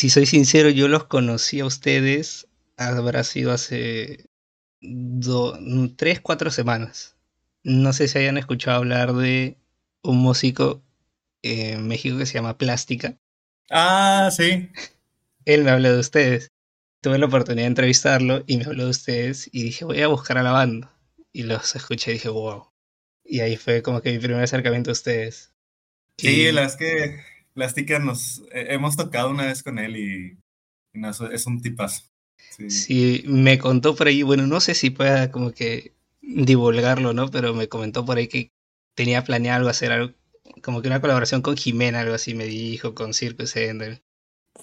[0.00, 4.30] si soy sincero, yo los conocí a ustedes, habrá sido hace
[5.98, 7.18] tres, cuatro semanas.
[7.64, 9.58] No sé si hayan escuchado hablar de
[10.02, 10.82] un músico
[11.42, 13.18] en México que se llama Plástica.
[13.68, 14.70] Ah, sí.
[15.44, 16.50] Él me habló de ustedes.
[17.02, 20.38] Tuve la oportunidad de entrevistarlo y me habló de ustedes y dije, voy a buscar
[20.38, 20.90] a la banda.
[21.30, 22.70] Y los escuché y dije, wow.
[23.22, 25.52] Y ahí fue como que mi primer acercamiento a ustedes.
[26.16, 27.20] Sí, la es que
[27.54, 30.38] Plástica nos eh, hemos tocado una vez con él y,
[31.32, 32.04] es un tipazo.
[32.68, 33.24] Sí.
[33.26, 37.28] me contó por ahí, bueno, no sé si pueda como que divulgarlo, ¿no?
[37.28, 38.52] Pero me comentó por ahí que
[38.94, 40.14] tenía planeado algo, hacer algo,
[40.62, 44.02] como que una colaboración con Jimena, algo así me dijo, con Circus Ender.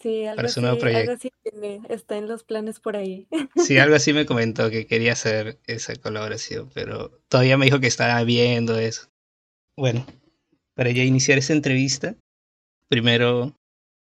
[0.02, 1.32] Sí, algo así, algo así
[1.90, 3.28] está en los planes por ahí.
[3.56, 7.88] Sí, algo así me comentó que quería hacer esa colaboración, pero todavía me dijo que
[7.88, 9.10] estaba viendo eso.
[9.76, 10.06] Bueno,
[10.76, 12.16] para ya iniciar esta entrevista,
[12.90, 13.56] primero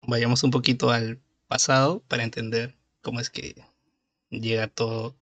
[0.08, 3.56] vayamos un poquito al pasado para entender cómo es que
[4.30, 5.16] llega todo,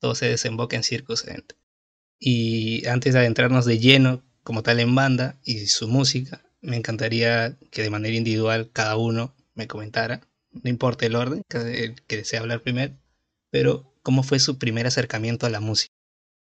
[0.00, 1.24] todo se desemboca en Circus.
[2.18, 7.56] Y antes de adentrarnos de lleno como tal en banda y su música, me encantaría
[7.70, 12.40] que de manera individual cada uno me comentara, no importa el orden, que, que desea
[12.40, 12.94] hablar primero,
[13.50, 15.92] pero cómo fue su primer acercamiento a la música.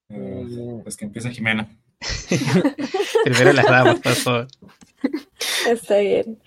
[0.08, 1.68] Uh, pues que empieza Jimena.
[3.24, 4.48] primero las damas, por favor.
[5.68, 6.40] Está bien.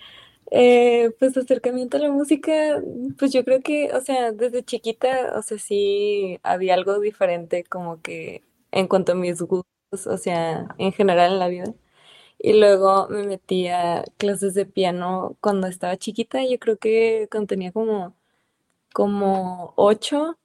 [0.50, 2.80] Eh, pues acercamiento a la música,
[3.18, 8.00] pues yo creo que, o sea, desde chiquita, o sea, sí había algo diferente como
[8.02, 11.74] que en cuanto a mis gustos, o sea, en general en la vida.
[12.38, 17.48] Y luego me metí a clases de piano cuando estaba chiquita, yo creo que cuando
[17.48, 18.14] tenía como,
[18.92, 20.38] como ocho,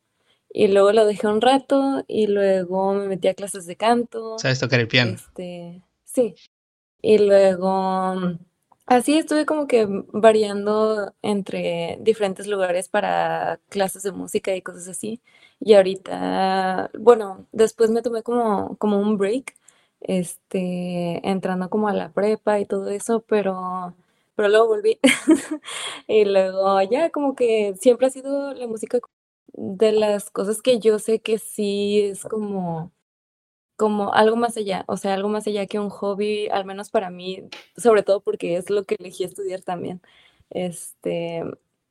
[0.52, 4.40] y luego lo dejé un rato, y luego me metí a clases de canto.
[4.40, 5.12] ¿Sabes tocar el piano?
[5.14, 6.36] Este, sí.
[7.02, 8.38] Y luego,
[8.86, 15.22] así estuve como que variando entre diferentes lugares para clases de música y cosas así.
[15.59, 19.55] Y ahorita, bueno, después me tomé como, como un break
[20.02, 23.95] este, entrando como a la prepa y todo eso, pero,
[24.36, 24.99] pero luego volví.
[26.08, 28.99] y luego ya como que siempre ha sido la música
[29.54, 32.92] de las cosas que yo sé que sí es como,
[33.80, 37.10] como algo más allá, o sea, algo más allá que un hobby, al menos para
[37.10, 37.44] mí,
[37.78, 40.02] sobre todo porque es lo que elegí estudiar también.
[40.50, 41.44] Este,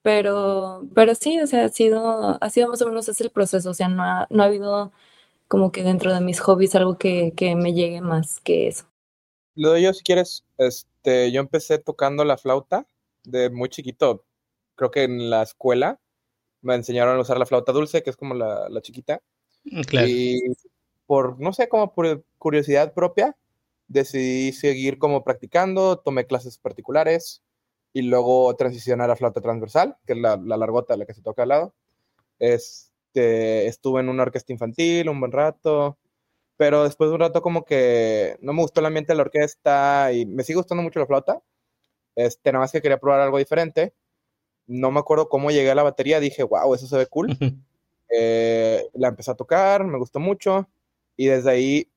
[0.02, 3.70] pero, pero sí, o sea, ha sido, ha sido más o menos ese el proceso,
[3.70, 4.92] o sea, no ha, no ha habido
[5.48, 8.84] como que dentro de mis hobbies algo que, que me llegue más que eso.
[9.54, 12.86] Lo doy yo si quieres, este, yo empecé tocando la flauta
[13.24, 14.26] de muy chiquito.
[14.74, 15.98] Creo que en la escuela
[16.60, 19.22] me enseñaron a usar la flauta dulce, que es como la, la chiquita.
[19.64, 20.06] Mm, claro.
[20.06, 20.54] Y
[21.08, 23.34] por, no sé, como por curiosidad propia,
[23.88, 27.42] decidí seguir como practicando, tomé clases particulares
[27.94, 31.22] y luego transicioné a la flauta transversal, que es la, la largota, la que se
[31.22, 31.74] toca al lado.
[32.38, 35.96] Es, este, estuve en una orquesta infantil un buen rato,
[36.58, 40.12] pero después de un rato como que no me gustó el ambiente de la orquesta
[40.12, 41.42] y me sigue gustando mucho la flauta.
[42.16, 43.94] Este, nada más que quería probar algo diferente.
[44.66, 47.36] No me acuerdo cómo llegué a la batería, dije, wow, eso se ve cool.
[48.10, 50.66] Eh, la empecé a tocar, me gustó mucho
[51.18, 51.92] y desde ahí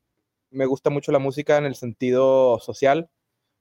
[0.50, 3.10] me gusta mucho la música en el sentido social.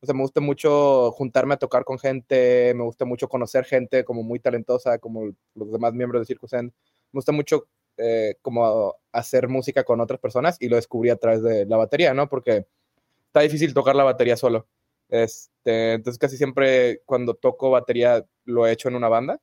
[0.01, 4.05] O sea, me gusta mucho juntarme a tocar con gente, me gusta mucho conocer gente
[4.05, 6.73] como muy talentosa, como los demás miembros de Circus End
[7.13, 7.67] me gusta mucho
[7.97, 12.15] eh, como hacer música con otras personas y lo descubrí a través de la batería,
[12.15, 12.29] ¿no?
[12.29, 12.67] Porque
[13.27, 14.67] está difícil tocar la batería solo.
[15.09, 19.41] Este, entonces casi siempre cuando toco batería lo he hecho en una banda,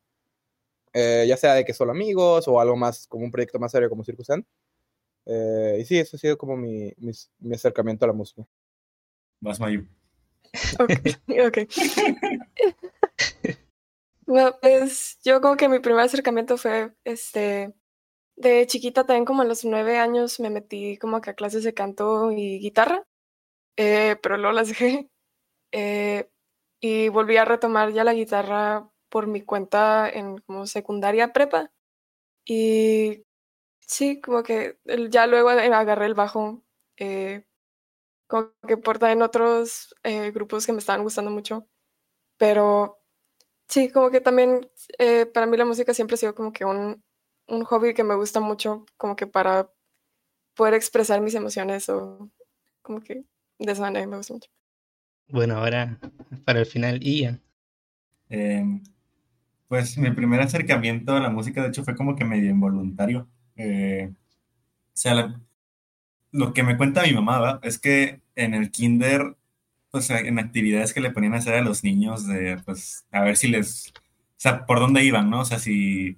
[0.94, 3.89] eh, ya sea de que solo amigos o algo más como un proyecto más serio
[3.89, 4.29] como Circus
[5.28, 7.12] eh, y sí, eso ha sido como mi, mi,
[7.54, 8.48] acercamiento a la música.
[9.42, 9.86] Más Mayu.
[10.80, 10.92] Ok,
[11.46, 11.58] ok.
[14.26, 17.74] Bueno, pues yo como que mi primer acercamiento fue, este,
[18.38, 21.74] de chiquita también como a los nueve años me metí como que a clases de
[21.74, 23.04] canto y guitarra,
[23.78, 25.09] eh, pero luego las dejé.
[25.74, 26.30] Eh,
[26.80, 31.72] y volví a retomar ya la guitarra por mi cuenta en como secundaria prepa.
[32.46, 33.26] Y
[33.87, 34.79] sí, como que
[35.11, 36.63] ya luego agarré el bajo,
[36.97, 37.45] eh,
[38.28, 39.95] como que por en otros
[40.34, 41.67] grupos que me estaban gustando mucho.
[42.37, 42.99] Pero
[43.69, 44.69] Sí, como que también
[44.99, 47.03] eh, para mí la música siempre ha sido como que un,
[47.47, 49.72] un hobby que me gusta mucho, como que para
[50.55, 52.31] poder expresar mis emociones o
[52.84, 53.25] como que
[53.59, 54.49] de esa manera me gusta mucho.
[55.29, 55.99] Bueno, ahora
[56.45, 57.41] para el final, Ian.
[58.29, 58.84] Em,
[59.67, 63.29] pues mi primer acercamiento a la música, de hecho, fue como que medio involuntario.
[63.58, 65.36] Eh, o sea,
[66.32, 69.36] lo que me cuenta mi mamá es que en el kinder
[69.92, 73.38] pues en actividades que le ponían a hacer a los niños de, pues, a ver
[73.38, 73.94] si les
[74.38, 75.42] sea, por dónde iban, ¿no?
[75.42, 76.18] O sea, si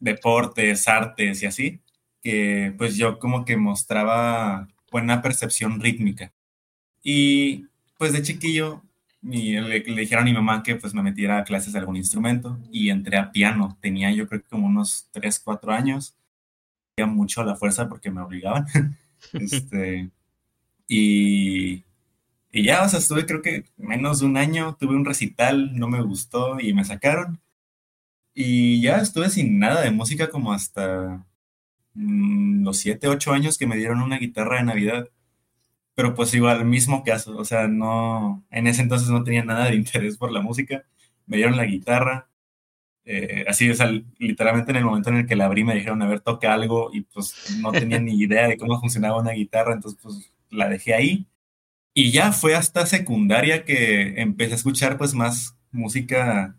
[0.00, 1.80] deportes, artes y así,
[2.22, 6.32] que pues yo como que mostraba buena percepción rítmica.
[7.02, 7.66] Y
[7.98, 8.82] pues de chiquillo
[9.22, 12.58] le, le, dijeron a mi mamá que pues me metiera a clases de algún instrumento
[12.70, 13.78] y entré a piano.
[13.80, 16.16] Tenía yo creo que como unos 3, 4 años.
[17.06, 18.66] Mucho a la fuerza porque me obligaban.
[19.32, 20.10] este,
[20.88, 21.84] y,
[22.52, 25.88] y ya, o sea, estuve creo que menos de un año, tuve un recital, no
[25.88, 27.40] me gustó y me sacaron.
[28.34, 31.26] Y ya estuve sin nada de música como hasta
[31.94, 35.08] mm, los 7, 8 años que me dieron una guitarra de Navidad.
[35.94, 39.76] Pero pues igual, mismo caso, o sea, no, en ese entonces no tenía nada de
[39.76, 40.84] interés por la música.
[41.26, 42.29] Me dieron la guitarra,
[43.12, 43.68] eh, así,
[44.18, 46.90] literalmente en el momento en el que la abrí me dijeron, a ver, toca algo
[46.92, 50.94] y pues no tenía ni idea de cómo funcionaba una guitarra, entonces pues la dejé
[50.94, 51.26] ahí.
[51.92, 56.56] Y ya fue hasta secundaria que empecé a escuchar pues más música,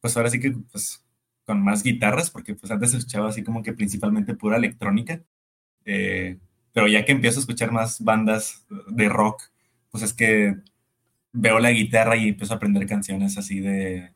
[0.00, 1.04] pues ahora sí que pues
[1.44, 5.22] con más guitarras, porque pues antes escuchaba así como que principalmente pura electrónica.
[5.84, 6.38] Eh,
[6.72, 9.42] pero ya que empiezo a escuchar más bandas de rock,
[9.90, 10.56] pues es que
[11.32, 14.12] veo la guitarra y empiezo a aprender canciones así de,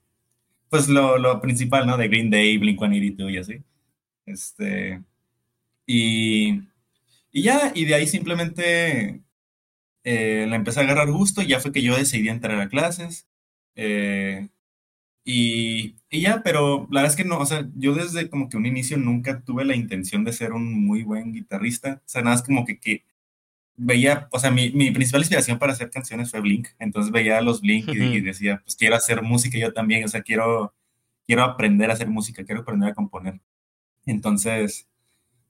[0.71, 1.97] pues lo, lo principal, ¿no?
[1.97, 3.63] De Green Day, Blink-182 y así.
[4.27, 5.03] Este,
[5.87, 6.63] y,
[7.33, 9.23] y ya, y de ahí simplemente
[10.05, 13.29] eh, la empecé a agarrar gusto y ya fue que yo decidí entrar a clases.
[13.77, 14.49] Eh,
[15.25, 18.57] y, y, ya, pero la verdad es que no, o sea, yo desde como que
[18.57, 22.03] un inicio nunca tuve la intención de ser un muy buen guitarrista.
[22.07, 23.05] O sea, nada es como que, que
[23.77, 26.69] veía, o sea, mi, mi, principal inspiración para hacer canciones fue Blink.
[26.79, 30.09] Entonces veía a los Blink y, y, decía, pues quiero hacer música yo también, o
[30.09, 30.75] sea, quiero,
[31.27, 33.41] quiero aprender a hacer música, quiero aprender a componer.
[34.07, 34.89] Entonces,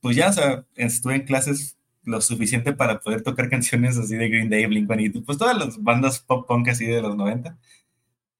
[0.00, 4.29] pues ya, o sea, estuve en clases lo suficiente para poder tocar canciones así de
[4.29, 7.58] Green Day, Blink-182, pues todas las bandas pop punk así de los 90.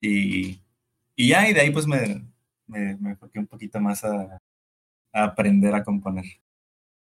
[0.01, 0.61] Y,
[1.17, 2.25] y ya, y de ahí pues me,
[2.67, 4.41] me, me enfoqué un poquito más a,
[5.13, 6.25] a aprender a componer.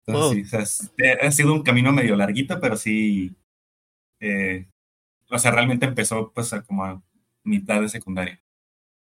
[0.09, 0.57] Entonces, oh.
[0.57, 3.37] sí, o sea, ha sido un camino medio larguito, pero sí,
[4.21, 4.67] eh,
[5.31, 7.03] o sea, realmente empezó pues a como a
[7.45, 8.41] mitad de secundaria.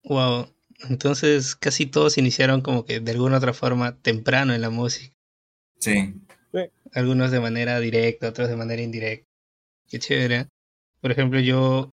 [0.05, 0.49] Wow,
[0.89, 5.15] entonces casi todos iniciaron como que de alguna otra forma temprano en la música.
[5.79, 6.15] Sí.
[6.53, 6.61] sí.
[6.95, 9.29] Algunos de manera directa, otros de manera indirecta.
[9.89, 10.49] Qué chévere.
[11.03, 11.91] Por ejemplo, yo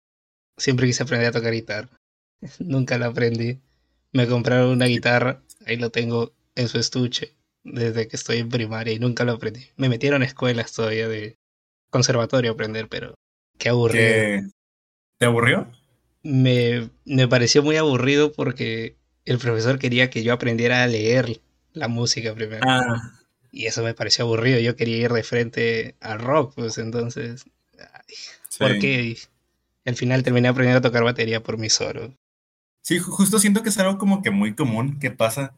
[0.58, 1.90] siempre quise aprender a tocar guitarra.
[2.60, 3.60] Nunca la aprendí.
[4.14, 7.36] Me compraron una guitarra, ahí lo tengo en su estuche
[7.66, 9.68] desde que estoy en primaria y nunca lo aprendí.
[9.76, 11.38] Me metieron a escuelas todavía de
[11.90, 13.16] conservatorio a aprender, pero
[13.58, 14.06] qué aburrido.
[14.06, 14.44] ¿Qué?
[15.18, 15.68] ¿Te aburrió?
[16.24, 18.96] Me, me pareció muy aburrido porque
[19.26, 21.42] el profesor quería que yo aprendiera a leer
[21.74, 22.62] la música primero.
[22.68, 23.12] Ah.
[23.52, 24.60] Y eso me pareció aburrido.
[24.60, 27.46] Yo quería ir de frente al rock, pues entonces.
[27.80, 28.16] Ay,
[28.50, 28.60] sí.
[28.60, 29.18] ¿Por qué?
[29.86, 32.14] Al final terminé aprendiendo a tocar batería por mí solo.
[32.82, 35.56] Sí, justo siento que es algo como que muy común que pasa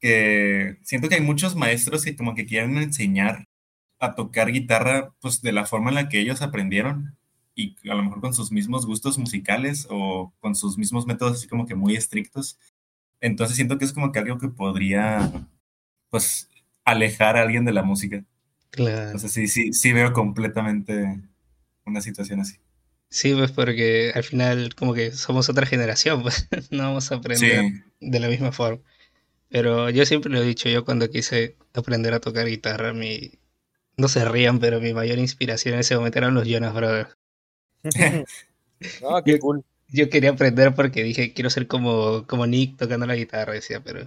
[0.00, 3.44] que siento que hay muchos maestros que como que quieren enseñar
[3.98, 7.16] a tocar guitarra pues de la forma en la que ellos aprendieron
[7.54, 11.48] y a lo mejor con sus mismos gustos musicales o con sus mismos métodos así
[11.48, 12.58] como que muy estrictos.
[13.20, 15.32] Entonces siento que es como que algo que podría
[16.10, 16.48] pues
[16.84, 18.24] alejar a alguien de la música.
[18.70, 19.06] Claro.
[19.06, 21.20] Entonces sí, sí, sí veo completamente
[21.84, 22.58] una situación así.
[23.10, 27.64] Sí, pues porque al final como que somos otra generación, pues no vamos a aprender
[27.64, 27.82] sí.
[28.00, 28.80] de la misma forma.
[29.48, 33.32] Pero yo siempre lo he dicho, yo cuando quise aprender a tocar guitarra, mi...
[33.96, 37.16] no se rían, pero mi mayor inspiración en ese momento eran los Jonas Brothers.
[39.02, 39.64] no, qué cool.
[39.88, 44.06] Yo quería aprender porque dije, quiero ser como, como Nick tocando la guitarra, decía, pero...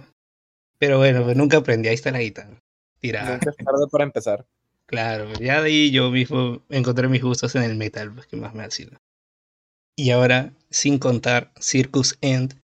[0.78, 2.60] Pero bueno, pues nunca aprendí, ahí está la guitarra.
[3.00, 3.32] Tirada.
[3.32, 4.46] Nunca es tarde para empezar.
[4.84, 8.52] Claro, ya de ahí yo mismo encontré mis gustos en el metal, pues que más
[8.52, 8.98] me ha sido.
[9.96, 12.61] Y ahora, sin contar Circus End,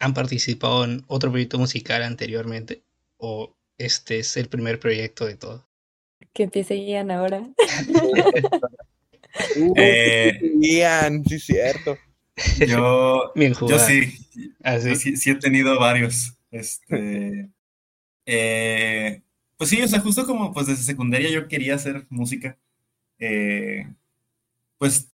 [0.00, 2.82] ¿Han participado en otro proyecto musical anteriormente?
[3.18, 5.68] ¿O este es el primer proyecto de todo?
[6.32, 7.40] Que empiece Ian ahora.
[9.56, 11.98] uh, eh, Ian, sí, cierto.
[12.66, 14.12] Yo, Bien yo sí,
[14.62, 16.38] ¿Ah, yo sí, sí he tenido varios.
[16.50, 17.50] Este,
[18.24, 19.22] eh,
[19.58, 22.58] pues sí, o sea, justo como pues desde secundaria yo quería hacer música.
[23.18, 23.86] Eh,
[24.78, 25.10] pues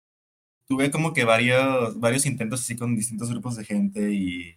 [0.69, 4.57] tuve como que varios, varios intentos así con distintos grupos de gente y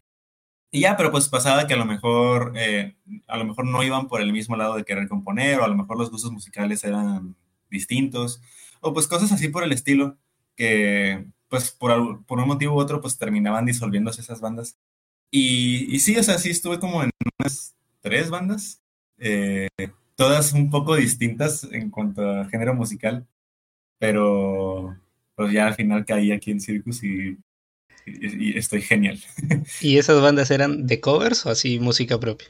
[0.71, 2.95] y ya, pero pues pasaba que a lo mejor, eh,
[3.27, 5.75] a lo mejor no iban por el mismo lado de querer componer, o a lo
[5.75, 7.35] mejor los gustos musicales eran
[7.71, 8.41] distintos,
[8.81, 10.17] o pues cosas así por el estilo,
[10.55, 14.77] que pues por, por un motivo u otro pues terminaban disolviéndose esas bandas.
[15.31, 18.81] Y, y sí, o sea, sí estuve como en unas tres bandas,
[19.17, 19.67] eh,
[20.15, 23.27] todas un poco distintas en cuanto a género musical,
[23.99, 24.97] pero
[25.35, 27.37] pues ya al final caí aquí en Circus y
[28.21, 29.19] y, y estoy genial.
[29.81, 32.47] ¿Y esas bandas eran de covers o así música propia?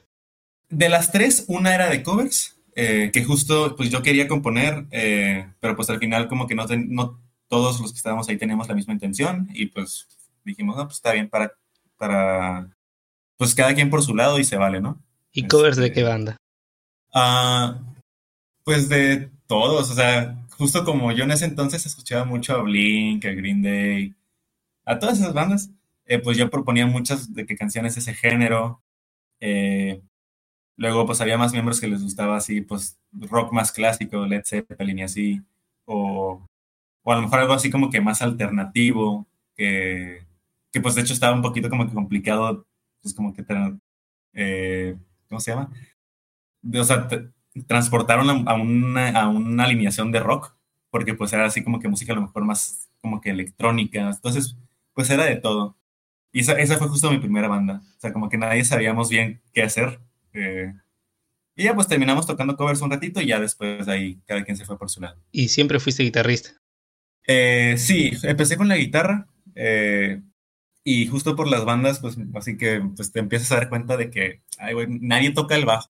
[0.70, 5.48] De las tres, una era de covers, eh, que justo pues yo quería componer, eh,
[5.60, 8.68] pero pues al final como que no, ten- no todos los que estábamos ahí teníamos
[8.68, 10.08] la misma intención y pues
[10.46, 11.54] dijimos, no, pues está bien para,
[11.98, 12.70] para,
[13.38, 15.02] pues cada quien por su lado y se vale, ¿no?
[15.32, 16.38] ¿Y covers de Este- qué banda?
[17.14, 17.80] Ah,
[18.64, 23.26] pues de todos, o sea, justo como yo en ese entonces escuchaba mucho a Blink,
[23.26, 24.14] a Green Day,
[24.90, 25.72] a todas esas bandas,
[26.06, 28.82] eh, pues yo proponía muchas de que canciones de ese género.
[29.40, 30.02] eh,
[30.78, 35.00] luego, pues había más miembros que les gustaba así, pues rock más clásico, Led Zeppelin
[35.00, 35.42] y así,
[35.86, 36.46] o,
[37.04, 40.26] o a lo mejor algo así como que más alternativo, que,
[40.72, 42.66] que pues de hecho estaba un poquito como que complicado,
[43.02, 43.46] pues como que,
[44.34, 44.98] eh,
[45.30, 45.72] ¿cómo se llama?
[46.74, 47.08] o sea,
[47.68, 50.56] transportaron a una, a una alineación de rock,
[50.90, 54.58] porque pues era así como que música a lo mejor más como que electrónica, entonces
[54.94, 55.78] pues era de todo.
[56.34, 59.42] Y esa, esa fue justo mi primera banda, o sea, como que nadie sabíamos bien
[59.54, 60.00] qué hacer.
[60.34, 60.74] eh,
[61.56, 64.58] y ya pues terminamos tocando covers un ratito y ya después de ahí cada quien
[64.58, 65.22] se fue por su lado.
[65.32, 66.52] ¿Y siempre fuiste guitarrista?
[67.28, 70.22] Eh, sí, empecé con la guitarra eh,
[70.84, 74.10] y justo por las bandas, pues así que pues te empiezas a dar cuenta de
[74.10, 75.90] que, ay, güey, nadie toca el bajo.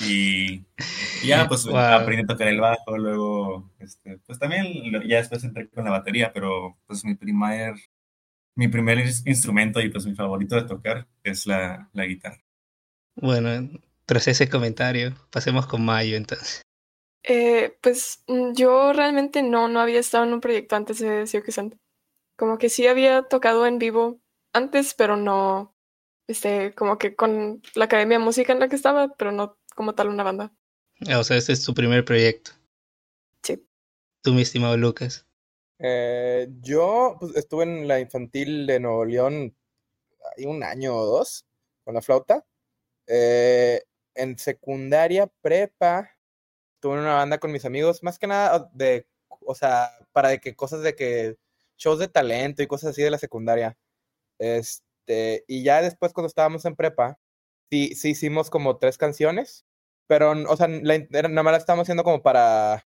[0.00, 0.66] Y,
[1.22, 1.76] y ya, pues Wow.
[1.76, 4.66] aprendí a tocar el bajo, luego, este, pues también
[5.08, 7.74] ya después entré con la batería, pero pues mi primer,
[8.58, 12.42] mi primer ins- instrumento y pues mi favorito de tocar es la, la guitarra.
[13.16, 13.70] Bueno,
[14.04, 16.62] tras ese comentario, pasemos con Mayo entonces.
[17.24, 21.54] Eh, pues mm, yo realmente no, no había estado en un proyecto antes de Circus
[21.54, 21.78] Sound.
[22.36, 24.20] Como que sí había tocado en vivo
[24.52, 25.74] antes, pero no,
[26.28, 29.94] este, como que con la academia de música en la que estaba, pero no como
[29.94, 30.52] tal una banda.
[31.08, 32.52] Ah, O sea, este es tu primer proyecto.
[33.42, 33.64] Sí.
[34.22, 35.27] Tú, mi estimado Lucas.
[35.78, 39.54] Eh, yo pues, estuve en la infantil de Nuevo León
[40.36, 41.46] hay un año o dos
[41.84, 42.44] con la flauta.
[43.06, 43.82] Eh,
[44.14, 46.10] en secundaria, prepa,
[46.74, 50.40] estuve en una banda con mis amigos, más que nada de, o sea, para de
[50.40, 51.36] que cosas de que
[51.78, 53.78] shows de talento y cosas así de la secundaria.
[54.38, 57.18] Este, y ya después cuando estábamos en prepa,
[57.70, 59.66] sí, sí hicimos como tres canciones,
[60.06, 62.86] pero, o sea, la, nada más la estábamos haciendo como para,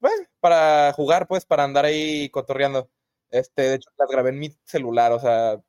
[0.00, 2.90] pues, para jugar, pues, para andar ahí cotorreando.
[3.30, 5.62] Este, de hecho, las grabé en mi celular, o sea,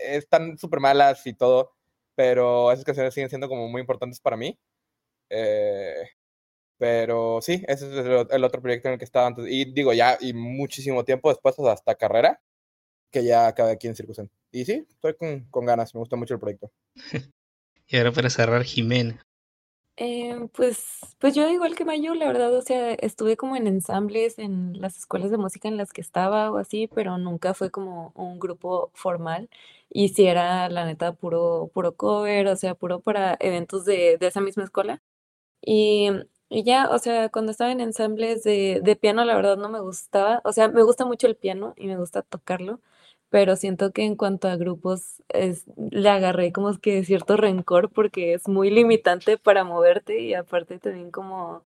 [0.00, 1.74] están súper malas y todo,
[2.14, 4.58] pero esas canciones siguen siendo como muy importantes para mí.
[5.30, 6.08] Eh,
[6.78, 9.46] pero sí, ese es el, otro proyecto en el que estaba antes.
[9.48, 12.42] Y digo, ya, y muchísimo tiempo después, o sea, hasta carrera,
[13.10, 14.30] que ya acabé aquí en Circusen.
[14.50, 16.72] Y sí, estoy con, con ganas, me gusta mucho el proyecto.
[17.88, 19.22] Y ahora para cerrar, Jimena.
[19.96, 20.86] Eh, pues,
[21.18, 24.96] pues yo igual que Mayo, la verdad, o sea, estuve como en ensambles en las
[24.98, 28.90] escuelas de música en las que estaba o así, pero nunca fue como un grupo
[28.94, 29.50] formal.
[29.90, 34.26] Y si era, la neta, puro, puro cover, o sea, puro para eventos de, de
[34.26, 35.02] esa misma escuela.
[35.62, 36.10] Y,
[36.50, 39.80] y ya, o sea, cuando estaba en ensambles de, de piano, la verdad no me
[39.80, 40.40] gustaba.
[40.44, 42.80] O sea, me gusta mucho el piano y me gusta tocarlo,
[43.32, 48.34] pero siento que en cuanto a grupos es, le agarré como que cierto rencor porque
[48.34, 51.64] es muy limitante para moverte y aparte también como,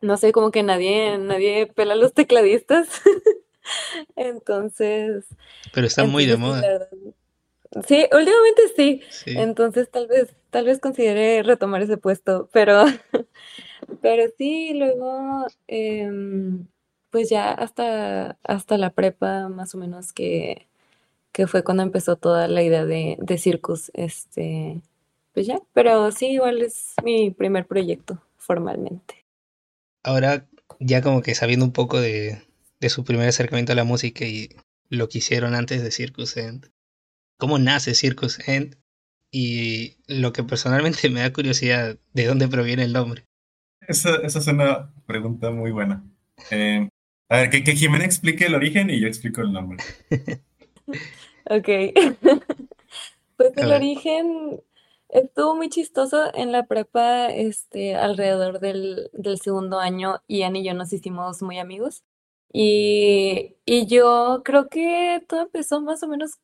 [0.00, 2.88] no sé, como que nadie, nadie pela a los tecladistas.
[4.16, 5.26] Entonces,
[5.72, 6.60] Pero está muy de moda.
[6.60, 6.88] verdad.
[7.86, 9.00] Sí, últimamente sí.
[9.08, 9.34] Sí.
[9.38, 12.82] Entonces tal vez, tal vez considere retomar ese puesto, pero,
[14.02, 16.66] pero sí, luego, em,
[17.10, 20.66] pues ya hasta, hasta la prepa, más o menos que,
[21.36, 24.80] que fue cuando empezó toda la idea de, de Circus, este,
[25.34, 29.26] pues ya, pero sí, igual es mi primer proyecto formalmente.
[30.02, 30.46] Ahora,
[30.80, 32.40] ya como que sabiendo un poco de,
[32.80, 34.48] de su primer acercamiento a la música y
[34.88, 36.70] lo que hicieron antes de Circus End,
[37.36, 38.78] ¿cómo nace Circus End?
[39.30, 43.26] Y lo que personalmente me da curiosidad, ¿de dónde proviene el nombre?
[43.86, 46.02] Esa, esa es una pregunta muy buena.
[46.50, 46.88] Eh,
[47.28, 49.84] a ver, que, que Jimena explique el origen y yo explico el nombre.
[51.50, 51.68] Ok.
[53.36, 54.62] Pues el origen
[55.10, 60.72] estuvo muy chistoso en la prepa, este, alrededor del, del segundo año, Ian y yo
[60.72, 62.02] nos hicimos muy amigos.
[62.52, 66.38] Y, y yo creo que todo empezó más o menos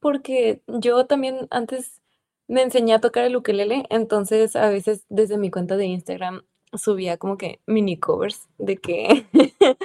[0.00, 2.02] porque yo también antes
[2.48, 6.42] me enseñé a tocar el ukelele, entonces a veces desde mi cuenta de Instagram
[6.78, 9.26] subía como que mini covers de que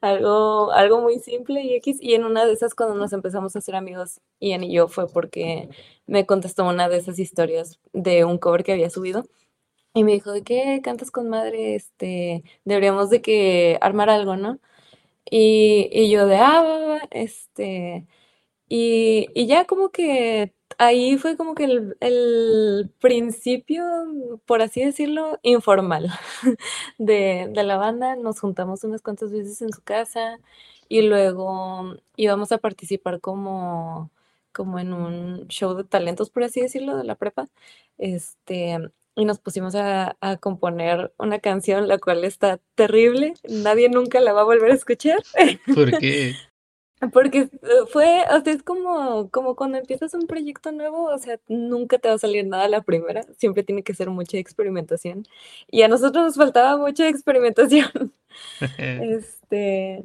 [0.00, 3.60] algo, algo muy simple y X, y en una de esas cuando nos empezamos a
[3.60, 5.68] hacer amigos, Ian y yo, fue porque
[6.06, 9.24] me contestó una de esas historias de un cover que había subido.
[9.94, 11.74] Y me dijo, ¿de qué cantas con madre?
[11.76, 14.58] Este, deberíamos de que armar algo, ¿no?
[15.30, 18.06] Y, y yo de, ah, va, va, va", este,
[18.68, 23.84] Y, y ya como que ahí fue como que el, el principio,
[24.46, 26.10] por así decirlo, informal
[26.98, 28.16] de, de la banda.
[28.16, 30.38] Nos juntamos unas cuantas veces en su casa
[30.88, 34.10] y luego íbamos a participar como,
[34.52, 37.48] como en un show de talentos, por así decirlo, de la prepa.
[37.98, 38.78] Este,
[39.16, 43.34] y nos pusimos a, a componer una canción, la cual está terrible.
[43.48, 45.18] Nadie nunca la va a volver a escuchar.
[45.74, 46.34] ¿Por qué?
[47.12, 47.48] Porque eh,
[47.90, 52.08] fue, o sea, es como, como cuando empiezas un proyecto nuevo, o sea, nunca te
[52.08, 55.26] va a salir nada a la primera, siempre tiene que ser mucha experimentación.
[55.70, 58.12] Y a nosotros nos faltaba mucha experimentación.
[58.78, 60.04] Este,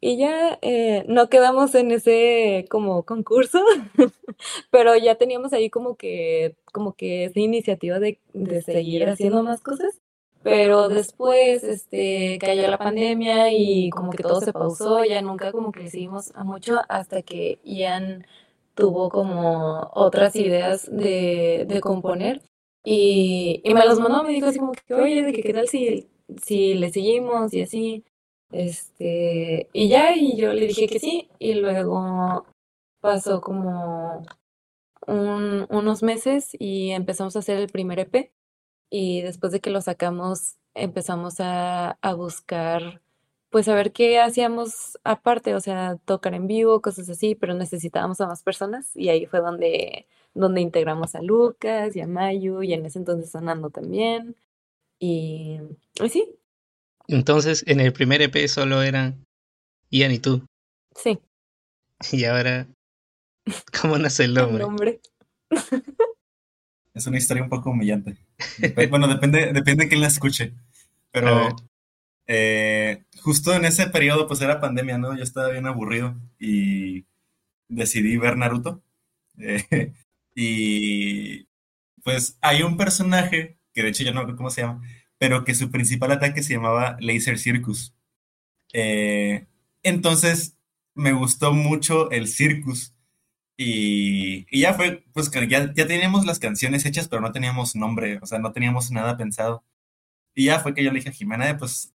[0.00, 3.64] y ya eh, no quedamos en ese como concurso,
[4.70, 9.62] pero ya teníamos ahí como que, como que esa iniciativa de, de seguir haciendo más
[9.62, 10.03] cosas.
[10.44, 15.72] Pero después, este, cayó la pandemia y como que todo se pausó, ya nunca como
[15.72, 18.26] que seguimos a mucho hasta que Ian
[18.74, 22.42] tuvo como otras ideas de, de componer.
[22.84, 25.66] Y, y me los mandó, me dijo así como que, oye, de que qué tal
[25.66, 26.10] si,
[26.42, 28.04] si le seguimos y así,
[28.52, 32.44] este, y ya, y yo le dije que sí, y luego
[33.00, 34.26] pasó como
[35.06, 38.30] un, unos meses y empezamos a hacer el primer EP
[38.96, 43.02] y después de que lo sacamos empezamos a, a buscar,
[43.50, 48.20] pues a ver qué hacíamos aparte, o sea, tocar en vivo, cosas así, pero necesitábamos
[48.20, 52.72] a más personas y ahí fue donde, donde integramos a Lucas y a Mayu y
[52.72, 54.36] en ese entonces sonando también.
[55.00, 55.58] Y,
[56.00, 56.36] y sí,
[57.08, 59.26] Entonces, en el primer EP solo eran
[59.90, 60.46] Ian y tú.
[60.94, 61.18] sí,
[62.12, 62.68] Y ahora,
[63.82, 65.00] ¿cómo nace el el nombre?
[66.94, 68.16] Es una historia un poco humillante.
[68.56, 70.52] Dep- bueno, depende, depende de quién la escuche.
[71.10, 71.56] Pero
[72.26, 75.16] eh, justo en ese periodo, pues era pandemia, ¿no?
[75.16, 77.06] Yo estaba bien aburrido y
[77.68, 78.82] decidí ver Naruto.
[79.38, 79.92] Eh,
[80.36, 81.46] y
[82.04, 84.82] pues hay un personaje, que de hecho yo no recuerdo cómo se llama,
[85.18, 87.94] pero que su principal ataque se llamaba Laser Circus.
[88.72, 89.46] Eh,
[89.82, 90.56] entonces
[90.94, 92.93] me gustó mucho el Circus.
[93.56, 98.26] Y, ya fue, pues ya, ya teníamos las canciones hechas, pero no teníamos nombre, o
[98.26, 99.64] sea, no teníamos nada pensado.
[100.34, 101.94] Y ya fue que yo le dije a Jimena, "Eh, pues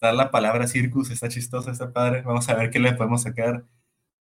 [0.00, 3.64] dar la palabra circus, está chistosa, está padre, vamos a ver qué le podemos sacar.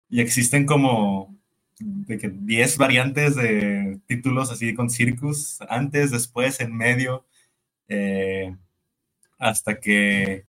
[0.10, 1.36] Y existen como
[1.80, 7.26] de que 10 variantes de títulos así con circus, antes, después, en medio,
[7.89, 8.56] eh,
[9.39, 10.45] hasta que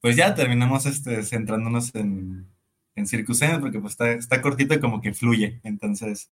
[0.00, 2.48] pues ya terminamos este, centrándonos en,
[2.96, 6.30] en Circus porque pues está, está cortito y como que fluye, entonces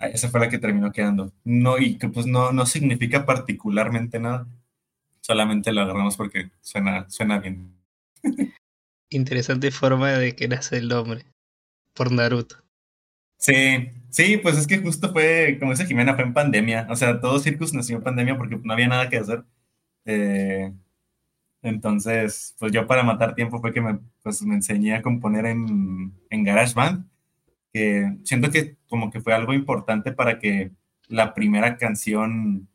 [0.00, 1.32] esa fue la que terminó quedando.
[1.44, 4.46] No, y que pues no, no significa particularmente nada,
[5.20, 7.74] solamente lo agarramos porque suena, suena bien.
[9.10, 11.24] Interesante forma de que nace el nombre.
[11.94, 12.56] Por Naruto.
[13.38, 16.86] Sí, sí, pues es que justo fue, como dice Jimena, fue en pandemia.
[16.90, 19.44] O sea, todo Circus nació en pandemia porque no había nada que hacer.
[20.04, 20.72] Eh,
[21.62, 26.12] entonces, pues yo para matar tiempo fue que me, pues, me enseñé a componer en,
[26.30, 27.06] en GarageBand,
[27.72, 30.72] que siento que como que fue algo importante para que
[31.08, 32.68] la primera canción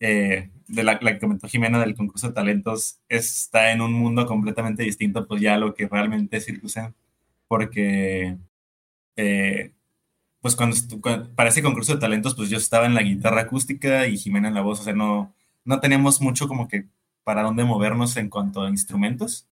[0.00, 4.26] eh, de la, la que comentó Jimena del concurso de talentos está en un mundo
[4.26, 6.48] completamente distinto, pues ya a lo que realmente es
[7.48, 8.36] porque
[9.16, 9.72] eh,
[10.40, 13.42] pues cuando, estu- cua- para ese concurso de talentos, pues yo estaba en la guitarra
[13.42, 16.86] acústica y Jimena en la voz, o sea, no, no teníamos mucho como que
[17.26, 19.48] para dónde movernos en cuanto a instrumentos.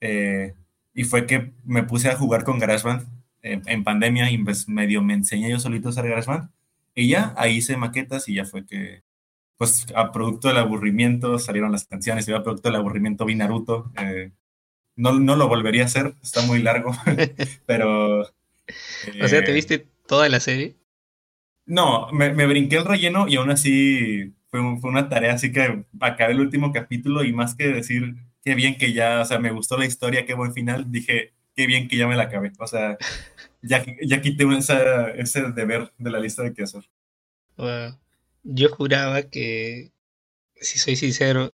[0.00, 0.54] Eh,
[0.92, 3.06] y fue que me puse a jugar con GarageBand
[3.44, 6.50] eh, en pandemia y pues medio me enseñé yo solito a usar GarageBand.
[6.96, 9.04] Y ya, ahí hice maquetas y ya fue que,
[9.56, 13.92] pues a producto del aburrimiento salieron las canciones y a producto del aburrimiento vi Naruto.
[14.00, 14.32] eh,
[14.96, 16.90] no, no lo volvería a hacer, está muy largo,
[17.66, 18.22] pero...
[19.22, 20.74] O sea, ¿te eh, viste toda la serie?
[21.66, 25.52] no, me, me brinqué el relleno y aún así fue, un- fue una tarea, así
[25.52, 28.14] que acabé el último capítulo y más que decir
[28.44, 31.66] qué bien que ya, o sea, me gustó la historia, qué buen final, dije qué
[31.66, 32.52] bien que ya me la acabé.
[32.58, 32.98] O sea,
[33.62, 36.84] ya, ya quité un- esa- ese deber de la lista de qué hacer.
[37.56, 37.98] Wow.
[38.44, 39.92] Yo juraba que,
[40.60, 41.50] si soy sincero,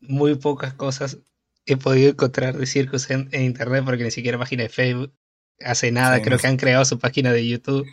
[0.00, 1.18] muy pocas cosas
[1.66, 5.12] he podido encontrar de Circus en, en internet porque ni siquiera página de Facebook.
[5.60, 7.86] Hace nada, Sí, creo no que han creado su página de YouTube.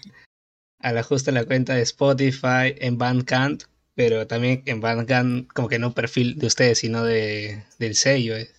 [0.79, 3.61] A la justa en la cuenta de Spotify, en Bandcamp,
[3.99, 8.37] pero también en Bandcamp como que no perfil de ustedes, sino de, del sello.
[8.37, 8.49] eh.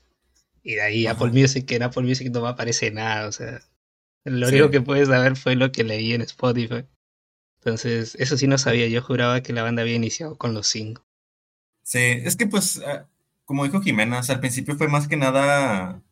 [0.62, 1.14] Y de ahí Ajá.
[1.14, 3.62] Apple Music, que en Apple Music no me aparece nada, o sea,
[4.24, 4.56] lo Sí.
[4.56, 6.84] único que puedes saber fue lo que leí en Spotify.
[7.60, 11.06] Entonces, eso sí no sabía, yo juraba que la banda había iniciado con los cinco.
[11.84, 13.08] Sí, es que pues, ah,
[13.46, 16.02] como dijo Jimena, o sea, al principio fue más que nada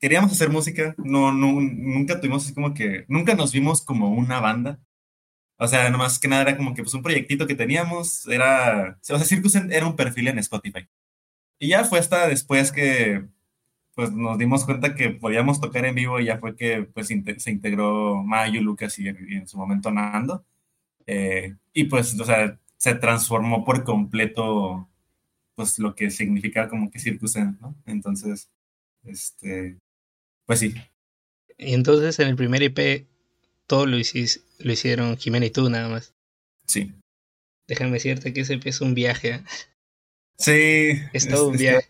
[0.00, 4.40] queríamos hacer música, no, no, nunca tuvimos así como que, nunca nos vimos como una
[4.40, 4.80] banda.
[5.56, 9.04] O sea, nomás que nada era como que pues un proyectito que teníamos, era, o
[9.04, 10.88] sea, Circus era un perfil en Spotify.
[11.58, 13.24] Y ya fue hasta después que
[13.94, 17.50] pues nos dimos cuenta que podíamos tocar en vivo y ya fue que pues se
[17.50, 20.44] integró Mayu, Lucas y, en su momento Nando.
[21.06, 24.88] Eh, y pues, o sea, se transformó por completo
[25.54, 27.76] pues lo que significa como que Circus ¿no?
[27.86, 28.50] Entonces,
[29.04, 29.78] este,
[30.46, 30.74] pues sí.
[31.56, 33.06] Y entonces en el primer EP
[33.66, 36.14] todo lo, lo hicieron Jimena y tú nada más.
[36.66, 36.92] Sí.
[37.66, 39.30] Déjame decirte que ese es un viaje.
[39.30, 39.44] ¿eh?
[40.38, 41.02] Sí.
[41.12, 41.86] Es todo un viaje.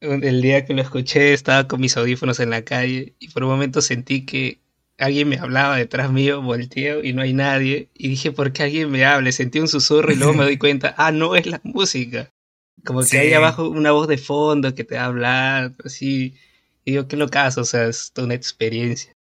[0.00, 3.50] El día que lo escuché estaba con mis audífonos en la calle y por un
[3.50, 4.60] momento sentí que
[4.98, 7.88] alguien me hablaba detrás mío, volteo y no hay nadie.
[7.94, 9.32] Y dije, ¿por qué alguien me hable?
[9.32, 12.30] Sentí un susurro y luego me doy cuenta, ah, no es la música.
[12.84, 16.34] Como que hay abajo una voz de fondo que te va a hablar, así.
[16.84, 19.12] Y digo, qué locazo, o sea, es toda una experiencia.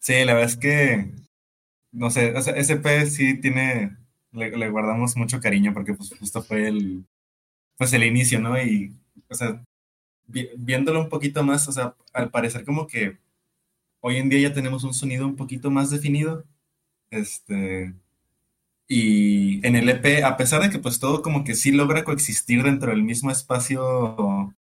[0.00, 1.12] Sí, la verdad es que,
[1.92, 3.96] no sé, o sea, ese sí tiene,
[4.32, 7.04] le, guardamos mucho cariño porque pues justo fue el,
[7.76, 8.60] pues el inicio, ¿no?
[8.62, 8.94] Y,
[9.28, 9.64] o sea,
[10.58, 13.18] viéndolo un poquito más, o sea, al parecer como que
[14.00, 16.44] hoy en día ya tenemos un sonido un poquito más definido,
[17.10, 17.94] este,
[18.88, 22.62] y en el EP, a pesar de que pues todo como que sí logra coexistir
[22.64, 24.54] dentro del mismo espacio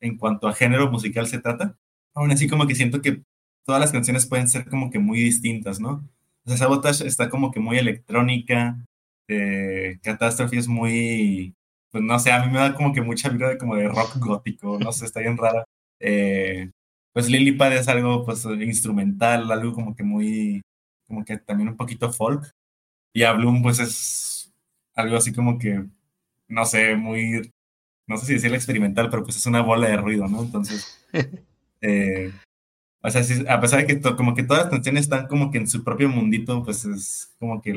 [0.00, 1.76] en cuanto a género musical se trata,
[2.14, 3.22] aún así como que siento que
[3.70, 6.04] todas las canciones pueden ser como que muy distintas, ¿no?
[6.44, 8.84] O sea, Sabotage está como que muy electrónica,
[9.28, 11.54] eh, Catastrophe es muy,
[11.92, 14.16] pues no sé, a mí me da como que mucha vida de como de rock
[14.16, 15.64] gótico, no sé, está bien rara.
[16.00, 16.68] Eh,
[17.12, 20.62] pues Lilipad es algo pues instrumental, algo como que muy,
[21.06, 22.50] como que también un poquito folk.
[23.14, 24.52] Y a Bloom pues es
[24.96, 25.84] algo así como que,
[26.48, 27.48] no sé, muy,
[28.08, 30.42] no sé si decirlo experimental, pero pues es una bola de ruido, ¿no?
[30.42, 31.06] Entonces,
[31.82, 32.32] eh,
[33.02, 35.68] o sea, a pesar de que como que todas las canciones están como que en
[35.68, 37.72] su propio mundito, pues es como que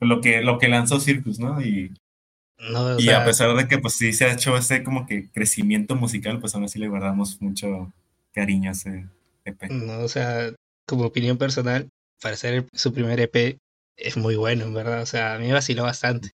[0.00, 1.60] lo que lo que lanzó Circus, ¿no?
[1.60, 1.92] Y,
[2.98, 6.40] y a pesar de que pues sí se ha hecho ese como que crecimiento musical,
[6.40, 7.92] pues aún así le guardamos mucho
[8.32, 9.06] cariño a ese
[9.44, 9.70] EP.
[9.70, 10.54] No, o sea,
[10.86, 11.90] como opinión personal,
[12.20, 13.58] para ser su primer EP
[13.96, 15.02] es muy bueno, en verdad.
[15.02, 16.30] O sea, a mí me vaciló bastante.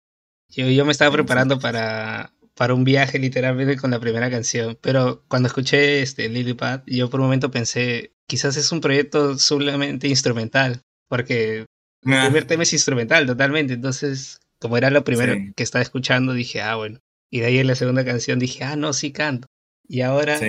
[0.50, 5.24] Yo, yo me estaba preparando para, para un viaje literalmente con la primera canción, pero
[5.28, 10.82] cuando escuché este Lilipad, yo por un momento pensé, quizás es un proyecto solamente instrumental,
[11.08, 11.66] porque
[12.04, 12.26] el ah.
[12.26, 16.76] primer tema es instrumental totalmente, entonces como era lo primero que estaba escuchando, dije, ah,
[16.76, 17.00] bueno.
[17.30, 19.48] Y de ahí en la segunda canción dije, ah, no, sí canto.
[19.88, 20.40] Y ahora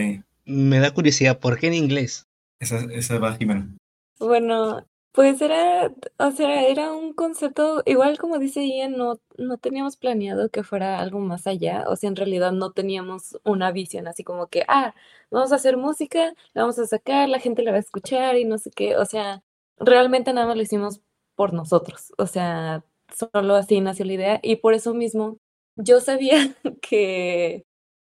[0.45, 2.27] me da curiosidad, ¿por qué en inglés?
[2.61, 3.77] Esa, esa va, Jimena.
[4.21, 9.97] Bueno, pues era, o sea, era un concepto, igual como dice Ian, no, no teníamos
[9.97, 14.25] planeado que fuera algo más allá, o sea, en realidad no teníamos una visión así
[14.25, 14.93] como que, ah,
[15.31, 18.45] vamos a hacer música, la vamos a sacar, la gente la va a escuchar y
[18.45, 19.45] no sé qué, o sea,
[19.79, 21.01] realmente nada más lo hicimos
[21.37, 25.39] por nosotros, o sea, solo así nació la idea y por eso mismo
[25.77, 27.65] yo sabía que,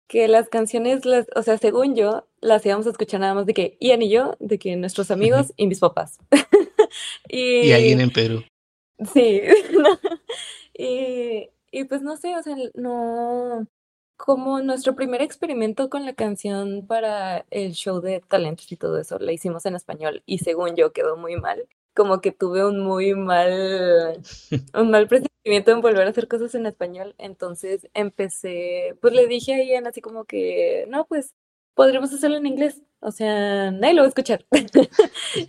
[0.08, 3.54] que las canciones, las, o sea, según yo, las íbamos a escuchar nada más de
[3.54, 6.18] que Ian y yo, de que nuestros amigos y mis papás.
[7.28, 8.44] y, alguien en Perú.
[9.12, 9.42] Sí.
[10.74, 13.66] y, y pues no sé, o sea, no.
[14.16, 19.18] Como nuestro primer experimento con la canción para el show de talentos y todo eso,
[19.20, 21.68] la hicimos en español y según yo quedó muy mal.
[21.94, 24.20] Como que tuve un muy mal,
[24.74, 27.14] un mal presentimiento en volver a hacer cosas en español.
[27.18, 31.34] Entonces empecé, pues le dije a Ian así como que, no, pues
[31.74, 32.82] podríamos hacerlo en inglés.
[33.00, 34.44] O sea, nadie lo va a escuchar.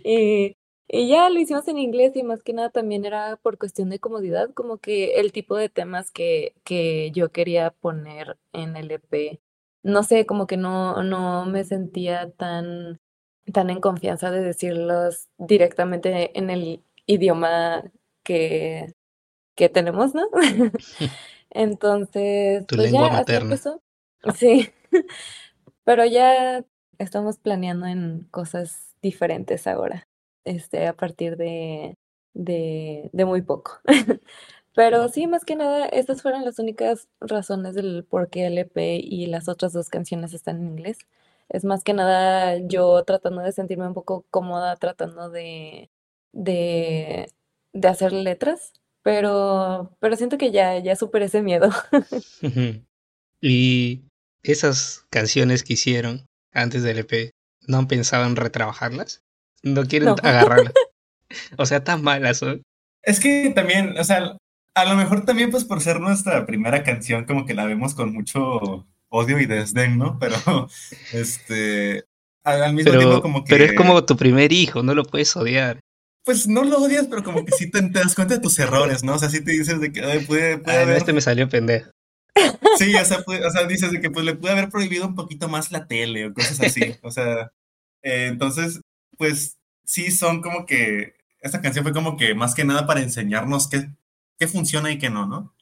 [0.04, 0.56] y,
[0.92, 4.00] y ya lo hicimos en inglés y más que nada también era por cuestión de
[4.00, 9.40] comodidad, como que el tipo de temas que, que yo quería poner en el EP,
[9.84, 12.98] no sé, como que no, no me sentía tan,
[13.52, 17.84] tan en confianza de decirlos directamente en el idioma
[18.24, 18.92] que,
[19.54, 20.26] que tenemos, ¿no?
[21.50, 23.56] Entonces, tu pues lengua materna.
[24.34, 24.68] Sí,
[25.84, 26.64] pero ya
[26.98, 30.09] estamos planeando en cosas diferentes ahora
[30.50, 31.96] este, a partir de,
[32.34, 33.80] de, de muy poco.
[34.74, 38.76] Pero sí, más que nada, estas fueron las únicas razones del por qué el EP
[39.02, 40.98] y las otras dos canciones están en inglés.
[41.48, 45.90] Es más que nada yo tratando de sentirme un poco cómoda, tratando de,
[46.32, 47.30] de,
[47.72, 51.70] de hacer letras, pero, pero siento que ya, ya superé ese miedo.
[53.40, 54.04] y
[54.44, 57.32] esas canciones que hicieron antes del EP,
[57.66, 59.22] ¿no han pensado en retrabajarlas?
[59.62, 60.72] No quieren agarrarla.
[61.58, 62.64] O sea, tan malas son.
[63.04, 64.36] Es que también, o sea,
[64.74, 68.12] a lo mejor también pues por ser nuestra primera canción como que la vemos con
[68.12, 70.18] mucho odio y desdén, ¿no?
[70.18, 70.36] Pero,
[71.12, 72.02] este,
[72.42, 73.50] al, mismo Pero, tiempo como que...
[73.50, 75.78] pero es como tu primer hijo, no lo puedes odiar.
[76.24, 79.04] Pues no lo odias, pero como que sí te, te das cuenta de tus errores,
[79.04, 79.14] ¿no?
[79.14, 80.96] O sea, sí te dices de que ay, puede, puede Ah, no, haber...
[80.96, 81.90] este me salió pendejo.
[82.76, 85.14] Sí, o sea, puede- o sea, dices de que pues le pude haber prohibido un
[85.14, 86.80] poquito más la tele o cosas así.
[87.02, 87.52] O sea,
[88.02, 88.80] eh, entonces,
[89.20, 91.12] pues sí son como que...
[91.42, 93.90] Esta canción fue como que más que nada para enseñarnos qué,
[94.38, 95.54] qué funciona y qué no, ¿no?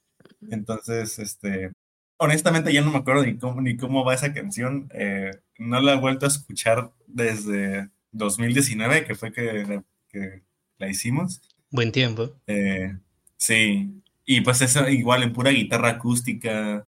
[0.49, 1.73] Entonces, este...
[2.19, 4.89] Honestamente ya no me acuerdo ni cómo, ni cómo va esa canción.
[4.95, 10.45] eh, no la he vuelto a escuchar desde 2019, que fue que la, que
[10.79, 11.43] la hicimos.
[11.71, 12.31] Buen tiempo.
[12.47, 12.97] Eh,
[13.37, 16.87] sí, y pues eso igual en pura guitarra acústica.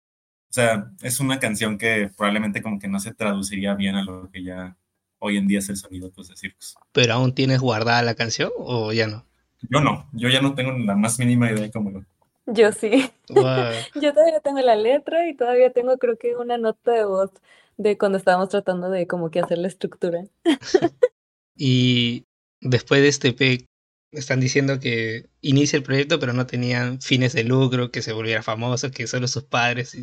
[0.50, 4.30] O sea, es una canción que probablemente como que no se traduciría bien a lo
[4.30, 4.78] que ya
[5.20, 6.76] hoy en día es el sonido pues, de Circus.
[6.92, 9.26] ¿Pero aún tienes guardada la canción o ya no?
[9.70, 12.06] Yo no, yo ya no tengo la más mínima idea de cómo lo...
[12.46, 13.12] Yo sí.
[13.30, 17.30] Yo todavía tengo la letra y todavía tengo creo que una nota de voz
[17.78, 20.24] de cuando estábamos tratando de como que hacer la estructura.
[21.62, 22.24] Y
[22.62, 23.66] después de este EP,
[24.14, 28.42] están diciendo que inicia el proyecto, pero no tenían fines de lucro, que se volviera
[28.42, 29.98] famoso, que solo sus padres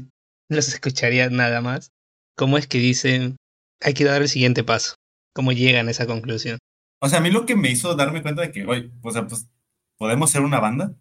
[0.51, 1.93] los escucharían nada más.
[2.37, 3.37] ¿Cómo es que dicen
[3.83, 4.97] hay que dar el siguiente paso?
[5.37, 6.57] ¿Cómo llegan a esa conclusión?
[6.99, 9.27] O sea, a mí lo que me hizo darme cuenta de que, oye, o sea,
[9.27, 9.47] pues
[9.99, 10.95] podemos ser una banda,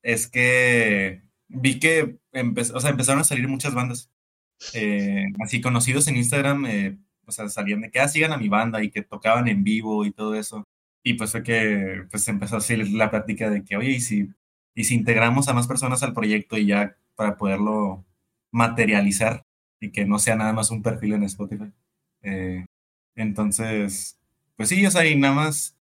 [0.00, 4.12] es que vi que empe- o sea, empezaron a salir muchas bandas.
[4.74, 8.48] Eh, así conocidos en Instagram, eh, o sea, salían de que ah, sigan a mi
[8.48, 10.62] banda y que tocaban en vivo y todo eso.
[11.02, 14.28] Y pues fue que pues empezó a hacer la práctica de que, oye, ¿y si,
[14.76, 18.04] y si integramos a más personas al proyecto y ya para poderlo
[18.52, 19.42] materializar
[19.80, 21.72] y que no sea nada más un perfil en Spotify?
[22.22, 22.64] Eh,
[23.16, 24.18] entonces,
[24.56, 25.76] pues sí, o sea, nada más,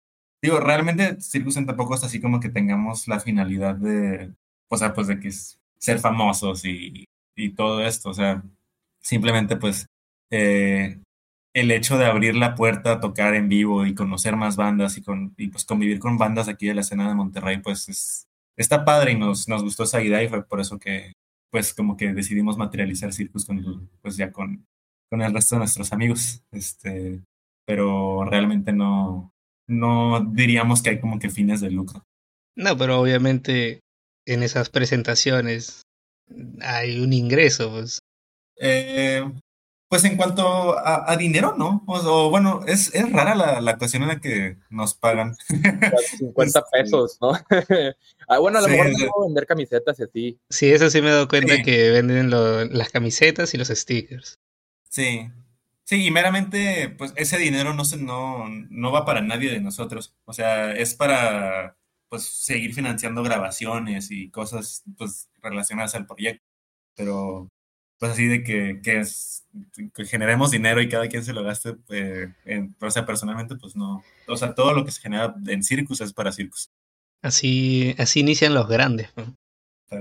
[0.41, 4.33] digo, realmente Circus en tampoco es así como que tengamos la finalidad de,
[4.69, 8.43] o sea, pues de que es ser famosos y, y todo esto, o sea,
[8.99, 9.87] simplemente pues
[10.31, 10.99] eh,
[11.53, 15.33] el hecho de abrir la puerta tocar en vivo y conocer más bandas y, con,
[15.37, 19.13] y pues convivir con bandas aquí de la escena de Monterrey, pues es, está padre
[19.13, 21.13] y nos, nos gustó esa idea y fue por eso que
[21.49, 23.47] pues como que decidimos materializar Circus
[24.01, 24.67] pues ya con,
[25.09, 27.21] con el resto de nuestros amigos, este,
[27.65, 29.31] pero realmente no,
[29.67, 32.03] no diríamos que hay como que fines de lucro.
[32.55, 33.79] No, pero obviamente
[34.27, 35.83] en esas presentaciones
[36.61, 37.99] hay un ingreso, pues.
[38.61, 39.23] Eh,
[39.89, 41.83] pues en cuanto a, a dinero, ¿no?
[41.87, 45.35] O, o bueno, es, es rara la, la ocasión en la que nos pagan.
[46.19, 47.31] 50 pesos, ¿no?
[48.27, 50.39] ah, bueno, a lo Sí, mejor puedo vender camisetas y así.
[50.49, 51.63] Sí, eso sí me he dado cuenta Sí.
[51.63, 54.37] que venden lo- las camisetas y los stickers.
[54.89, 55.30] Sí.
[55.86, 60.15] Sí, y meramente, pues ese dinero no se, no, no va para nadie de nosotros.
[60.25, 61.75] O sea, es para
[62.10, 66.43] pues seguir financiando grabaciones y cosas pues relacionadas al proyecto.
[66.95, 67.47] Pero
[67.99, 69.45] pues así de que, que, es-
[69.93, 73.75] que generemos dinero y cada quien se lo gaste, eh, en- o sea, personalmente, pues
[73.75, 74.04] no.
[74.28, 76.69] O sea, todo lo que se genera en Circus es para Circus.
[77.23, 79.10] Así, así inician los grandes.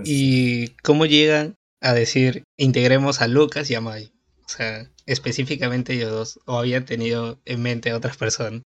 [0.04, 4.12] ¿Y cómo llegan a decir integremos a Lucas y a May?
[4.48, 8.62] O sea, específicamente ellos dos, o habían tenido en mente a otras personas.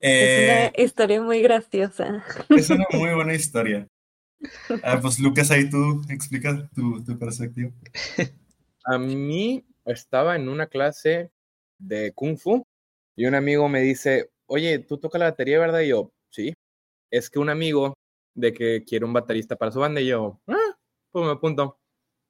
[0.00, 2.24] Eh, Es una historia muy graciosa.
[2.48, 3.88] es una muy buena historia.
[4.84, 7.72] Ah, pues Lucas, ahí tú explica tu, tu perspectiva.
[8.84, 11.32] A mí estaba en una clase
[11.78, 12.62] de Kung Fu
[13.16, 15.80] y un amigo me dice, oye, ¿tú tocas la batería, verdad?
[15.80, 16.52] Y yo, sí.
[17.10, 17.94] Es que un amigo
[18.36, 20.76] de que quiere un baterista para su banda y yo, ah,
[21.10, 21.78] pues me apunto.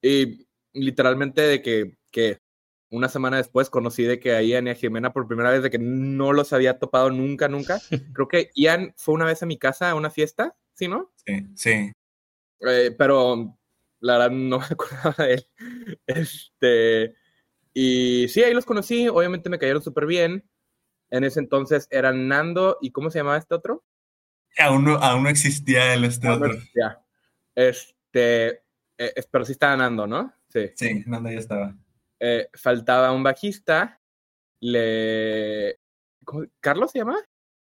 [0.00, 2.38] Y literalmente de que, que
[2.96, 5.70] una semana después conocí de que a Ian y a Jimena por primera vez, de
[5.70, 7.80] que no los había topado nunca, nunca.
[8.14, 11.12] Creo que Ian fue una vez a mi casa a una fiesta, ¿sí, no?
[11.24, 11.92] Sí, sí.
[12.61, 13.59] Eh, pero
[14.00, 15.48] la verdad no me acordaba de él.
[16.06, 17.14] Este,
[17.74, 20.48] y sí, ahí los conocí, obviamente me cayeron súper bien.
[21.11, 23.85] En ese entonces eran Nando y ¿cómo se llamaba este otro?
[24.59, 26.52] Aún no, aún no existía el este Ah, no otro.
[26.54, 27.00] existía.
[27.54, 28.62] Este,
[28.98, 30.32] eh, pero sí estaba Nando, ¿no?
[30.48, 30.70] Sí.
[30.74, 31.76] Sí, Nanda ya estaba.
[32.20, 34.00] Eh, faltaba un bajista.
[34.61, 35.79] Le...
[36.24, 37.16] ¿cómo- ¿Carlos se llama?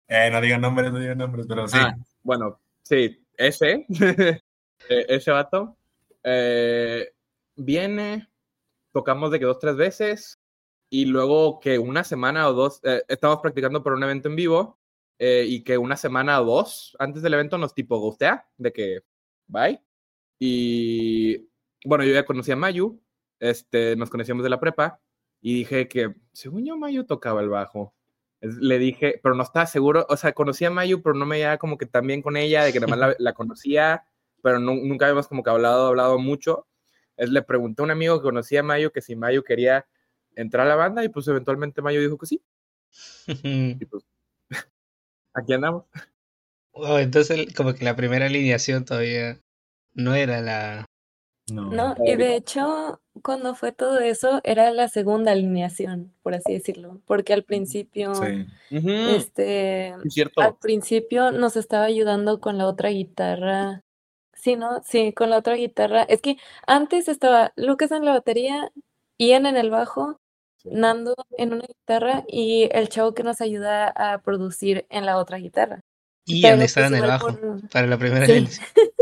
[0.08, 1.76] Eh, no digan nombres, no digan nombres, pero sí.
[1.80, 3.86] Ah, bueno, sí, ese,
[4.88, 5.76] eh, ese vato,
[6.22, 7.12] eh,
[7.56, 8.28] viene,
[8.92, 10.38] tocamos de que dos, tres veces,
[10.88, 14.78] y luego que una semana o dos, eh, estamos practicando por un evento en vivo,
[15.18, 19.00] eh, y que una semana o dos antes del evento nos tipo gustea, de que
[19.48, 19.82] bye.
[20.38, 21.48] Y
[21.84, 23.00] bueno, yo ya conocí a Mayu,
[23.40, 25.00] este, nos conocíamos de la prepa,
[25.40, 27.94] y dije que, según yo, Mayu tocaba el bajo.
[28.40, 31.58] Le dije, pero no estaba seguro, o sea, conocía a Mayu, pero no me llevaba
[31.58, 34.04] como que tan bien con ella, de que nada más la, la conocía,
[34.42, 36.66] pero nu- nunca habíamos como que hablado, hablado mucho.
[37.16, 39.86] Es, le pregunté a un amigo que conocía a Mayu que si Mayu quería
[40.34, 42.42] entrar a la banda y pues eventualmente Mayu dijo que sí.
[43.80, 44.04] Y pues,
[45.34, 45.84] aquí andamos.
[46.74, 49.40] Entonces, como que la primera alineación todavía
[49.94, 50.85] no era la.
[51.52, 51.70] No.
[51.70, 57.00] No, y de hecho, cuando fue todo eso, era la segunda alineación, por así decirlo,
[57.06, 58.46] porque al principio, Sí.
[58.70, 59.96] Este, es
[60.36, 63.82] al principio nos estaba ayudando con la otra guitarra.
[64.34, 64.82] Sí, ¿no?
[64.84, 66.02] Sí, con la otra guitarra.
[66.02, 68.70] Es que antes estaba Lucas en la batería,
[69.18, 70.18] Ian en el bajo,
[70.58, 70.70] Sí.
[70.72, 75.38] Nando en una guitarra y el chavo que nos ayuda a producir en la otra
[75.38, 75.80] guitarra.
[76.44, 78.32] Han estado pues, en el bajo por- para la primera Sí.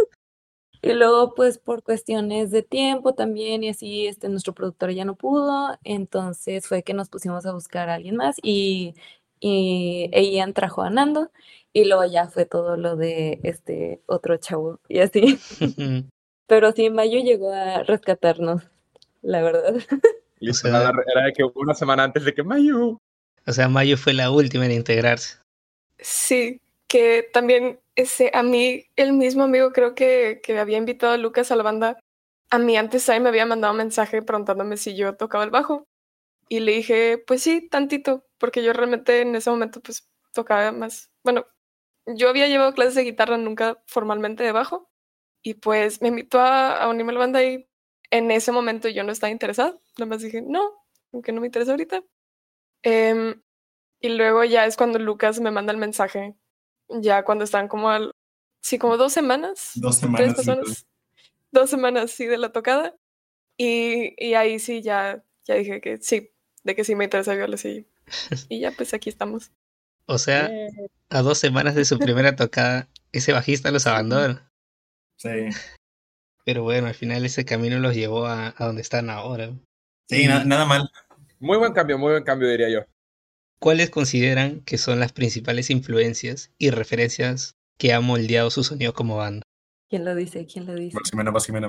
[0.84, 5.14] Y luego, pues por cuestiones de tiempo también y así, este, nuestro productor ya no
[5.16, 8.94] pudo, entonces fue que nos pusimos a buscar a alguien más y,
[9.40, 11.30] y Ian trajo a Nando
[11.72, 15.38] y luego ya fue todo lo de este otro chavo y así.
[16.46, 18.62] Pero sí, Mayo llegó a rescatarnos,
[19.22, 19.74] la verdad.
[20.46, 22.98] O sea- era de que una semana antes de que Mayu.
[23.46, 25.38] o sea, Mayo fue la última en integrarse.
[25.98, 26.60] Sí,
[26.94, 31.50] que también ese, a mí, el mismo amigo creo que, que había invitado a Lucas
[31.50, 31.98] a la banda,
[32.50, 35.88] a mí antes ahí me había mandado un mensaje preguntándome si yo tocaba el bajo.
[36.48, 41.10] Y le dije, pues sí, tantito, porque yo realmente en ese momento pues tocaba más.
[41.24, 41.46] Bueno,
[42.06, 44.88] yo había llevado clases de guitarra, nunca formalmente de bajo.
[45.42, 47.68] Y pues me invitó a, a unirme a la banda y
[48.12, 49.76] en ese momento yo no estaba interesada.
[49.98, 50.62] Nada más dije, no,
[51.12, 52.04] aunque no me interesa ahorita.
[52.84, 53.42] Em,
[54.00, 56.36] y luego ya es cuando Lucas me manda el mensaje,
[56.88, 58.12] ya cuando están como al,
[58.62, 60.34] sí, como dos semanas, Dos tres semanas.
[60.34, 60.86] personas,
[61.52, 62.94] dos semanas, sí, de la tocada.
[63.56, 66.32] Y, y ahí sí, ya, ya dije que sí,
[66.64, 67.86] de que sí me interesa Viola, sí.
[68.48, 69.52] Y ya, pues aquí estamos.
[70.06, 70.50] O sea,
[71.10, 74.50] a dos semanas de su primera tocada, ese bajista los abandona.
[75.16, 75.48] Sí.
[76.44, 79.50] Pero bueno, al final ese camino los llevó a, a donde están ahora.
[80.08, 80.90] Sí, na- nada mal.
[81.38, 82.80] Muy buen cambio, muy buen cambio, diría yo.
[83.64, 89.16] ¿Cuáles consideran que son las principales influencias y referencias que ha moldeado su sonido como
[89.16, 89.40] banda?
[89.88, 90.44] ¿Quién lo dice?
[90.44, 90.98] ¿Quién lo dice?
[91.10, 91.66] Jimena, vas, Jimena.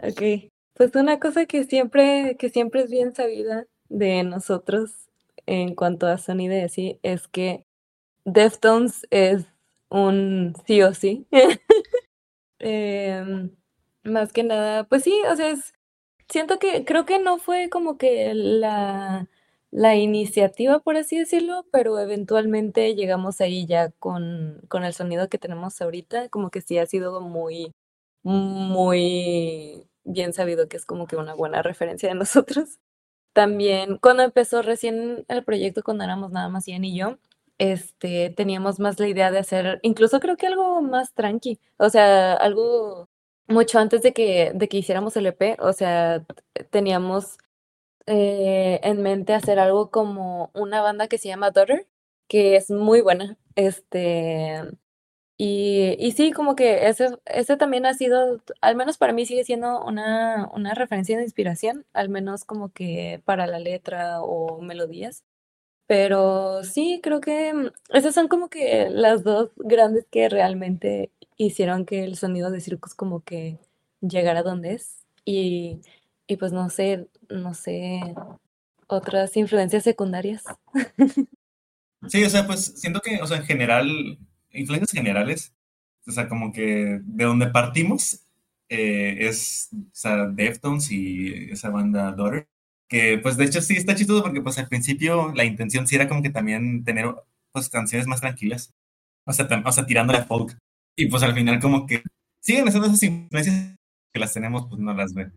[0.00, 5.08] Ok, pues una cosa que siempre, que siempre es bien sabida de nosotros
[5.44, 7.66] en cuanto a sonido y así, es que
[8.24, 9.44] Deftones es
[9.88, 11.26] un sí o sí.
[12.60, 13.50] Em,
[14.04, 15.72] más que nada, pues sí, o sea, es,
[16.28, 19.28] siento que, creo que no fue como que la,
[19.74, 25.38] la iniciativa, por así decirlo, pero eventualmente llegamos ahí ya con, con el sonido que
[25.38, 27.72] tenemos ahorita, como que sí ha sido muy
[28.22, 32.78] muy bien sabido que es como que una buena referencia de nosotros.
[33.34, 37.18] También cuando empezó recién el proyecto, cuando éramos nada más Ian y yo,
[37.58, 42.34] este, teníamos más la idea de hacer, incluso creo que algo más tranqui, o sea,
[42.34, 43.08] algo
[43.48, 46.24] mucho antes de que, de que hiciéramos el EP, o sea,
[46.70, 47.38] teníamos
[48.06, 51.86] eh, en mente hacer algo como una banda que se llama Daughter,
[52.28, 54.62] que es muy buena, este,
[55.36, 59.44] y, y sí, como que ese, ese también ha sido, al menos para mí sigue
[59.44, 65.24] siendo una, una referencia de inspiración, al menos como que para la letra o melodías.
[65.86, 71.84] Pero sí, creo que mm, esas son como que las dos grandes que realmente hicieron
[71.86, 73.58] que el sonido de Circus como que
[74.00, 75.04] llegara donde es.
[75.24, 75.80] Y,
[76.26, 78.00] y pues no sé, no sé,
[78.86, 80.44] otras influencias secundarias.
[82.08, 84.18] Sí, o sea, pues siento que, o sea, en general,
[84.50, 85.54] influencias generales,
[86.06, 88.20] o sea, como que de donde partimos
[88.68, 92.48] eh, es, o sea, Deftones y esa banda Daughter,
[92.88, 96.08] que pues de hecho sí está chistoso porque pues al principio la intención sí era
[96.08, 97.06] como que también tener
[97.52, 98.72] pues canciones más tranquilas,
[99.26, 100.58] o sea, o sea tirándole a folk,
[100.96, 102.02] y pues al final como que
[102.40, 103.76] siguen esas influencias
[104.12, 105.34] que las tenemos, pues no las ven.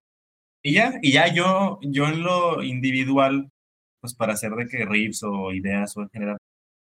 [0.63, 3.49] Y ya, y ya yo, yo en lo individual,
[4.01, 6.37] pues para hacer de que riffs o ideas o en general,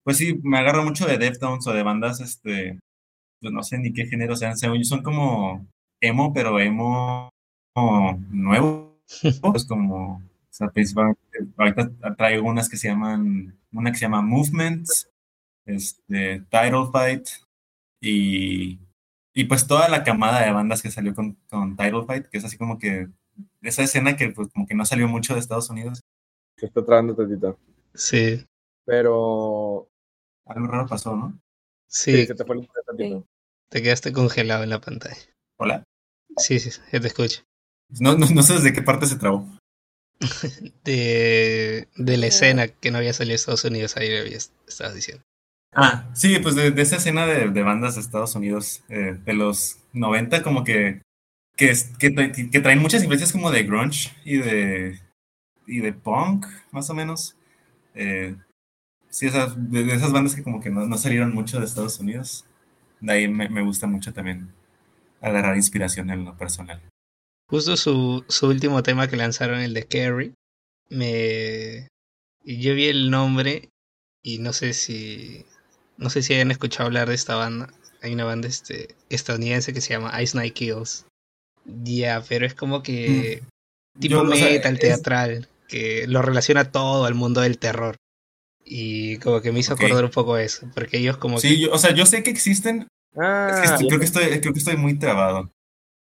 [0.04, 2.78] pues sí, me agarro mucho de Deftones o de bandas, este,
[3.40, 5.66] pues no sé ni qué género sean, según yo son como
[6.00, 7.30] emo, pero emo
[8.30, 8.98] nuevo,
[9.42, 11.20] pues como, o sea, principalmente,
[11.56, 15.10] ahorita traigo unas que se llaman, una que se llama Movements,
[15.66, 17.26] este, Title Fight,
[18.00, 18.78] y,
[19.34, 22.44] y pues toda la camada de bandas que salió con, con Title Fight, que es
[22.44, 23.08] así como que,
[23.66, 26.00] esa escena que pues como que no salió mucho de Estados Unidos,
[26.56, 27.58] Se está trabando tantito.
[27.94, 28.44] Sí,
[28.84, 29.88] Pero
[30.46, 31.38] algo raro pasó, ¿no?
[31.88, 33.18] sí, sí, se te fue el internet tantito.
[33.20, 33.26] Sí.
[33.70, 35.16] te quedaste congelado en la pantalla.
[35.58, 35.84] Hola.
[36.38, 37.42] Sí, sí, ya te escucho.
[38.00, 39.46] No, no, no sé desde qué parte se trabó.
[40.84, 45.22] De, de la escena que no había salido a Estados Unidos, ahí habías- estabas diciendo.
[45.72, 49.32] Ah, sí, pues de, de esa escena de, de bandas de Estados Unidos eh, de
[49.34, 51.02] los 90, como que,
[51.56, 55.00] que, traen muchas influencias como de grunge y de,
[55.66, 57.36] y de punk, más o menos.
[57.94, 58.36] Eh,
[59.08, 62.44] sí, esas, de, esas bandas que como que no, no salieron mucho de Estados Unidos.
[63.00, 64.52] De ahí me, me gusta mucho también
[65.20, 66.80] agarrar inspiración en lo personal.
[67.48, 70.34] Justo su, su último tema que lanzaron, el de Carrie,
[70.90, 71.88] me...
[72.44, 73.70] Yo vi el nombre
[74.22, 75.44] y no sé si...
[75.96, 77.72] No sé si hayan escuchado hablar de esta banda.
[78.02, 81.06] Hay una banda este, estadounidense que se llama Ice Night Kills.
[81.66, 83.42] Ya, pero es como que...
[83.98, 87.96] Tipo Yo, o sea, metal, es- teatral, que lo relaciona todo al mundo del terror.
[88.64, 91.60] Y como que me hizo acordar un poco eso, porque ellos como Sí, que...
[91.60, 92.82] yo, o sea, yo sé que existen.
[92.82, 95.50] es que Ah, estoy- creo, que estoy, creo que estoy muy trabado.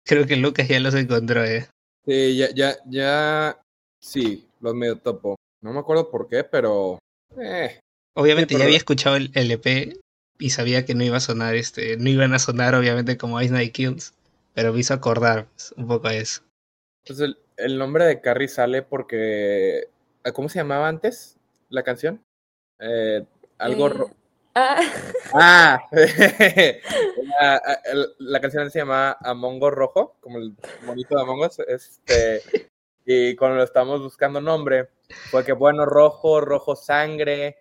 [0.06, 1.68] Creo que Lucas ya los encontró, eh.
[2.06, 3.60] sí, ya, ya, ya,
[4.00, 5.36] sí, los medio topo.
[5.62, 6.98] No me acuerdo por qué, pero...
[7.40, 7.78] Eh,
[8.16, 9.96] Obviamente Sí, ya había escuchado el LP
[10.38, 13.52] y sabía que no iba a sonar este, no iban a sonar obviamente como Ice
[13.52, 14.12] Night Kills,
[14.54, 16.42] pero me hizo acordar un poco a eso.
[17.06, 19.88] pues el, el nombre de Carrie sale porque...
[20.34, 21.36] ¿Cómo se llamaba antes
[21.68, 22.22] la canción?
[22.78, 23.24] Eh,
[23.58, 23.86] algo...
[23.86, 24.10] Eh, ro-
[24.54, 24.80] ah,
[25.34, 25.80] Ah,
[27.40, 31.58] la, el- la canción se llama Among Us Rojo, como el monito de Among Us.
[31.60, 32.42] Este,
[33.04, 34.88] y cuando lo estábamos buscando nombre,
[35.30, 37.56] fue que bueno, rojo, rojo sangre.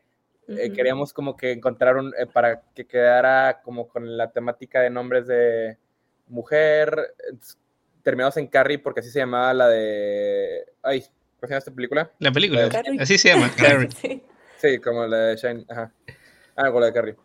[0.47, 4.89] eh, queríamos como que encontrar un, eh, para que quedara como con la temática de
[4.89, 5.77] nombres de
[6.31, 7.13] mujer.
[7.29, 7.57] Entonces,
[8.03, 10.65] Terminamos en Carrie porque así se llamaba la de.
[10.81, 12.11] Ay, ¿cómo se llama esta película?
[12.17, 12.67] La película,
[12.99, 13.89] así se llama, Carrie.
[13.91, 14.23] Sí.
[14.57, 15.65] Sí, como la de Shine.
[15.69, 15.93] Ajá.
[16.55, 17.15] Ah, con la de Carrie.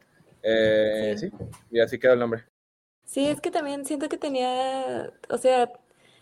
[0.43, 1.31] Eh, Sí.
[1.31, 1.37] sí,
[1.71, 2.45] y así quedó el nombre.
[3.07, 5.73] Sí, es que también siento que tenía, o sea,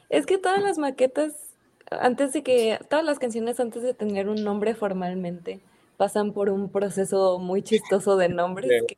[0.08, 1.32] es que todas las maquetas,
[1.90, 5.60] antes de que, todas las canciones antes de tener un nombre formalmente,
[5.96, 8.70] pasan por un proceso muy chistoso de nombres.
[8.86, 8.96] Sí.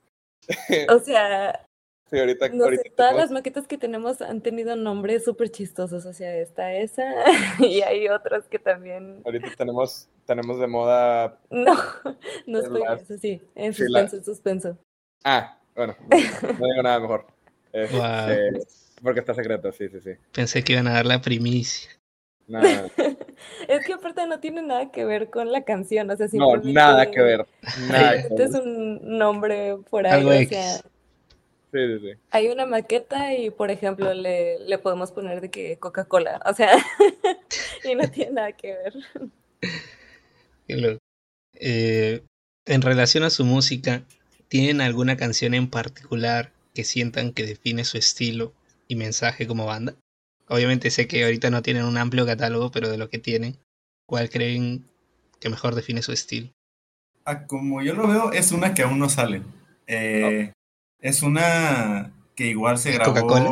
[0.68, 1.66] que- o sea,
[2.11, 6.07] Sí, ahorita, no sé, todas tenemos- las maquetas que tenemos han tenido nombres súper chistosos,
[6.07, 7.02] o sea, está esa
[7.59, 11.38] y hay otras que también, ahorita tenemos, tenemos de moda.
[11.50, 11.74] no,
[12.46, 14.78] no estoy Las- eso, sí, en sí, la- suspenso, en suspenso.
[15.24, 17.26] Ah, bueno, no digo nada mejor.
[17.72, 17.96] Este,
[18.52, 18.62] Wow.
[19.02, 20.11] Porque está secreto, sí, sí, sí.
[20.32, 21.90] Pensé que iban a dar la primicia.
[22.46, 26.57] No, Es que aparte no tiene nada que ver con la canción, o sea, no,
[26.59, 27.46] nada que ver.
[27.90, 30.84] Nada que Este es un nombre por ahí, Algo o X.
[31.70, 32.18] sea, Sí, sí, sí.
[32.30, 36.72] hay una maqueta y, por ejemplo, le, le podemos poner de que Coca-Cola, o sea,
[37.84, 38.94] y no tiene nada que ver.
[41.54, 42.22] Eh,
[42.66, 44.02] en relación a su música,
[44.48, 48.52] ¿tienen alguna canción en particular que sientan que define su estilo
[48.88, 49.94] y mensaje como banda?
[50.48, 53.56] Obviamente sé que ahorita no tienen un amplio catálogo, pero de lo que tienen,
[54.06, 54.84] ¿cuál creen
[55.40, 56.50] que mejor define su estilo?
[57.24, 59.42] Ah, como yo lo veo, es una que aún no sale.
[59.88, 60.52] Eh,
[61.07, 63.14] Es una que igual se ¿Es grabó.
[63.14, 63.50] Coca-Cola?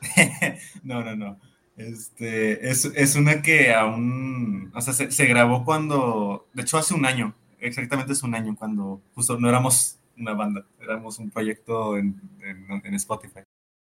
[0.82, 1.38] no, no, no.
[1.76, 6.94] Este, es, es una que aún, o sea, se, se grabó cuando, de hecho hace
[6.94, 11.98] un año, exactamente hace un año, cuando justo no éramos una banda, éramos un proyecto
[11.98, 13.40] en, en- en Spotify.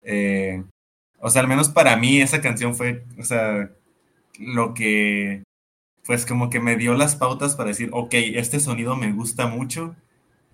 [0.03, 0.63] Eh,
[1.19, 3.71] o sea, al menos para mí esa canción fue, o sea,
[4.39, 5.43] lo que,
[6.05, 9.97] pues como que me dio las pautas para decir, ok, este sonido me gusta mucho,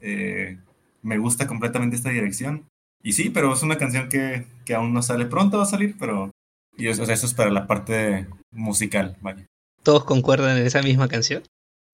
[0.00, 0.58] eh,
[1.02, 2.66] me gusta completamente esta dirección.
[3.02, 5.96] Y sí, pero es una canción que, que aún no sale pronto, va a salir,
[5.98, 6.30] pero
[6.76, 9.46] y eso, o sea, eso es para la parte musical, vaya.
[9.82, 11.42] ¿Todos concuerdan en esa misma canción?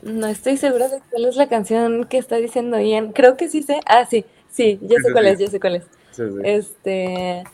[0.03, 3.13] No estoy segura de cuál es la canción que está diciendo Ian.
[3.13, 3.81] Creo que sí sé.
[3.87, 5.85] Ah, sí, sí, Sí, sé cuál es, ya sé cuál es.
[6.11, 6.39] Sí, sí.
[6.43, 7.45] Este,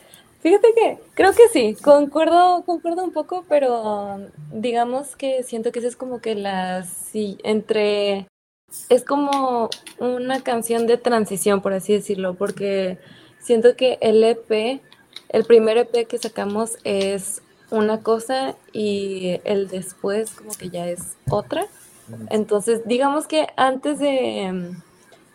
[0.40, 5.88] fíjate que creo que sí, concuerdo, concuerdo un poco, pero digamos que siento que esa
[5.88, 8.26] es como que la sí, entre
[8.88, 12.98] es como una canción de transición, por así decirlo, porque
[13.40, 14.80] siento que el EP,
[15.28, 21.16] el primer EP que sacamos es una cosa y el después como que ya es
[21.30, 21.66] otra.
[22.30, 24.72] Entonces, digamos que antes de,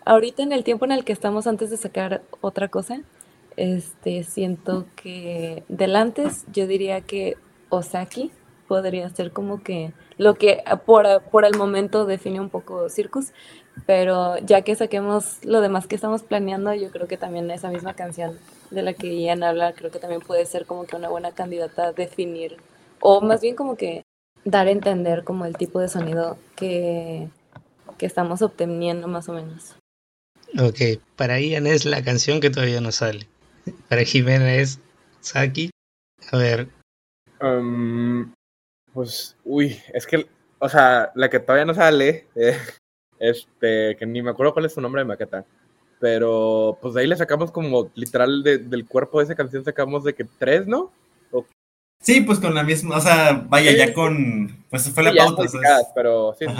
[0.05, 3.01] ahorita en el tiempo en el que estamos antes de sacar otra cosa,
[3.55, 7.37] este, siento que del antes yo diría que
[7.69, 8.31] Osaki
[8.73, 13.27] podría ser como que lo que por, por el momento define un poco Circus,
[13.85, 17.93] pero ya que saquemos lo demás que estamos planeando, yo creo que también esa misma
[17.93, 18.35] canción
[18.71, 21.89] de la que Ian habla, creo que también puede ser como que una buena candidata
[21.89, 22.57] a definir,
[22.99, 24.01] o más bien como que
[24.43, 27.27] dar a entender como el tipo de sonido que,
[27.99, 29.75] que estamos obteniendo más o menos.
[30.59, 33.27] Ok, para Ian es la canción que todavía no sale.
[33.87, 34.79] Para Jimena es
[35.21, 35.69] Saki.
[36.31, 36.69] A ver,
[37.43, 38.31] Um,
[38.93, 40.27] pues, uy, es que,
[40.59, 42.57] o sea, la que todavía no sale, eh,
[43.19, 45.45] este, que ni me acuerdo cuál es su nombre de maqueta,
[45.99, 50.03] pero pues de ahí le sacamos como literal de- del cuerpo de esa canción sacamos
[50.03, 50.91] de que tres, ¿no?
[52.01, 55.17] Sí, pues con la misma, o sea, vaya, Sí, ya con, pues fue la Sí,
[55.17, 55.91] pauta, modificadas, ¿sabes?
[55.95, 56.53] pero sí, sí,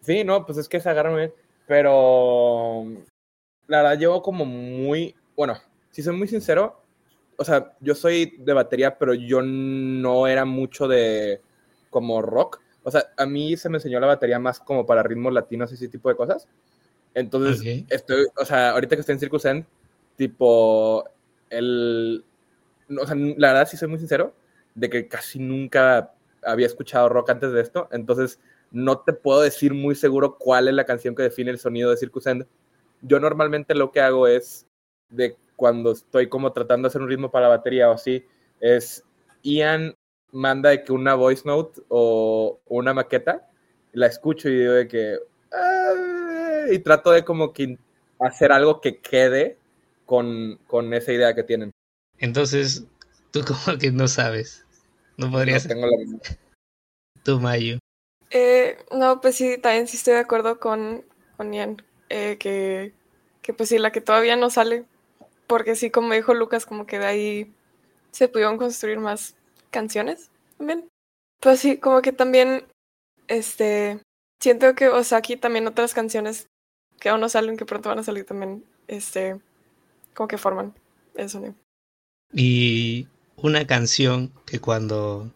[0.00, 0.24] sí.
[0.24, 1.32] No, pues es que se agarran bien.
[1.68, 2.84] Pero
[3.68, 5.14] la verdad, llevo como muy.
[5.36, 5.56] Bueno,
[5.90, 6.82] si soy muy sincero,
[7.40, 11.40] o sea, yo soy de batería, pero yo no era mucho de
[11.88, 12.60] como rock.
[12.82, 15.74] O sea, a mí se me enseñó la batería más como para ritmos latinos y
[15.74, 16.48] ese tipo de cosas.
[17.14, 17.86] Entonces, Ok.
[17.90, 19.64] estoy, o sea, ahorita que estoy en Circus End,
[20.16, 21.08] tipo,
[21.48, 22.24] el.
[23.00, 24.34] O sea, la verdad, sí soy muy sincero,
[24.74, 26.12] de que casi nunca
[26.42, 27.88] había escuchado rock antes de esto.
[27.92, 28.40] Entonces,
[28.72, 31.98] no te puedo decir muy seguro cuál es la canción que define el sonido de
[31.98, 32.46] Circus End.
[33.00, 34.66] Yo normalmente lo que hago es,
[35.08, 38.24] de cuando estoy como tratando de hacer un ritmo para la batería o así,
[38.60, 39.04] es
[39.42, 39.92] Ian
[40.30, 43.50] manda de que una voice note o una maqueta,
[43.92, 45.18] la escucho y digo de que...
[45.52, 47.76] "Ah", y trato de como que
[48.20, 49.58] hacer algo que quede
[50.06, 51.72] con, con esa idea que tienen.
[52.18, 52.86] Entonces,
[53.32, 54.64] tú como que no sabes.
[55.16, 56.38] No No podrías tengo la-
[57.24, 57.78] tú, Mayu.
[58.30, 61.04] Eh, no, pues sí, también sí estoy de acuerdo con,
[61.36, 62.92] con Ian, eh, que,
[63.42, 64.84] que pues sí, la que todavía no sale,
[65.48, 67.54] porque sí, como dijo Lucas, como que de ahí
[68.12, 69.34] se pudieron construir más
[69.70, 70.88] canciones también.
[71.40, 72.64] Pues sí, como que también,
[73.28, 74.00] este,
[74.40, 76.46] siento que Osaki también otras canciones
[77.00, 79.40] que aún no salen, que pronto van a salir también, este,
[80.14, 80.74] como que forman
[81.14, 81.54] el sonido.
[82.32, 85.32] Y una canción que cuando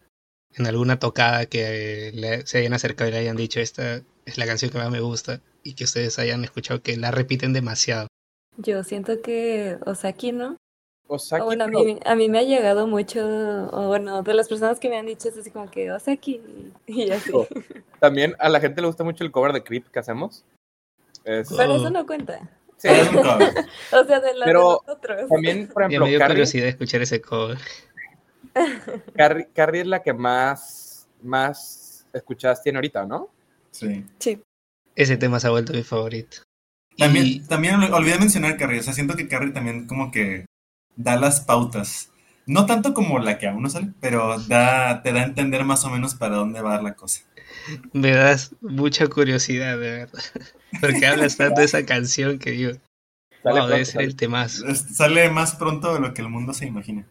[0.55, 4.45] en alguna tocada que le- se hayan acercado y le hayan dicho esta es la
[4.45, 8.07] canción que más me gusta y que ustedes hayan escuchado que la repiten demasiado.
[8.57, 10.57] Yo siento que Osaki, ¿no?
[11.07, 13.19] Osaki, bueno, a pero- mí, a mí me ha llegado mucho,
[13.71, 16.41] o bueno, de las personas que me han dicho es así como que Osaki
[16.87, 17.31] y así.
[17.33, 17.47] Oh.
[17.99, 20.43] También a la gente le gusta mucho el cover de Creep que hacemos.
[21.23, 22.39] Es- Pero eso no cuenta.
[22.77, 23.53] sí, Es un cover.
[23.93, 25.29] O sea, de, la, Pero de nosotros.
[25.29, 27.57] también, por Ya me ejemplo, dio Carrie, curiosidad de escuchar ese cover.
[29.15, 33.29] Carrie, Carrie es la que más, más escuchadas tiene ahorita, ¿no?
[33.71, 34.05] Sí.
[34.19, 34.41] Sí,
[34.95, 36.37] Ese tema se ha vuelto mi favorito.
[36.97, 38.79] También, Y- también ol- olvidé mencionar Carrie.
[38.79, 40.45] O sea, siento que Carrie también como que
[40.95, 42.09] da las pautas.
[42.45, 45.85] No tanto como la que aún no sale, pero da, te da a entender más
[45.85, 47.21] o menos para dónde va la cosa.
[47.93, 50.19] Me das mucha curiosidad, de verdad.
[50.81, 52.71] Porque hablas tanto de esa canción que digo,
[53.43, 54.05] Sale wow, debe pronto, ser sale.
[54.05, 54.75] el temazo.
[54.75, 57.07] Sale más pronto de lo que el mundo se imagina.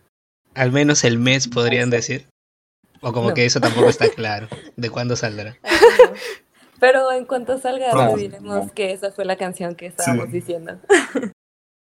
[0.55, 2.28] Al menos el mes podrían decir.
[3.01, 3.35] O como No.
[3.35, 4.49] que eso tampoco está claro.
[4.76, 5.57] ¿De cuándo saldrá?
[6.83, 8.16] Pero en cuanto salga, Pronto.
[8.16, 10.33] diremos que esa fue la canción que estábamos Sí.
[10.33, 10.80] diciendo.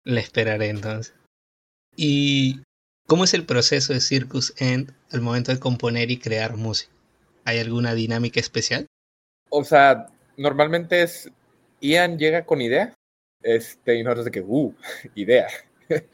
[0.05, 1.15] La esperaré entonces.
[1.95, 2.61] ¿Y
[3.07, 6.93] cómo es el proceso de Circus End al momento de componer y crear música?
[7.43, 8.85] ¿Hay alguna dinámica especial?
[9.49, 10.05] O sea,
[10.37, 11.27] normalmente es
[11.81, 12.93] Ian llega con idea,
[13.41, 14.75] este, y nosotros de que, uh,
[15.15, 15.47] idea.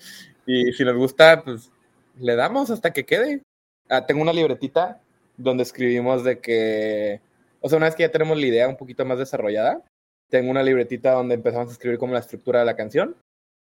[0.45, 1.69] y si nos gusta, pues
[2.17, 3.41] le damos hasta que quede.
[3.89, 5.01] Ah, tengo una libretita
[5.35, 7.19] donde escribimos de que,
[7.61, 9.83] o sea, una vez que ya tenemos la idea un poquito más desarrollada,
[10.29, 13.15] tengo una libretita donde empezamos a escribir como la estructura de la canción.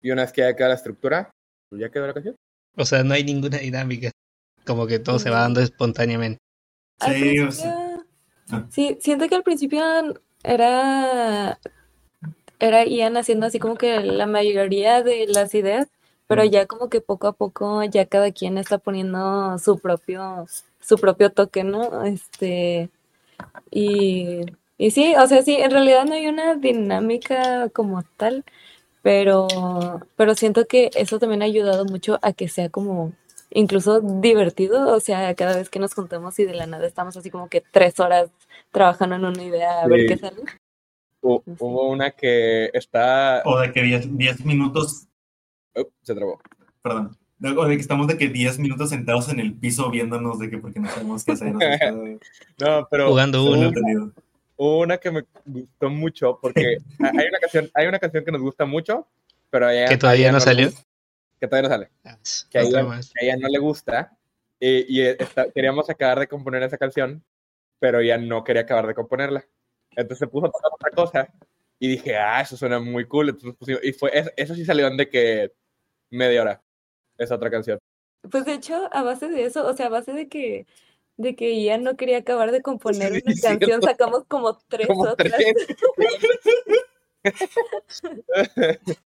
[0.02, 1.30] Y una vez que ya queda la estructura,
[1.70, 2.36] pues ya quedó la canción.
[2.76, 4.10] O sea, no hay ninguna dinámica.
[4.66, 5.42] Como que todo se va No.
[5.42, 6.38] dando espontáneamente.
[7.00, 8.02] Al Sí, o sea.
[8.50, 8.66] Ah.
[8.70, 9.82] sí, siento que al principio
[10.42, 11.58] era,
[12.58, 15.88] era Ian haciendo así como que la mayoría de las ideas,
[16.26, 20.46] pero ya como que poco a poco ya cada quien está poniendo su propio,
[20.80, 22.04] su propio toque, ¿no?
[22.04, 22.90] Este,
[23.70, 24.40] y,
[24.78, 28.44] y sí, o sea, sí, en realidad no hay una dinámica como tal,
[29.02, 33.12] pero, pero siento que eso también ha ayudado mucho a que sea como
[33.50, 37.30] incluso divertido, o sea, cada vez que nos juntamos y de la nada estamos así
[37.30, 38.30] como que tres horas
[38.72, 40.42] trabajando en una idea a ver qué sale.
[41.22, 41.52] Hu- Sí.
[41.60, 43.42] Hubo una que está...
[43.46, 45.06] O de que 10 10 minutos,
[46.02, 46.40] se trabó.
[46.82, 50.50] perdón, o de que estamos de que 10 minutos sentados en el piso viéndonos de
[50.50, 51.52] que porque no sabemos qué hacer.
[52.60, 53.08] No, pero...
[53.08, 53.72] Jugando uno.
[54.56, 58.30] Hubo una que me gustó mucho porque ha- hay una canción, hay una canción que
[58.32, 59.08] nos gusta mucho,
[59.50, 60.66] pero ella- ¿Que todavía ella no salió?
[60.66, 60.84] gusta-
[61.40, 61.90] que todavía no sale.
[62.04, 62.18] Ah,
[62.50, 64.16] Que ella, que a ella no le gusta
[64.60, 67.22] y, y está- queríamos acabar de componer esa canción,
[67.80, 69.44] pero ella no quería acabar de componerla.
[69.90, 71.28] Entonces se puso a tocar otra cosa
[71.80, 73.30] y dije, ah, eso suena muy cool.
[73.30, 75.52] Entonces y fue, es- eso sí salió en de que
[76.10, 76.62] media hora,
[77.18, 77.78] esa otra canción.
[78.30, 80.66] Pues de hecho, a base de eso, o sea, a base de que,
[81.16, 83.58] de que Ian no quería acabar de componer Sí, una cierto.
[83.60, 85.32] canción, sacamos como tres Como otras.
[85.32, 85.54] tres.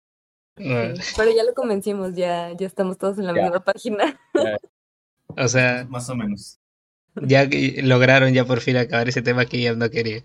[0.57, 3.43] Pero ya lo convencimos, ya, ya estamos todos en la Ya.
[3.43, 4.21] misma página.
[5.39, 6.59] O sea, Más o menos.
[7.17, 10.23] ya que lograron ya por fin acabar ese tema que ella no quería.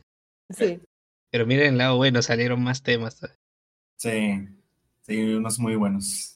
[0.52, 0.80] Sí.
[1.32, 3.20] Pero miren el lado bueno, salieron más temas.
[3.98, 4.48] Sí,
[5.02, 6.31] sí, unos muy buenos.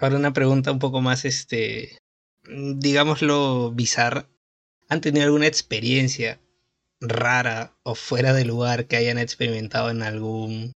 [0.00, 1.98] Ahora una pregunta un poco más, este,
[2.44, 4.28] digámoslo, bizarra.
[4.88, 6.40] ¿Han tenido alguna experiencia
[7.00, 10.72] rara o fuera de lugar que hayan experimentado en algún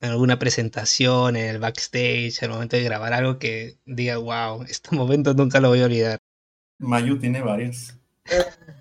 [0.00, 4.94] en alguna presentación, en el backstage, al momento de grabar algo que diga, wow, este
[4.94, 6.18] momento nunca lo voy a olvidar.
[6.78, 7.94] Mayu tiene varios.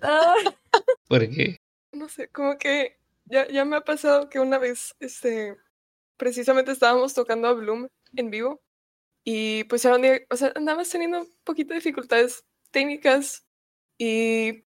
[0.02, 0.44] Ay,
[1.08, 1.58] ¿Por qué?
[1.94, 5.56] No sé, como que ya, ya me ha pasado que una vez, este,
[6.18, 8.62] precisamente estábamos tocando a Bloom en vivo
[9.24, 13.46] y pues era un día, o sea, andabas teniendo un poquito de dificultades técnicas
[13.98, 14.66] y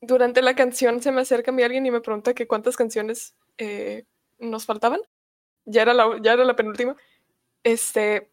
[0.00, 3.36] durante la canción se me acerca a mí alguien y me pregunta que cuántas canciones
[3.58, 4.04] eh,
[4.38, 5.00] nos faltaban.
[5.66, 6.96] Ya era la, ya era la penúltima.
[7.64, 8.32] Este,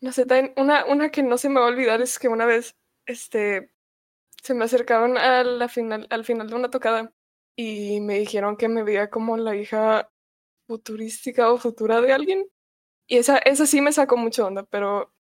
[0.00, 2.76] no sé, una, una que no se me va a olvidar es que una vez,
[3.06, 3.72] este,
[4.42, 7.12] se me acercaron a la final, al final de una tocada
[7.56, 10.10] y me dijeron que me veía como la hija
[10.68, 12.46] futurística o futura de alguien.
[13.08, 15.13] Y esa, esa sí me sacó mucho onda, pero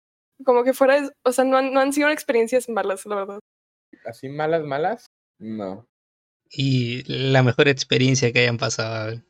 [0.44, 3.38] como que fuera, o sea, no han, no han sido experiencias malas, la verdad.
[4.04, 5.06] Así malas, malas,
[5.38, 5.86] no.
[6.50, 8.94] Y la mejor experiencia que hayan pasado.
[8.94, 9.24] a ver.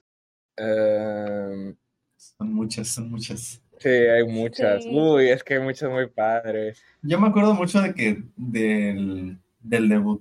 [0.56, 1.76] Em,
[2.16, 3.60] Son muchas, son muchas.
[3.78, 4.84] sí, hay muchas.
[4.84, 4.90] Sí.
[4.92, 6.82] Uy, es que hay muchas muy padres.
[7.02, 10.20] Yo me acuerdo mucho de que del, del debut.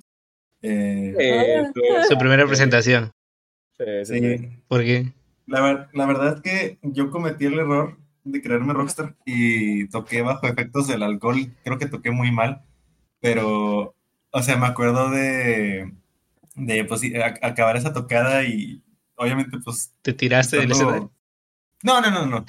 [0.62, 3.12] Eh, Sí, tú- Su primera presentación.
[3.78, 4.64] sí, sí, sí.
[4.68, 5.12] ¿Por qué?
[5.48, 10.22] la, ver- la verdad es que yo cometí el error de creerme rockstar y toqué
[10.22, 11.54] bajo efectos del alcohol.
[11.64, 12.64] Creo que toqué muy mal,
[13.20, 13.96] pero,
[14.32, 15.94] o sea, me acuerdo de,
[16.56, 18.84] de pues, a- acabar esa tocada y
[19.16, 21.12] obviamente, pues, ¿Te tiraste del escenario?
[21.84, 22.46] No, no, no, no.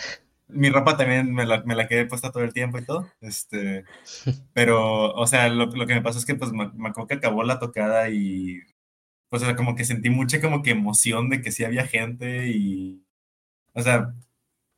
[0.48, 3.08] Mi ropa también me la, me la quedé puesta todo el tiempo y todo.
[3.22, 3.84] Este,
[4.54, 7.14] pero, o sea, lo, lo que me pasó es que pues me, me acuerdo que
[7.14, 8.60] acabó la tocada y
[9.30, 12.48] pues o sea, como que sentí mucha como que emoción de que sí había gente
[12.48, 13.02] y,
[13.74, 14.14] o sea,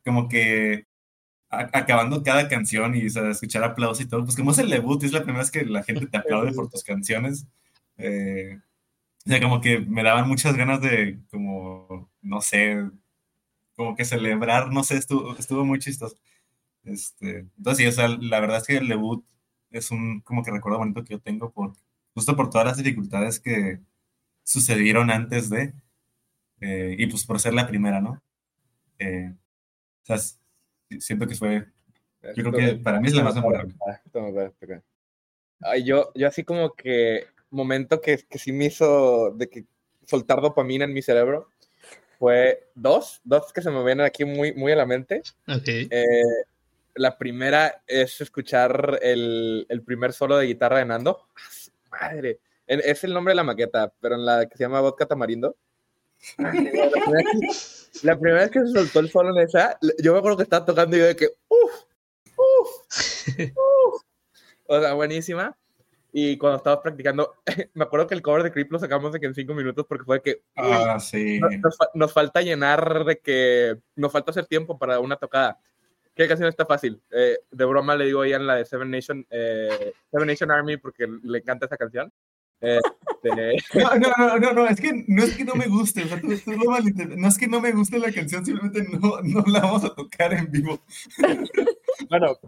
[0.04, 0.86] como que
[1.50, 4.70] a- acabando cada canción y o sea, escuchar aplausos y todo, pues como es el
[4.70, 7.46] debut es la primera vez que la gente te aplaude por tus canciones,
[7.98, 8.60] eh,
[9.26, 12.84] o sea, como que me daban muchas ganas de, como, no sé,
[13.76, 16.16] como que celebrar, no sé, estuvo, estuvo muy chistoso.
[16.84, 19.24] Este, entonces, sí, o sea, la verdad es que el debut
[19.70, 21.74] es un como que recuerdo bonito que yo tengo por,
[22.14, 23.80] justo por todas las dificultades que
[24.44, 25.74] sucedieron antes de,
[26.60, 28.22] eh, y pues por ser la primera, ¿no?
[28.98, 29.34] Eh,
[30.04, 30.18] o sea,
[31.00, 31.66] siento que fue,
[32.34, 33.74] yo creo que para mí es la más memorable.
[35.60, 39.64] Ay, yo, yo así como que momento que, que sí me hizo de que
[40.06, 41.48] soltar dopamina en mi cerebro
[42.18, 45.22] fue dos, dos que se me vienen aquí muy, muy a la mente.
[45.48, 45.66] Ok.
[45.66, 46.22] Eh,
[46.96, 51.28] la primera es escuchar el, el primer solo de guitarra de Nando.
[51.90, 54.80] ¡Ah, Madre, En- es el nombre de la maqueta, pero en la que se llama
[54.80, 55.56] Vodka Tamarindo.
[56.38, 60.18] La primera, vez- la primera vez que se soltó el solo en esa, yo me
[60.18, 61.72] acuerdo que estaba tocando y yo de que, uff,
[62.36, 64.02] uff, uff.
[64.66, 65.56] O sea, buenísima.
[66.16, 67.34] Y cuando estábamos practicando,
[67.74, 70.04] me acuerdo que el cover de Creep lo sacamos de que en cinco minutos porque
[70.04, 71.40] fue de que, Ah, sí.
[71.40, 75.58] no- nos, nos falta llenar de que nos falta hacer tiempo para una tocada.
[76.14, 77.02] ¿Qué canción está fácil?
[77.10, 80.76] Eh, de broma le digo a Ian la de Seven Nation, eh, Seven Nation Army
[80.76, 82.12] porque le encanta esa canción.
[83.24, 86.08] Este, No, no, no, no, no, es que no es que no me guste, o
[86.08, 87.16] sea, tú, tú lo.
[87.16, 90.32] No es que no me guste la canción, simplemente no, no la vamos a tocar
[90.34, 90.80] en vivo.
[92.10, 92.38] bueno,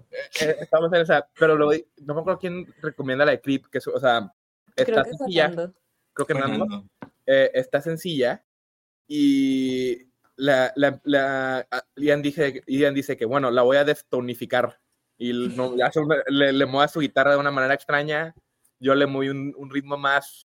[0.40, 1.70] eh, estamos en esa, pero lo,
[2.02, 4.32] no me acuerdo quién recomienda la de Creep, que es, o sea,
[4.74, 5.50] está creo que sencilla,
[6.12, 6.64] creo que Nando.
[6.66, 6.88] Fernando.
[7.26, 8.44] eh, está sencilla
[9.08, 11.66] y la, la, la-
[11.96, 14.78] Ian, dice, Ian dice que, bueno, la voy a destonificar
[15.18, 15.74] y no,
[16.28, 18.34] le, le mueve su guitarra de una manera extraña,
[18.78, 20.45] yo le muevo un, un ritmo más,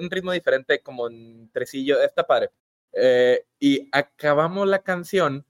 [0.00, 2.50] un ritmo diferente como en tresillo, está padre.
[2.92, 5.46] Eh, y acabamos la canción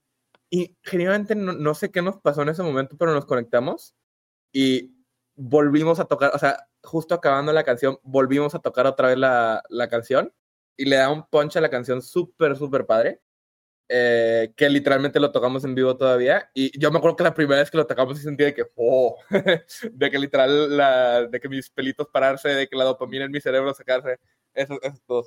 [0.51, 3.95] y genuinamente no, no sé qué nos pasó en ese momento, pero nos conectamos
[4.53, 4.95] y
[5.35, 9.63] volvimos a tocar, o sea, justo acabando la canción, volvimos a tocar otra vez la,
[9.69, 10.33] la canción
[10.77, 13.21] y le da un punch a la canción súper, súper padre.
[13.89, 16.51] Eh, que literalmente lo tocamos en vivo todavía.
[16.55, 19.17] Y yo me acuerdo que la primera vez que lo tocamos sentí de que, oh,
[19.93, 23.41] de que literal, la, de que mis pelitos pararse, de que la dopamina en mi
[23.41, 24.19] cerebro sacarse.
[24.55, 25.27] Eso, eso es todo.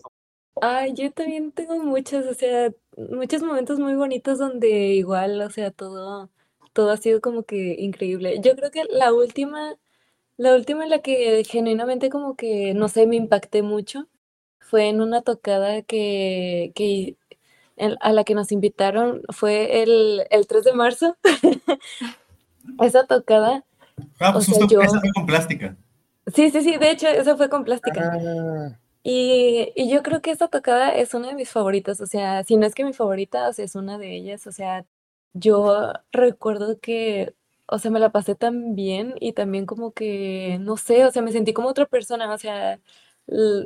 [0.62, 5.72] Ay, yo también tengo muchos, o sea, muchos momentos muy bonitos donde igual, o sea,
[5.72, 6.32] todo,
[6.74, 8.39] todo ha sido como que increíble.
[8.41, 9.78] Yo creo que la última,
[10.38, 14.08] la última en la que genuinamente como que, no sé, me impacté mucho
[14.60, 17.18] fue en una tocada que, que
[18.02, 21.18] a la que nos invitaron, fue el, el 3 de marzo.
[22.82, 23.64] Esa tocada,
[24.20, 25.76] Ah, pues O sea, yo- esa fue con plástica.
[26.34, 28.12] sí, sí, sí, de hecho, esa fue con plástica.
[28.14, 32.44] Ah, Y, y yo creo que esta tocada es una de mis favoritas, o sea,
[32.44, 34.86] si no es que mi favorita, o sea, es una de ellas, o sea,
[35.34, 37.34] yo recuerdo que,
[37.68, 41.22] o sea, me la pasé tan bien y también como que, no sé, o sea,
[41.22, 42.80] me sentí como otra persona, o sea,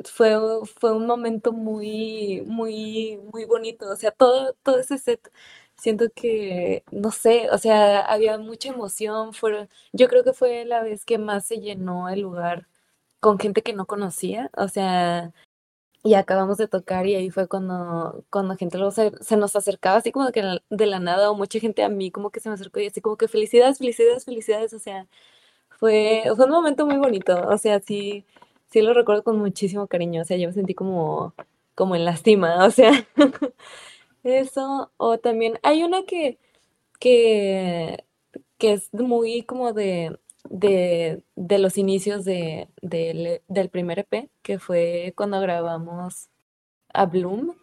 [0.04, 0.36] fue,
[0.80, 3.88] fue un momento muy, muy, muy bonito.
[3.90, 5.32] O sea, todo, todo ese set,
[5.76, 9.32] siento que, no sé, o sea, había mucha emoción.
[9.34, 12.68] Fueron, yo creo que fue la vez que más se llenó el lugar
[13.20, 14.50] con gente que no conocía.
[14.56, 15.32] O sea,
[16.04, 20.12] y acabamos de tocar y ahí fue cuando, cuando gente luego se, nos acercaba así
[20.12, 22.86] como de la nada o mucha gente a mí como que se me acercó y
[22.88, 24.72] así como que felicidades, felicidades, felicidades.
[24.74, 25.06] O sea,
[25.78, 27.48] fue, fue un momento muy bonito.
[27.48, 28.24] O sea, sí,
[28.72, 30.22] sí lo recuerdo con muchísimo cariño.
[30.22, 31.34] O sea, yo me sentí como,
[31.74, 32.64] como en la cima.
[32.66, 32.92] O sea,
[34.24, 34.92] eso.
[34.96, 36.38] O también hay una que,
[37.00, 38.04] que,
[38.58, 40.18] que es muy como de,
[40.50, 46.28] de, de los inicios de, del, del primer EP, que fue cuando grabamos
[46.94, 47.56] a Bloom.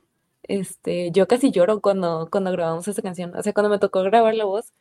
[0.43, 3.35] Este, yo casi lloro cuando, cuando grabamos esa canción.
[3.35, 4.73] O sea, cuando me tocó grabar la voz,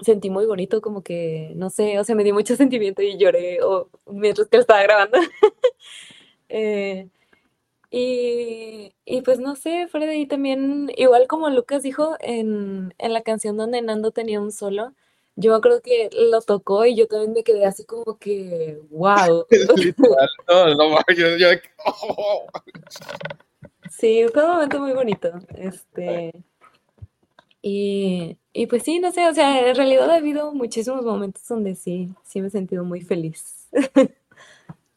[0.00, 3.62] sentí muy bonito, como que, no sé, o sea, me dio mucho sentimiento y lloré
[3.62, 5.18] o, mientras que lo estaba grabando.
[6.48, 7.08] Eh,
[7.90, 13.56] y, y pues no sé, ahí también, igual como Lucas dijo en, en la canción
[13.56, 14.94] donde Nando tenía un solo,
[15.36, 19.46] yo me acuerdo que lo tocó y yo también me quedé así como que, wow.
[19.76, 20.28] Literal.
[20.48, 21.48] No, no, yo, yo-.
[23.90, 25.32] Sí, fue un momento muy bonito.
[25.56, 26.32] Este,
[27.62, 31.74] y, y pues sí, no sé, o sea, en realidad ha habido muchísimos momentos donde
[31.74, 33.68] sí, sí me he sentido muy feliz.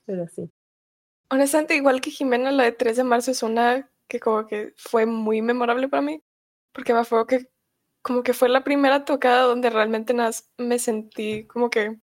[0.06, 0.50] Pero sí.
[1.32, 5.06] Honestamente, igual que Jimena, la de 3 de marzo es una que como que fue
[5.06, 6.24] muy memorable para mí,
[6.74, 7.50] porque me acuerdo que
[8.02, 10.16] como que fue la primera tocada donde realmente
[10.58, 12.00] me sentí como que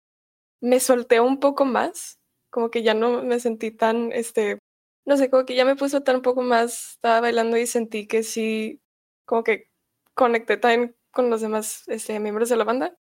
[0.61, 4.59] me solté un poco más, como que ya no me sentí tan, este,
[5.07, 8.07] no sé, como que ya me puso tan un poco más, estaba bailando y sentí
[8.07, 8.83] que sí,
[9.27, 9.71] como que
[10.17, 12.99] conecté también con los demás este, miembros de la banda.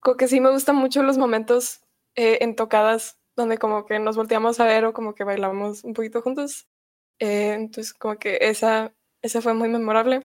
[0.00, 1.80] Como que sí me gustan mucho los momentos
[2.16, 5.94] eh, en tocadas donde como que nos volteamos a ver o como que bailamos un
[5.94, 6.68] poquito juntos.
[7.20, 10.22] Eh, entonces como que esa, esa fue muy memorable.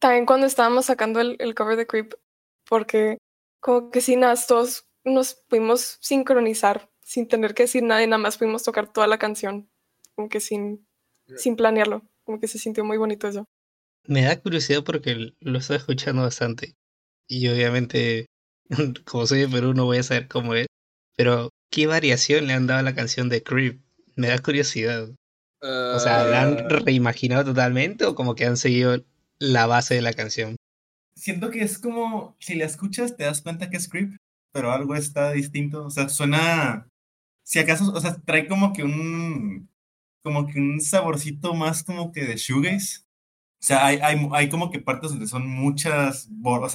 [0.00, 2.14] También cuando estábamos sacando el, el cover de Creep,
[2.68, 3.18] porque
[3.60, 8.18] como que sin nada, todos nos pudimos sincronizar sin tener que decir nada y nada
[8.18, 9.70] más pudimos tocar toda la canción,
[10.14, 10.86] como que sin,
[11.36, 13.44] sin planearlo, como que se sintió muy bonito eso.
[14.06, 16.74] Me da curiosidad porque lo estoy escuchando bastante.
[17.28, 18.26] Y obviamente,
[19.06, 20.66] como soy de Perú, no voy a saber cómo es.
[21.16, 23.80] Pero, ¿qué variación le han dado a la canción de Creep?
[24.16, 25.08] Me da curiosidad.
[25.62, 26.68] O sea, ¿la han Ah.
[26.68, 29.02] reimaginado totalmente o como que han seguido
[29.38, 30.56] la base de la canción?
[31.16, 34.16] Siento que es como, si la escuchas te das cuenta que es Creep,
[34.52, 35.86] pero algo está distinto.
[35.86, 36.88] O sea, suena,
[37.44, 39.70] si acaso, o sea, trae como que un,
[40.22, 43.00] como que un saborcito más como que de shoegaze.
[43.64, 46.74] O sea, hay, hay, hay como que partes donde son muchas bolas,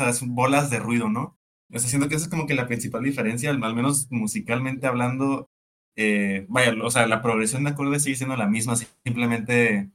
[0.71, 1.37] de ruido, ¿no?
[1.71, 5.49] O sea, siento que esa es como que la principal diferencia, al menos musicalmente hablando.
[5.95, 8.75] eh, vaya, o sea, la progresión de acordes sigue siendo la misma,
[9.05, 9.91] simplemente,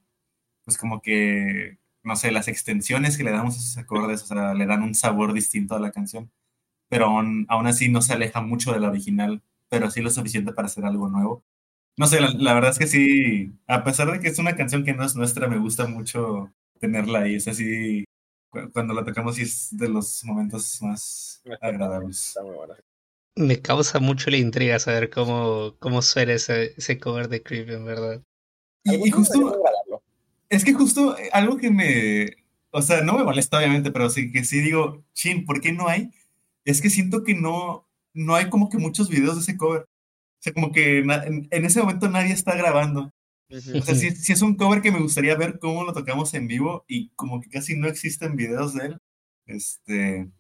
[0.65, 4.55] pues como que, no sé, las extensiones que le damos a esos acordes, o sea,
[4.55, 6.31] le dan un sabor distinto a la canción,
[6.89, 10.53] pero aún, aún así no se aleja mucho de la original, pero sí lo suficiente
[10.53, 11.45] para hacer algo nuevo.
[11.97, 14.85] No sé, la, la verdad es que sí, a pesar de que es una canción
[14.85, 16.53] que no es nuestra, me gusta mucho
[16.87, 18.05] tenerla ahí, es así,
[18.51, 22.29] cu- cuando la tocamos sí es de los momentos más agradables.
[22.29, 22.75] Está muy buena.
[23.37, 27.85] Me causa mucho la intriga saber cómo, cómo suena ese, ese cover de Creep, en
[27.85, 28.23] verdad.
[28.85, 29.61] Y, justo.
[30.49, 32.37] Es que justo eh, algo que me,
[32.71, 35.89] o sea, no me molesta obviamente, pero sí que sí digo, chin, ¿por qué no
[35.89, 36.11] hay?
[36.65, 39.83] Es que siento que no, no hay como que muchos videos de ese cover.
[39.83, 39.87] O
[40.41, 43.11] sea, como que en, en ese momento nadie está grabando.
[43.51, 46.49] O sea, sí, sí es un cover que me gustaría ver cómo lo tocamos en
[46.49, 48.99] vivo y como que casi no existen videos de él.
[49.47, 50.31] Este,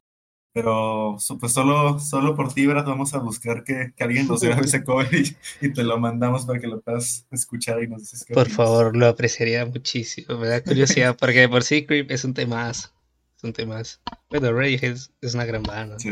[0.53, 4.65] pero pues solo, solo por ti, Brad, vamos a buscar que, que alguien nos grabe
[4.65, 8.25] ese cover y, y te lo mandamos para que lo puedas escuchar y nos dices
[8.25, 8.57] qué Por opinas.
[8.57, 10.39] favor, lo apreciaría muchísimo.
[10.39, 12.91] Me da curiosidad porque de por sí Creep es un temazo.
[13.37, 13.99] Es un temazo.
[14.29, 15.99] Pero Radiohead es, es una gran banda.
[15.99, 16.11] Sí.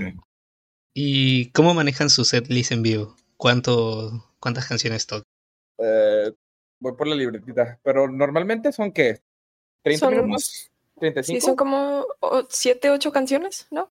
[0.94, 3.16] ¿Y cómo manejan su setlist en vivo?
[3.36, 5.22] ¿Cuánto, ¿Cuántas canciones tocan?
[5.78, 6.32] Eh,
[6.82, 9.20] voy por la libretita, pero normalmente son qué?
[9.84, 10.70] ¿30 Son- minutos?
[11.00, 11.22] ¿35?
[11.22, 13.90] Sí, son como o- siete, ocho canciones, ¿no?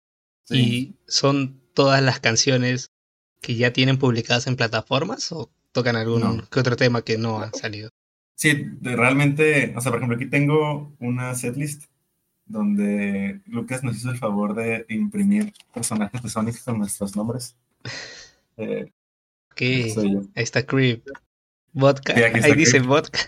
[0.50, 2.90] ¿Y son todas las canciones
[3.40, 6.48] que ya tienen publicadas en plataformas o tocan algún No.
[6.50, 7.90] que otro tema que no ha salido?
[8.34, 11.84] Sí, realmente, o sea, por ejemplo, aquí tengo una setlist
[12.46, 17.56] donde Lucas nos hizo el favor de imprimir personajes de Sonic con nuestros nombres.
[18.60, 18.90] Eh,
[19.54, 19.88] ¿Qué?
[19.90, 20.20] soy yo.
[20.34, 21.06] Ahí está Creep.
[21.72, 22.14] Vodka.
[22.14, 23.18] Sí, aquí está Ahí dice vodka.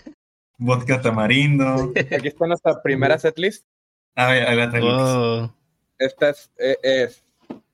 [0.57, 1.91] Vodka tamarindo.
[2.11, 3.65] Aquí está nuestra primera setlist.
[4.15, 4.69] A ver, ahí la.
[4.83, 5.55] Oh,
[5.97, 7.23] Esta es, eh, es-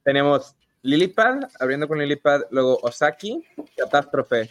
[0.03, 3.43] tenemos Lilipad, abriendo con Lilipad, luego Osaki,
[3.75, 4.49] Catástrofe,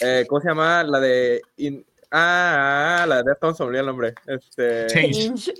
[0.00, 0.82] Eh, ¿Cómo se llama?
[0.84, 1.42] La de.
[1.56, 4.14] in- Ah, la de Deftones, olvidó el nombre.
[4.26, 5.52] Este, Change.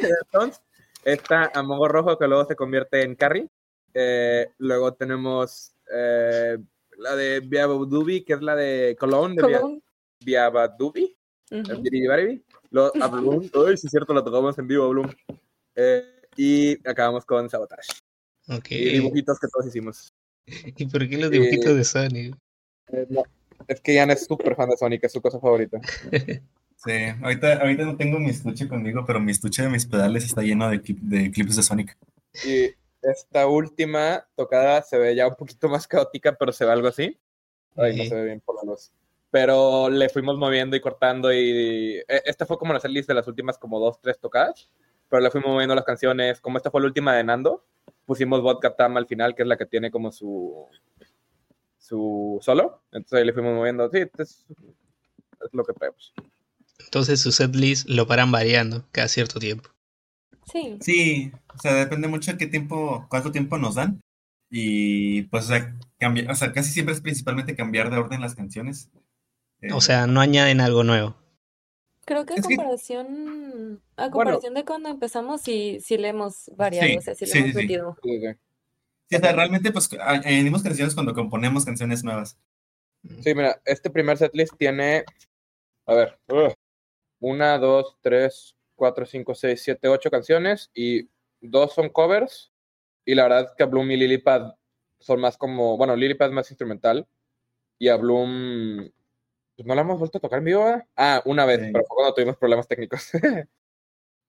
[0.00, 0.60] Deftones.
[1.04, 3.46] Está Amogo Rojo, que luego se convierte en Carrie.
[3.94, 6.58] Eh, luego tenemos eh,
[6.98, 9.82] la de Biabadubi, que es la de Cologne, de Bia- Colón.
[10.24, 11.16] Biabadubi.
[11.50, 12.44] Diri Baribi.
[12.70, 13.48] Luego a Bloom.
[13.54, 15.10] Uy, sí es cierto, lo tocamos en vivo Bloom.
[15.74, 16.04] Eh,
[16.36, 17.88] y acabamos con Sabotage.
[18.48, 18.70] Ok.
[18.70, 20.12] Y dibujitos que todos hicimos.
[20.46, 22.36] ¿Y por qué los dibujitos de Sonic?
[22.92, 23.22] Eh, no,
[23.66, 25.80] es que Ian es súper fan de Sonic, es su cosa favorita.
[26.80, 26.92] Sí,
[27.24, 30.70] ahorita, ahorita no tengo mi estuche conmigo, pero mi estuche de mis pedales está lleno
[30.70, 31.98] de, clip- de clips de Sonic.
[32.46, 32.70] Y
[33.02, 37.18] esta última tocada se ve ya un poquito más caótica, pero se ve algo así.
[37.76, 38.08] Ay, no Sí.
[38.08, 38.92] se ve bien por la luz.
[39.30, 41.98] Pero le fuimos moviendo y cortando y...
[42.08, 44.70] eh, Esta fue como la setlist de las últimas como dos, tres tocadas.
[45.08, 46.40] Pero le fuimos moviendo las canciones.
[46.40, 47.64] Como esta fue la última de Nando,
[48.04, 50.66] pusimos Vodka Tam al final, que es la que tiene como su...
[51.78, 52.82] su solo.
[52.92, 53.88] Entonces ahí le fuimos moviendo.
[53.90, 56.12] Sí, es, es lo que traemos.
[56.80, 59.68] Entonces su setlist lo paran variando cada cierto tiempo.
[60.50, 60.78] Sí.
[60.80, 64.00] Sí, o sea, depende mucho de qué tiempo, cuánto tiempo nos dan.
[64.50, 68.34] Y pues, o sea, cambia- o sea, casi siempre es principalmente cambiar de orden las
[68.34, 68.90] canciones.
[69.60, 71.16] Eh, O sea, no añaden algo nuevo.
[72.06, 76.88] Creo que a que- comparación, a comparación de cuando empezamos, sí, sí le hemos variado,
[76.88, 77.96] Sí, o sea, sí le sí, hemos metido.
[78.02, 78.26] Sí, sí.
[79.10, 82.38] sí, o sea, realmente, pues, añadimos canciones cuando componemos canciones nuevas.
[83.22, 85.04] Sí, mira, este primer setlist tiene,
[85.86, 86.54] a ver, ugh,
[87.20, 91.10] una, dos, tres, cuatro, cinco, seis, siete, ocho canciones y
[91.42, 92.52] dos son covers.
[93.04, 94.54] Y la verdad es que a Bloom y Lilipad
[95.00, 97.06] son más como, bueno, Lilipad es más instrumental
[97.78, 98.90] y a Bloom,
[99.56, 100.86] pues no la hemos vuelto a tocar en vivo, ¿verdad?
[100.96, 101.70] Ah, una vez, Sí.
[101.72, 103.10] pero fue cuando tuvimos problemas técnicos.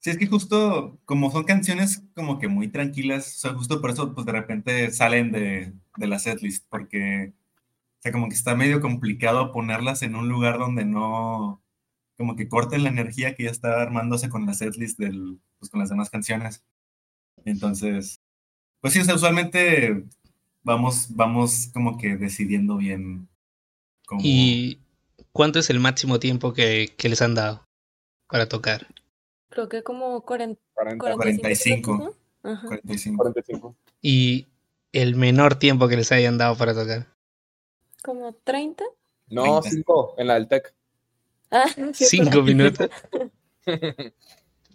[0.01, 3.89] Sí, es que justo como son canciones como que muy tranquilas, o sea, justo por
[3.91, 7.33] eso, pues de repente salen de, de la setlist, porque,
[7.99, 11.61] o sea, como que está medio complicado ponerlas en un lugar donde no,
[12.19, 15.79] como que corten la energía que ya está armándose con la setlist del, pues con
[15.79, 16.65] las demás canciones.
[17.45, 18.19] Entonces,
[18.81, 20.03] pues sí, o sea, usualmente
[20.61, 23.29] vamos, vamos como que decidiendo bien
[24.05, 24.19] cómo...
[24.21, 24.81] ¿Y
[25.31, 27.65] cuánto es el máximo tiempo que, que les han dado
[28.27, 28.85] para tocar?
[29.47, 31.93] Creo que como 40, 40, 45 45.
[31.93, 32.51] minutos, ¿no?
[32.51, 32.67] Ajá.
[32.67, 33.17] 45.
[33.17, 33.75] 45.
[34.01, 34.47] ¿Y
[34.91, 37.07] el menor tiempo que les hayan dado para tocar?
[38.03, 38.83] Como 30.
[39.29, 39.69] No, 30.
[39.69, 40.75] 5 en la del Tech.
[41.51, 42.89] Ah, sí, ¿Cinco minutos?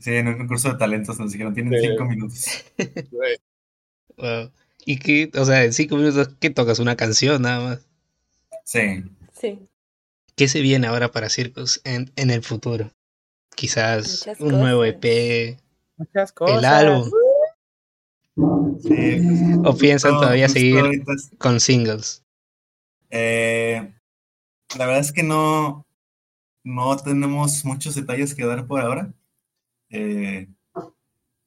[0.01, 1.89] Sí, en un concurso de talentos nos dijeron, tienen Sí.
[1.89, 2.65] cinco minutos.
[4.17, 4.51] Wow.
[4.85, 5.31] ¿Y qué?
[5.39, 6.79] O sea, en cinco minutos, ¿qué tocas?
[6.79, 7.89] Una canción nada más.
[8.65, 9.03] Sí.
[9.33, 9.67] Sí,
[10.37, 12.91] ¿Qué se viene ahora para Circus en, en el futuro?
[13.57, 14.85] Quizás Muchas un nuevo.
[14.85, 15.57] EP,
[15.97, 16.59] Muchas cosas.
[16.59, 17.11] el álbum,
[18.83, 19.21] sí
[19.65, 22.23] o piensan todavía seguir ahorita con singles.
[23.11, 23.93] eh,
[24.77, 25.84] la verdad es que no,
[26.65, 29.13] no tenemos muchos detalles que dar por ahora.
[29.91, 30.49] Eh,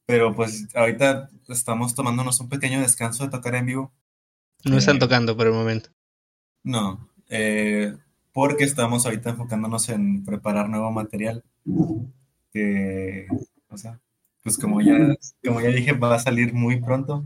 [0.06, 3.92] pero pues ahorita estamos tomándonos un pequeño descanso de tocar en vivo.
[4.64, 5.90] No están Eh, tocando por el momento.
[6.62, 7.96] No, eh,
[8.32, 11.42] porque estamos ahorita enfocándonos en preparar nuevo material.
[12.52, 13.26] Que,
[13.68, 14.00] o sea,
[14.42, 14.94] pues como ya,
[15.44, 17.24] como ya dije, va a salir muy pronto.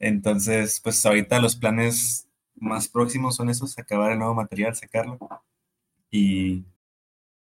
[0.00, 5.18] Entonces, pues ahorita los planes más próximos son esos, acabar el nuevo material, sacarlo.
[6.10, 6.64] Y,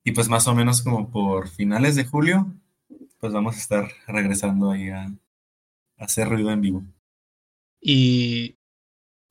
[0.04, 2.54] y pues más o menos como por finales de julio,
[3.20, 5.18] pues vamos a estar regresando ahí a, a
[5.98, 6.84] hacer ruido en vivo.
[7.82, 8.58] ¿Y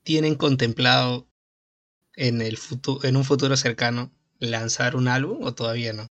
[0.05, 1.27] tienen contemplado
[2.17, 6.07] en el futuro, en un futuro cercano, lanzar un álbum o todavía no?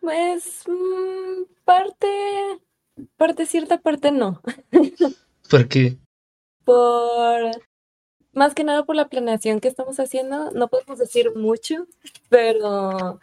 [0.00, 2.08] Pues mm, parte,
[3.16, 4.42] parte cierta, parte no.
[5.48, 5.98] Porque
[6.64, 7.50] Por
[8.32, 11.86] más que nada por la planeación que estamos haciendo, no podemos decir mucho,
[12.28, 13.20] pero,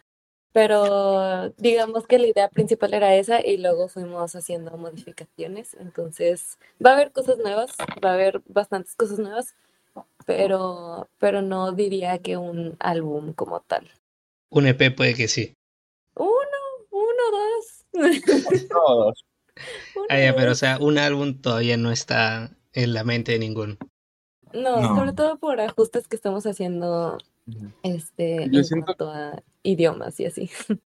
[0.51, 5.75] pero digamos que la idea principal era esa y luego fuimos haciendo modificaciones.
[5.79, 9.55] Entonces, va a haber cosas nuevas, va a haber bastantes cosas nuevas,
[10.25, 13.89] pero, pero no diría que un álbum como tal.
[14.49, 15.53] un EP puede que sí.
[16.15, 16.29] Uno,
[16.91, 17.85] uno, dos.
[18.69, 19.25] Todos.
[19.95, 23.39] Uno, Ah, ya, pero o sea, un álbum todavía no está en la mente de
[23.39, 23.77] ninguno.
[24.53, 24.95] No, No.
[24.95, 27.17] sobre todo por ajustes que estamos haciendo
[27.83, 30.49] este, Yo en siento- cuanto a idiomas y así.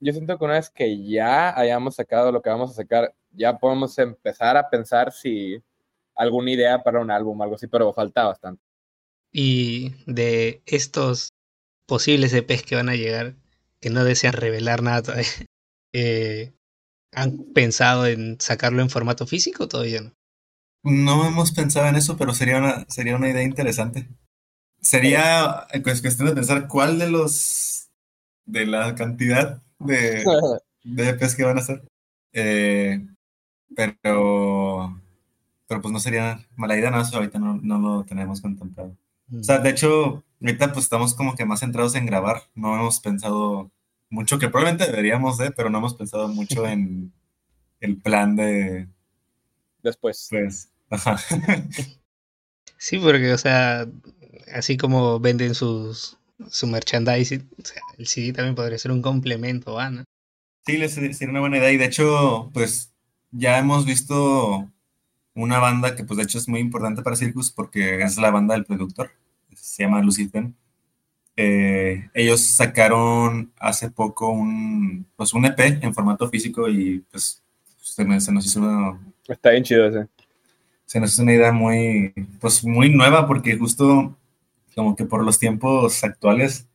[0.00, 3.56] Yo siento que una vez que ya hayamos sacado lo que vamos a sacar, ya
[3.58, 5.62] podemos empezar a pensar si
[6.14, 8.62] alguna idea para un álbum o algo así, pero falta bastante.
[9.32, 11.30] Y de estos
[11.86, 13.34] posibles EPs que van a llegar,
[13.80, 15.24] que no desean revelar nada todavía,
[15.94, 16.52] eh,
[17.12, 20.12] ¿han pensado en sacarlo en formato físico o todavía no?
[20.84, 24.08] No hemos pensado en eso, pero sería una, sería una idea interesante.
[24.80, 27.88] sería eh, pues, cuestión de pensar cuál de los
[28.46, 30.24] de la cantidad de,
[30.84, 31.82] de EPs que van a hacer.
[32.32, 33.06] Eh,
[33.74, 35.00] pero,
[35.66, 38.96] pero pues no sería mala idea, no, eso ahorita no, no lo tenemos contemplado.
[39.32, 43.00] O sea, de hecho, ahorita pues estamos como que más centrados en grabar, no hemos
[43.00, 43.70] pensado
[44.10, 47.12] mucho, que probablemente deberíamos de, pero no hemos pensado mucho en
[47.80, 48.88] el plan de...
[49.82, 50.28] Después.
[50.30, 51.16] Pues, ajá.
[52.76, 53.86] Sí, porque, o sea,
[54.52, 56.18] así como venden sus,
[56.50, 60.04] su merchandising, o sea, el CD también podría ser un complemento, ¿ah, no?
[60.66, 61.72] Sí, sería una buena idea.
[61.72, 62.92] Y de hecho, pues
[63.30, 64.70] ya hemos visto
[65.34, 68.54] una banda que pues de hecho es muy importante para Circus porque es la banda
[68.54, 69.12] del productor.
[69.54, 70.56] Se llama Lucid Ben.
[71.36, 77.42] Eh, ellos sacaron hace poco un, pues un EP en formato físico y pues
[77.82, 80.08] se, me- se nos hizo una, Está bien chido ese.
[80.86, 84.16] Se nos hizo una idea muy, pues muy nueva porque justo
[84.74, 86.66] como que por los tiempos actuales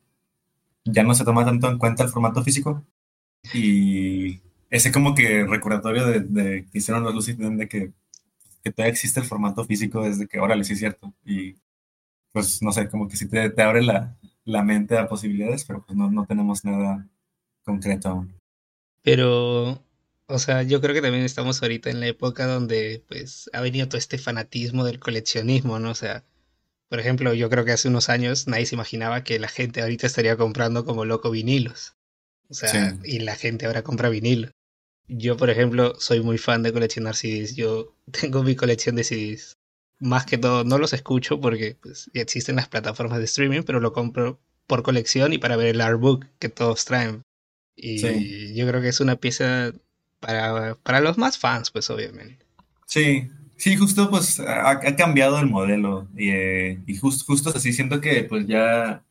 [0.86, 2.84] ya no se toma tanto en cuenta el formato físico
[3.54, 4.40] y
[4.70, 7.92] ese como que recordatorio de, de que hicieron los Lucid de que,
[8.64, 11.56] que todavía existe el formato físico desde que, órale, sí es cierto y
[12.32, 15.84] pues no sé, como que sí te, te abre la, la mente a posibilidades, pero
[15.86, 17.08] pues no, no tenemos nada
[17.64, 18.34] concreto aún.
[19.02, 19.82] Pero,
[20.30, 23.88] o sea, yo creo que también estamos ahorita en la época donde pues ha venido
[23.88, 25.92] todo este fanatismo del coleccionismo, ¿no?
[25.92, 26.24] O sea,
[26.88, 30.08] por ejemplo, yo creo que hace unos años nadie se imaginaba que la gente ahorita
[30.08, 31.96] estaría comprando como loco vinilos.
[32.50, 33.00] O sea, Sí.
[33.04, 34.52] y la gente ahora compra vinilos.
[35.08, 37.56] Yo, por ejemplo, soy muy fan de coleccionar CDs.
[37.56, 39.54] Yo tengo mi colección de CDs.
[40.00, 43.80] Más que todo, no los escucho porque pues, ya existen las plataformas de streaming, pero
[43.80, 47.24] lo compro por colección y para ver el artbook que todos traen.
[47.76, 48.54] Y Sí.
[48.56, 49.74] yo creo que es una pieza
[50.20, 52.46] para, para los más fans, pues obviamente.
[52.86, 57.72] Sí, sí, justo pues ha, ha cambiado el modelo y, eh, y jus- justo así
[57.74, 59.06] siento que pues ya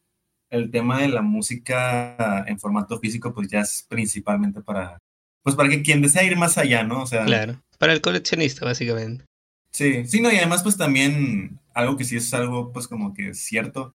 [0.50, 4.98] el tema de la música en formato físico pues ya es principalmente para
[5.42, 7.02] pues para que quien desea ir más allá, ¿no?
[7.02, 9.24] O sea, Claro, para el coleccionista, básicamente.
[9.72, 13.34] sí, sí, no, y además pues también algo que sí es algo pues como que
[13.34, 13.94] cierto,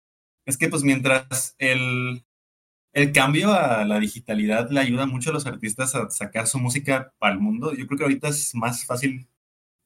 [0.45, 2.23] es que pues mientras el,
[2.99, 7.13] el cambio a la digitalidad le ayuda mucho a los artistas a sacar su música
[7.19, 9.27] para el mundo, yo creo que ahorita es más fácil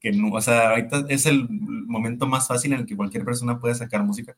[0.00, 3.58] que no, o sea, ahorita es el momento más fácil en el que cualquier persona
[3.58, 4.36] puede sacar música.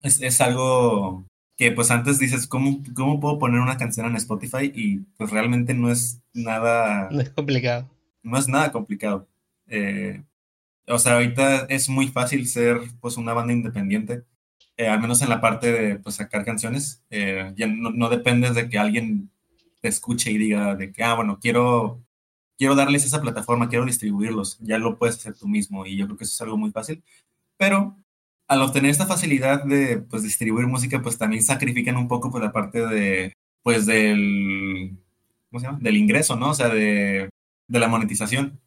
[0.00, 1.24] Es, es algo
[1.56, 4.72] que pues antes dices, ¿cómo, ¿cómo puedo poner una canción en Spotify?
[4.74, 7.88] Y pues realmente no es nada, No es complicado.
[8.22, 9.28] no es nada complicado.
[9.68, 10.22] Eh,
[10.88, 14.24] o sea, ahorita es muy fácil ser pues una banda independiente,
[14.76, 17.02] eh, al menos en la parte de pues sacar canciones.
[17.10, 19.30] Eh, ya no, no dependes de que alguien
[19.80, 22.02] te escuche y diga de que, ah, bueno, quiero,
[22.58, 24.58] quiero darles esa plataforma, quiero distribuirlos.
[24.60, 27.04] Ya lo puedes hacer tú mismo y yo creo que eso es algo muy fácil.
[27.56, 27.96] Pero
[28.48, 32.52] al obtener esta facilidad de pues distribuir música, pues también sacrifican un poco pues la
[32.52, 34.98] parte de pues del
[35.50, 35.78] ¿cómo se llama?
[35.80, 36.50] del ingreso, ¿no?
[36.50, 37.30] O sea, de,
[37.68, 38.60] de la monetización.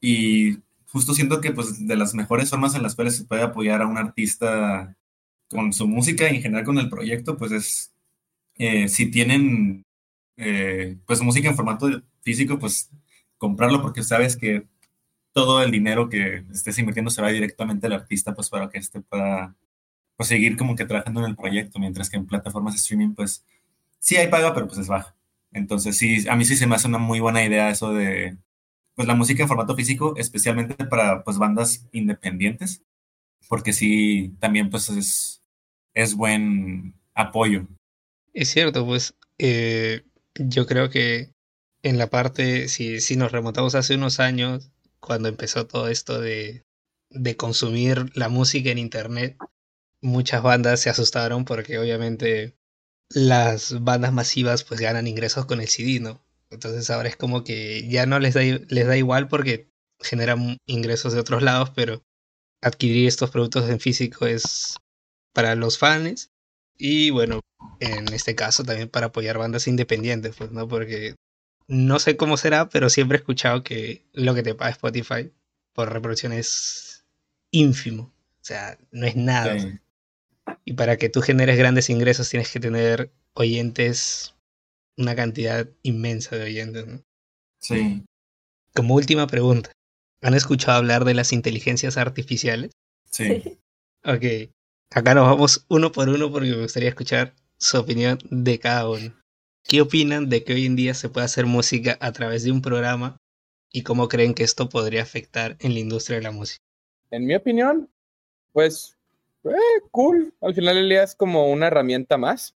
[0.00, 3.82] Y justo siento que pues de las mejores formas en las cuales se puede apoyar
[3.82, 4.96] a un artista
[5.48, 7.94] con su música y en general con el proyecto, pues es
[8.56, 9.84] eh, si tienen
[10.36, 11.88] eh, pues música en formato
[12.22, 12.90] físico, pues
[13.38, 14.66] comprarlo porque sabes que
[15.32, 19.00] todo el dinero que estés invirtiendo se va directamente al artista, pues para que este
[19.00, 19.56] pueda
[20.16, 23.44] pues, seguir como que trabajando en el proyecto, mientras que en plataformas de streaming, pues
[23.98, 25.16] sí hay paga, pero pues es baja.
[25.52, 28.36] Entonces sí, a mí sí se me hace una muy buena idea eso de
[28.94, 32.84] pues la música en formato físico, especialmente para pues bandas independientes,
[33.48, 35.33] porque sí también pues es,
[35.94, 37.66] es buen apoyo.
[38.32, 40.02] Es cierto, pues eh,
[40.34, 41.32] yo creo que
[41.82, 44.70] en la parte, si, si nos remontamos hace unos años,
[45.00, 46.64] cuando empezó todo esto de,
[47.10, 49.36] de consumir la música en internet,
[50.00, 52.56] muchas bandas se asustaron porque obviamente
[53.10, 56.24] las bandas masivas pues ganan ingresos con el CD, ¿no?
[56.50, 59.70] Entonces ahora es como que ya no les da, les da igual porque
[60.00, 62.02] generan ingresos de otros lados, pero
[62.60, 64.76] adquirir estos productos en físico es
[65.34, 66.30] para los fans
[66.78, 67.40] y bueno,
[67.80, 70.66] en este caso también para apoyar bandas independientes, pues, ¿no?
[70.66, 71.14] Porque
[71.68, 75.30] no sé cómo será, pero siempre he escuchado que lo que te paga Spotify
[75.72, 77.04] por reproducción es
[77.50, 78.04] ínfimo.
[78.40, 79.58] O sea, no es nada.
[79.58, 79.78] Sí.
[80.64, 84.34] Y para que tú generes grandes ingresos tienes que tener oyentes,
[84.96, 87.02] una cantidad inmensa de oyentes, ¿no?
[87.60, 88.04] Sí.
[88.74, 89.72] Como última pregunta,
[90.20, 92.72] ¿han escuchado hablar de las inteligencias artificiales?
[93.10, 93.58] Sí.
[94.04, 94.50] Ok,
[94.90, 99.14] acá nos vamos uno por uno porque me gustaría escuchar su opinión de cada uno.
[99.64, 102.60] ¿Qué opinan de que hoy en día se puede hacer música a través de un
[102.60, 103.16] programa
[103.72, 106.58] y cómo creen que esto podría afectar en la industria de la música?
[107.10, 107.88] En mi opinión,
[108.52, 108.96] pues
[109.44, 110.32] Eh, cool.
[110.40, 112.56] Al final el día es como una herramienta más.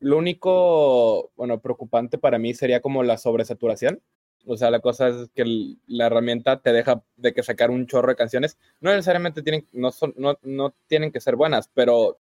[0.00, 4.02] Lo único, bueno, preocupante para mí sería como la sobresaturación.
[4.46, 5.44] O sea, la cosa es que
[5.86, 8.58] la herramienta te deja de que sacar un chorro de canciones.
[8.80, 12.18] No necesariamente tienen, no, son, no, no tienen que ser buenas, pero,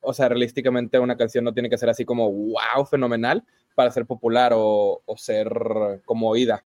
[0.00, 3.44] o sea, realísticamente una canción no tiene que ser así como wow, fenomenal
[3.74, 5.48] para ser popular o, o ser
[6.04, 6.64] como oída.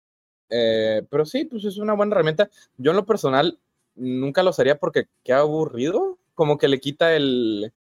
[0.49, 2.49] Eh, pero sí, pues es una buena herramienta.
[2.77, 3.59] Yo en lo personal
[3.95, 6.19] nunca lo usaría porque qué aburrido.
[6.35, 7.73] Como que le quita el,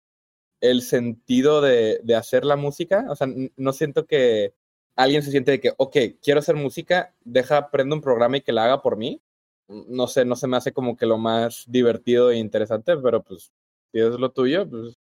[0.62, 3.06] el sentido de, de hacer la música.
[3.10, 4.54] O sea, no siento que
[4.96, 8.54] alguien se siente de que, ok, quiero hacer música, deja, prendo un programa y que
[8.54, 9.22] la haga por mí.
[9.68, 13.52] No sé, no se me hace como que lo más divertido e interesante, pero pues
[13.92, 14.98] si es lo tuyo, pues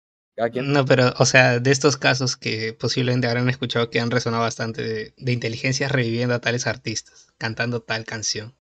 [0.63, 4.83] no, pero, o sea, de estos casos que posiblemente habrán escuchado que han resonado bastante
[4.83, 8.53] de, de inteligencias reviviendo a tales artistas, cantando tal canción.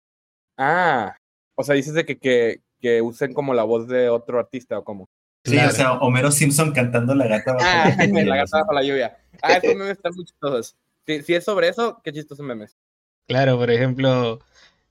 [0.56, 1.18] Ah,
[1.54, 4.84] o sea, dices de que, que, que usen como la voz de otro artista o
[4.84, 5.10] cómo.
[5.44, 8.24] Sí, o sea, Homero Simpson cantando La gata bajo ah, la lluvia.
[8.24, 9.18] la gata bajo la lluvia.
[9.42, 10.76] Ah, esos memes están muy chistosos.
[11.06, 12.76] Si, si es sobre eso, qué chistosos memes.
[13.28, 14.40] Claro, por ejemplo,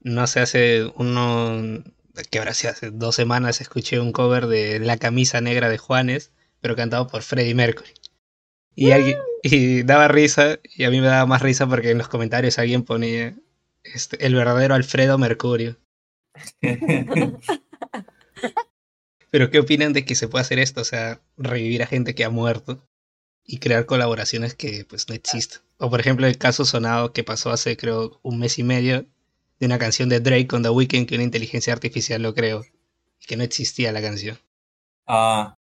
[0.02, 1.84] no sé, hace uno,
[2.30, 6.32] que ahora sí, hace dos semanas escuché un cover de La camisa negra de Juanes
[6.66, 7.92] pero cantado por Freddie Mercury.
[8.74, 12.08] Y, alguien, y daba risa, y a mí me daba más risa porque en los
[12.08, 13.36] comentarios alguien ponía
[13.84, 15.78] este, el verdadero Alfredo Mercurio.
[19.30, 20.82] Pero ¿qué opinan de que se pueda hacer esto?
[20.82, 22.84] O sea, revivir a gente que ha muerto
[23.44, 25.62] y crear colaboraciones que pues no existen.
[25.78, 29.06] O por ejemplo el caso sonado que pasó hace creo un mes y medio
[29.60, 32.64] de una canción de Drake con The Weeknd que una inteligencia artificial lo creó
[33.22, 34.38] y que no existía la canción.
[35.08, 35.56] Ah,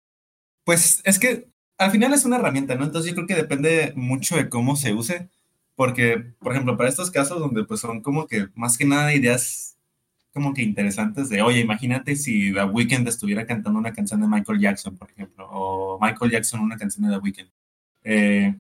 [0.65, 1.49] pues es que
[1.79, 2.85] al final es una herramienta, ¿no?
[2.85, 5.29] Entonces yo creo que depende mucho de cómo se use,
[5.75, 9.77] porque, por ejemplo, para estos casos donde pues son como que más que nada ideas
[10.33, 14.61] como que interesantes de, oye, imagínate si The Weeknd estuviera cantando una canción de Michael
[14.61, 17.51] Jackson, por ejemplo, o Michael Jackson una canción de The Weeknd.
[18.03, 18.57] Eh,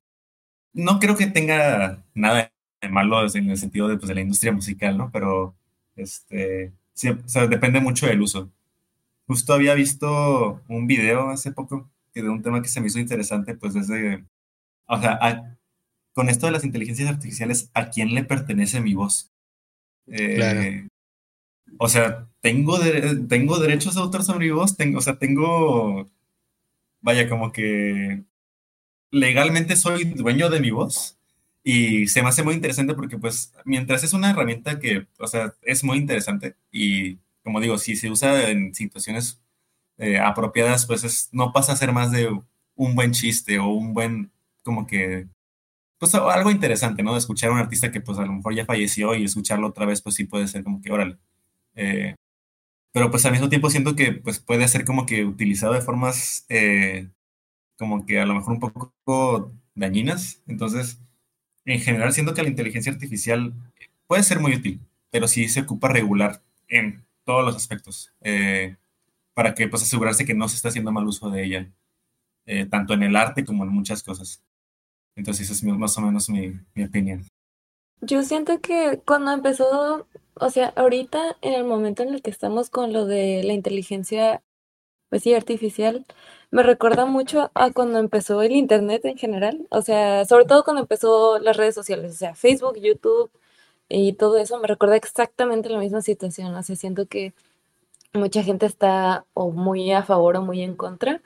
[0.74, 2.52] no creo que tenga nada
[2.82, 5.10] de malo en el sentido de, pues, de la industria musical, ¿no?
[5.12, 5.54] Pero,
[5.96, 8.50] este, sí, o sea, depende mucho del uso.
[9.26, 13.54] Justo había visto un video hace poco de un tema que se me hizo interesante,
[13.54, 14.24] pues desde,
[14.86, 15.56] o sea,
[16.12, 19.32] con esto de las inteligencias artificiales, ¿a quién le pertenece mi voz?
[20.06, 20.86] Eh,
[21.78, 22.78] o sea, ¿tengo,
[23.28, 24.76] ¿tengo derechos de autor sobre mi voz?
[24.76, 26.08] Tengo, o sea, tengo,
[27.00, 28.24] vaya, como que
[29.14, 31.18] legalmente soy dueño de mi voz.
[31.62, 35.54] Y se me hace muy interesante porque, pues, mientras es una herramienta que, o sea,
[35.62, 39.40] es muy interesante y, como digo, si se usa en situaciones
[39.98, 42.28] eh, apropiadas, pues no pasa a ser más de
[42.74, 45.28] un buen chiste o un buen, como que,
[45.98, 47.12] pues algo interesante, ¿no?
[47.12, 49.86] De escuchar a un artista que pues a lo mejor ya falleció y escucharlo otra
[49.86, 51.18] vez, pues sí puede ser como que, órale.
[51.76, 52.14] Eh,
[52.92, 56.46] pero pues al mismo tiempo siento que pues puede ser como que utilizado de formas
[56.48, 57.10] eh,
[57.78, 60.42] como que a lo mejor un poco dañinas.
[60.46, 61.00] Entonces,
[61.64, 63.54] en general siento que la inteligencia artificial
[64.06, 68.12] puede ser muy útil, pero sí se ocupa regular en todos los aspectos.
[68.20, 68.76] Eh,
[69.34, 71.70] para que pues asegurarse que no se está haciendo mal uso de ella,
[72.46, 74.42] eh, tanto en el arte como en muchas cosas.
[75.16, 77.26] Entonces, esa es más o menos mi, mi opinión.
[78.00, 82.70] Yo siento que cuando empezó, o sea, ahorita en el momento en el que estamos
[82.70, 84.42] con lo de la inteligencia,
[85.14, 86.04] pues sí, artificial,
[86.50, 90.82] me recuerda mucho a cuando empezó el Internet en general, o sea, sobre todo cuando
[90.82, 93.30] empezó las redes sociales, o sea, Facebook, YouTube
[93.88, 97.32] y todo eso, me recuerda exactamente la misma situación, o sea, siento que
[98.12, 101.22] mucha gente está o muy a favor o muy en contra.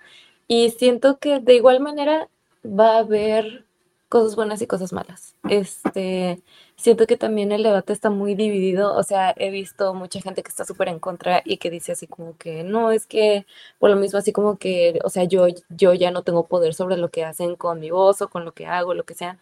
[0.48, 2.28] Y siento que de igual manera
[2.62, 3.65] va a haber
[4.09, 5.35] cosas buenas y cosas malas.
[5.48, 6.43] Este,
[6.76, 10.48] siento que también el debate está muy dividido, o sea, he visto mucha gente que
[10.48, 13.47] está súper en contra y que dice así como que no, es que
[13.78, 16.97] por lo mismo así como que, o sea, yo, yo ya no tengo poder sobre
[16.97, 19.39] lo que hacen con mi voz o con lo que hago, lo que sea,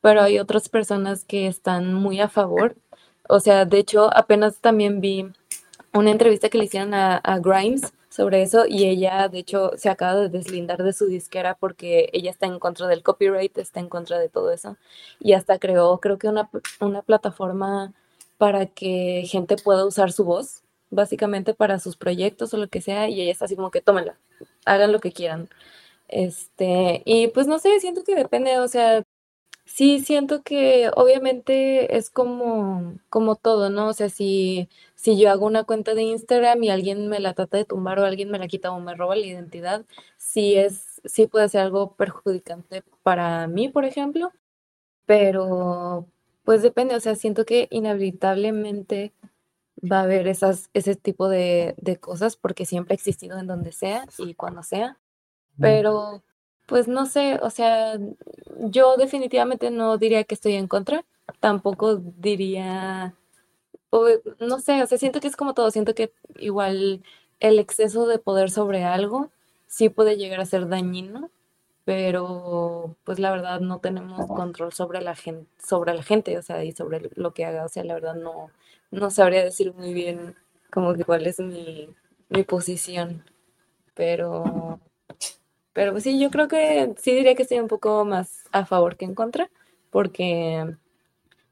[0.00, 2.76] pero hay otras personas que están muy a favor,
[3.28, 5.32] o sea, de hecho, apenas también vi
[5.94, 10.16] una entrevista que le hicieron a, Grimes sobre eso y ella de hecho se acaba
[10.16, 14.18] de deslindar de su disquera porque ella está en contra del copyright, está en contra
[14.18, 14.76] de todo eso
[15.18, 17.94] y hasta creó creo que una, una plataforma
[18.38, 23.08] para que gente pueda usar su voz básicamente para sus proyectos o lo que sea
[23.08, 24.18] y ella está así como que tómenla,
[24.66, 25.48] hagan lo que quieran.
[26.08, 29.01] Este, y pues no sé, siento que depende, o sea,
[29.74, 33.88] Sí, siento que obviamente es como, como todo, ¿no?
[33.88, 37.56] O sea, si, si yo hago una cuenta de Instagram y alguien me la trata
[37.56, 39.86] de tumbar o alguien me la quita o me roba la identidad,
[40.18, 44.30] sí es, sí puede ser algo perjudicante para mí, por ejemplo,
[45.06, 46.06] pero
[46.44, 49.12] pues depende, o sea, siento que inevitablemente
[49.82, 53.72] va a haber esas, ese tipo de, de cosas porque siempre ha existido en donde
[53.72, 54.98] sea y cuando sea.
[55.60, 56.22] Pero,
[56.66, 57.98] pues no sé, o sea,
[58.58, 61.04] yo definitivamente no diría que estoy en contra,
[61.40, 63.14] tampoco diría,
[64.40, 67.02] no sé, o sea, siento que es como todo, siento que igual
[67.40, 69.30] el exceso de poder sobre algo
[69.66, 71.30] sí puede llegar a ser dañino,
[71.84, 76.64] pero pues la verdad no tenemos control sobre la gente, sobre la gente, o sea,
[76.64, 78.50] y sobre lo que haga, o sea, la verdad no,
[78.90, 80.36] no sabría decir muy bien
[80.72, 81.94] como que cuál es mi
[82.44, 83.24] posición,
[83.94, 84.80] pero,
[85.72, 88.96] pero pues sí, yo creo que sí diría que estoy un poco más a favor
[88.96, 89.50] que en contra,
[89.90, 90.76] porque,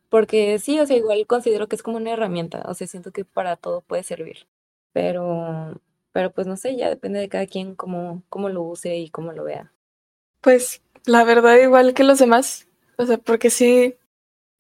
[0.09, 3.25] porque sí, o sea, igual considero que es como una herramienta, o sea, siento que
[3.25, 4.47] para todo puede servir,
[4.93, 5.81] pero,
[6.13, 9.33] pero pues no sé, ya depende de cada quien cómo, cómo lo use y cómo
[9.33, 9.73] lo vea.
[10.41, 13.97] Pues la verdad igual que los demás, o sea, porque sí,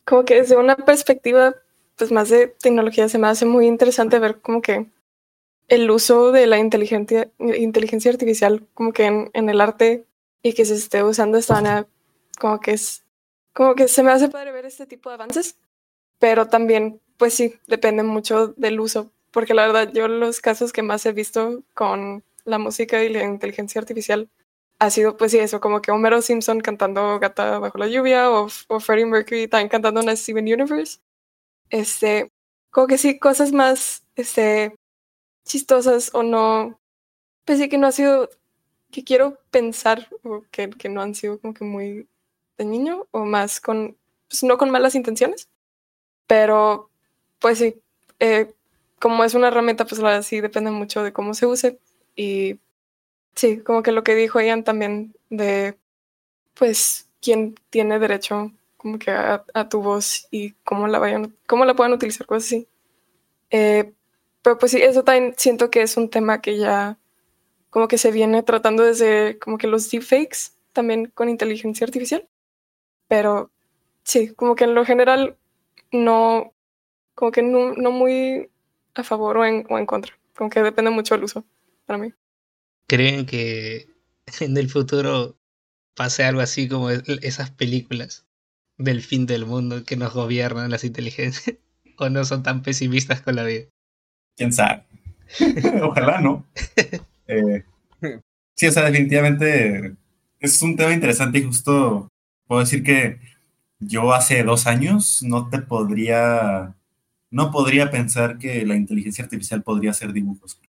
[0.04, 1.54] como que desde una perspectiva
[1.96, 4.86] pues más de tecnología se me hace muy interesante ver como que
[5.70, 10.04] el uso de la inteligencia, inteligencia artificial como que en, en el arte
[10.42, 11.86] y que se esté usando esta manera,
[12.40, 13.04] como que es,
[13.54, 15.56] como que se me hace padre ver este tipo de avances,
[16.18, 20.82] pero también pues sí, depende mucho del uso, porque la verdad yo los casos que
[20.82, 24.28] más he visto con la música y la inteligencia artificial
[24.80, 28.48] ha sido pues sí eso, como que Homero Simpson cantando Gata bajo la lluvia o,
[28.68, 30.98] o Freddie Mercury también cantando una Steven Universe.
[31.68, 32.32] Este,
[32.70, 34.74] como que sí, cosas más este,
[35.50, 36.78] chistosas o no,
[37.46, 38.30] sí que no ha sido,
[38.92, 42.08] que quiero pensar o que, que no han sido como que muy
[42.58, 43.96] de niño o más con,
[44.28, 45.48] pues no con malas intenciones,
[46.26, 46.90] pero
[47.40, 47.80] pues sí,
[48.20, 48.54] eh,
[49.00, 51.78] como es una herramienta, pues la sí depende mucho de cómo se use
[52.16, 52.58] y
[53.36, 55.78] Sí, como que lo que dijo Ian también de,
[56.54, 61.64] pues, quién tiene derecho como que a, a tu voz y cómo la vayan, cómo
[61.66, 62.68] la puedan utilizar, cosas así.
[63.50, 63.92] Eh,
[64.42, 66.98] pero pues sí, eso también siento que es un tema que ya
[67.70, 72.28] como que se viene tratando desde como que los deepfakes, también con inteligencia artificial.
[73.08, 73.50] Pero
[74.02, 75.36] sí, como que en lo general
[75.92, 76.52] no,
[77.14, 78.50] como que no, no muy
[78.94, 81.44] a favor o en, o en contra, como que depende mucho del uso
[81.86, 82.12] para mí.
[82.86, 83.88] ¿Creen que
[84.40, 85.36] en el futuro
[85.94, 88.26] pase algo así como esas películas
[88.78, 91.56] del fin del mundo que nos gobiernan las inteligencias?
[91.98, 93.68] ¿O no son tan pesimistas con la vida?
[94.36, 94.84] ¿Quién sabe?
[95.82, 96.46] Ojalá no.
[97.26, 97.64] Eh,
[98.54, 99.94] sí, o sea, definitivamente
[100.38, 102.08] es un tema interesante y justo
[102.46, 103.20] puedo decir que
[103.78, 106.74] yo hace dos años no te podría,
[107.30, 110.60] no podría pensar que la inteligencia artificial podría hacer dibujos.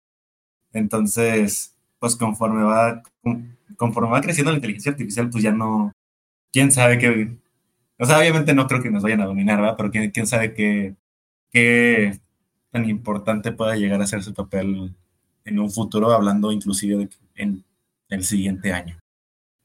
[0.73, 3.03] Entonces, pues conforme va,
[3.77, 5.91] conforme va creciendo la inteligencia artificial, pues ya no,
[6.51, 7.37] quién sabe qué,
[7.99, 9.75] o sea, obviamente no creo que nos vayan a dominar, ¿verdad?
[9.77, 10.95] Pero quién, quién sabe qué,
[11.51, 12.19] qué
[12.71, 14.95] tan importante pueda llegar a ser su papel
[15.45, 17.63] en un futuro, hablando inclusive de en
[18.09, 18.99] el siguiente año.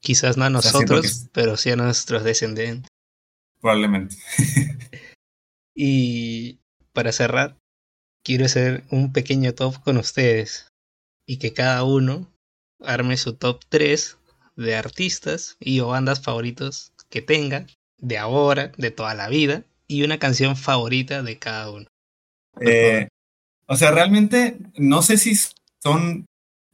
[0.00, 1.30] Quizás no a nosotros, o sea, que...
[1.32, 2.88] pero sí a nuestros descendientes.
[3.60, 4.16] Probablemente.
[5.74, 6.58] y
[6.92, 7.56] para cerrar,
[8.22, 10.68] quiero hacer un pequeño top con ustedes
[11.26, 12.30] y que cada uno
[12.80, 14.18] arme su top 3
[14.56, 17.66] de artistas y o bandas favoritos que tenga
[17.98, 21.86] de ahora, de toda la vida y una canción favorita de cada uno.
[22.60, 23.08] Eh,
[23.66, 25.34] o sea, realmente no sé si
[25.82, 26.26] son,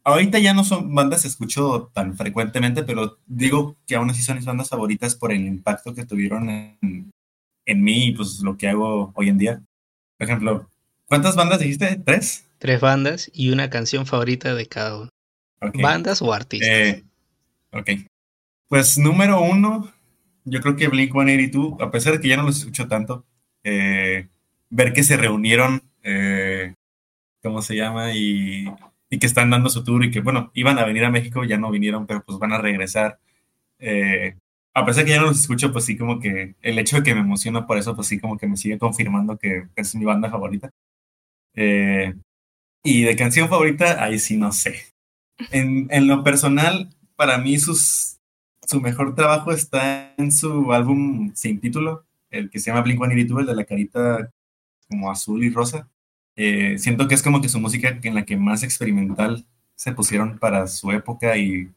[0.05, 4.37] ahorita ya no son bandas que escucho tan frecuentemente, pero digo que aún así son
[4.37, 7.11] mis bandas favoritas por el impacto que tuvieron en,
[7.67, 9.63] en mí y pues lo que hago hoy en día.
[10.19, 10.71] Por ejemplo,
[11.07, 11.97] ¿cuántas bandas dijiste?
[12.05, 12.49] ¿Tres?
[12.59, 15.09] Tres bandas y una canción favorita de cada uno.
[15.61, 15.83] Okay.
[15.83, 16.69] ¿Bandas o artistas?
[16.69, 17.05] Eh,
[17.73, 17.91] ok.
[18.69, 19.93] Pues número uno,
[20.45, 23.25] yo creo que Blink 182, a pesar de que ya no los escucho tanto,
[23.65, 24.29] eh,
[24.73, 26.75] ver que se reunieron, eh,
[27.43, 28.15] ¿cómo se llama?
[28.15, 28.67] Y,
[29.11, 31.59] y, que están dando su tour y que, bueno, iban a venir a México, ya
[31.59, 33.21] no vinieron, pero pues van a regresar.
[33.79, 34.37] Eh,
[34.75, 37.15] a pesar que ya no los escucho, pues sí, como que el hecho de que
[37.15, 40.31] me emociona por eso, pues sí, como que me sigue confirmando que es mi banda
[40.31, 40.71] favorita.
[41.55, 42.15] Eh,
[42.83, 44.95] y de canción favorita, ahí sí no sé.
[45.51, 48.19] En, en lo personal, para mí sus,
[48.67, 53.47] su mejor trabajo está en su álbum sin título, el que se llama Blink-182, el
[53.47, 54.33] de la carita
[54.93, 55.89] como azul y rosa.
[56.37, 60.39] Eh, siento que es como que su música en la que más experimental se pusieron
[60.39, 61.71] para su época y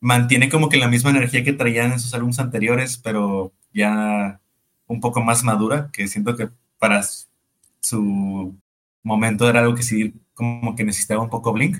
[0.00, 4.40] mantiene como que la misma energía que traían en sus álbumes anteriores, pero ya
[4.86, 7.02] un poco más madura, que siento que para
[7.80, 8.54] su
[9.02, 11.78] momento era algo que sí como que necesitaba un poco Blink.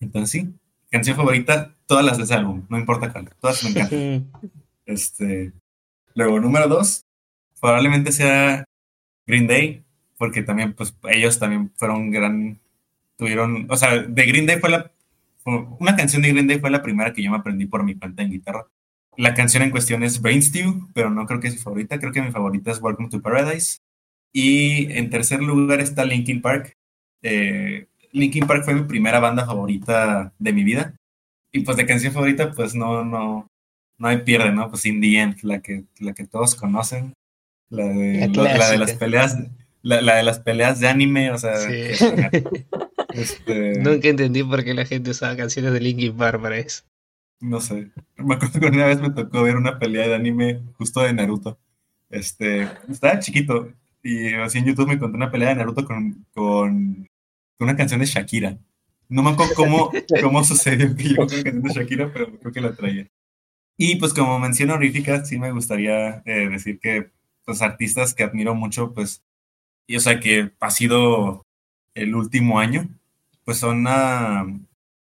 [0.00, 0.54] Entonces sí,
[0.90, 4.30] canción favorita, todas las de ese álbum, no importa cuál, todas me encantan.
[4.86, 5.52] este,
[6.14, 7.04] luego, número dos,
[7.60, 8.64] probablemente sea
[9.26, 9.83] Green Day,
[10.24, 12.58] porque también, pues, ellos también fueron gran,
[13.18, 14.90] tuvieron, o sea, de Green Day fue la,
[15.44, 18.22] una canción de Green Day fue la primera que yo me aprendí por mi cuenta
[18.22, 18.66] en guitarra.
[19.18, 22.00] La canción en cuestión es Brain Stew, pero no creo que es mi favorita.
[22.00, 23.80] Creo que mi favorita es Welcome to Paradise.
[24.32, 26.74] Y en tercer lugar está Linkin Park.
[27.20, 30.94] Eh, Linkin Park fue mi primera banda favorita de mi vida.
[31.52, 33.46] Y pues de canción favorita, pues no, no,
[33.98, 34.70] no hay pierde, ¿no?
[34.70, 37.12] Pues In the End, la que, la que todos conocen.
[37.68, 39.36] La de, La la, de las peleas,
[39.84, 41.72] la, la de las peleas de anime, o sea, Sí.
[43.14, 46.82] este, Nunca entendí por qué la gente usaba canciones de Linkin Park para eso.
[47.40, 47.90] no sé.
[48.16, 51.58] Me acuerdo que una vez me tocó ver una pelea de anime justo de Naruto.
[52.10, 57.08] Este, estaba chiquito y así en YouTube me encontré una pelea de Naruto con, con,
[57.58, 58.58] con una canción de Shakira.
[59.08, 59.90] No me acuerdo cómo,
[60.22, 63.06] cómo sucedió que llegó con la canción de Shakira, pero creo que la traía.
[63.76, 67.10] Y pues como mención honorífica, sí me gustaría eh, decir que
[67.44, 69.22] pues artistas que admiro mucho, pues,
[69.86, 71.44] y o sea que ha sido
[71.94, 72.88] el último año,
[73.44, 73.86] pues son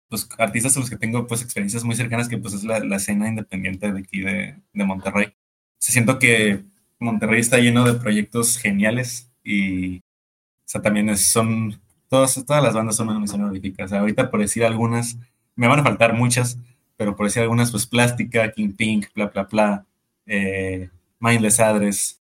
[0.08, 2.96] pues, artistas a los que tengo pues experiencias muy cercanas, que pues es la, la
[2.96, 5.34] escena independiente de aquí de, de Monterrey.
[5.78, 6.64] Se siento que
[6.98, 12.94] Monterrey está lleno de proyectos geniales y o sea, también son, todas, todas las bandas
[12.94, 13.86] son una mención honorífica.
[13.86, 15.18] O ahorita por decir algunas,
[15.56, 16.58] me van a faltar muchas,
[16.96, 19.86] pero por decir algunas, pues Plástica, King Pink, bla, bla, bla,
[20.26, 20.88] eh,
[21.18, 22.20] Mindless Address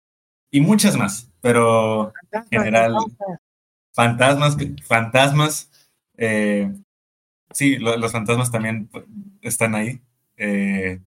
[0.51, 2.95] y muchas más, pero en general,
[3.93, 4.57] fantasmas,
[4.87, 5.71] fantasmas,
[6.17, 6.73] eh,
[7.53, 8.91] sí, lo- los fantasmas también
[9.43, 10.01] están ahí.
[10.37, 11.01] eh,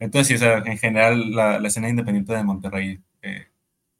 [0.00, 3.46] entonces, sí, o sea, en general, la, la escena independiente de Monterrey eh,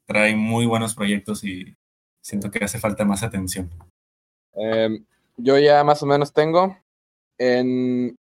[0.05, 1.75] trae muy buenos proyectos y
[2.21, 3.69] siento que hace falta más atención.
[4.55, 5.05] Em,
[5.37, 6.77] yo ya más o menos tengo.
[7.37, 8.15] En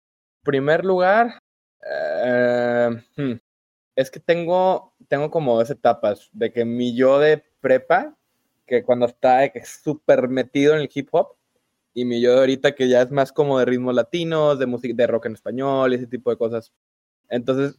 [0.45, 1.39] primer lugar,
[1.87, 3.33] eh, hmm,
[3.97, 6.31] es que tengo, tengo como dos etapas.
[6.33, 8.17] De que mi yo de prepa,
[8.67, 11.37] que cuando está súper metido en el hip hop,
[11.93, 14.95] y mi yo de ahorita que ya es más como de ritmos latinos, de música,
[14.97, 16.73] de rock en español, ese tipo de cosas.
[17.29, 17.79] Entonces,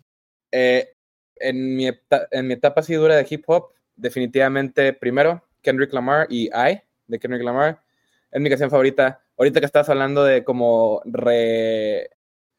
[0.52, 0.90] eh,
[1.38, 6.50] en, mi en mi etapa así dura de hip hop, definitivamente primero Kendrick Lamar y
[6.50, 7.82] I, de Kendrick Lamar,
[8.32, 9.24] es mi canción favorita.
[9.40, 12.12] Ahorita que estás hablando de como re-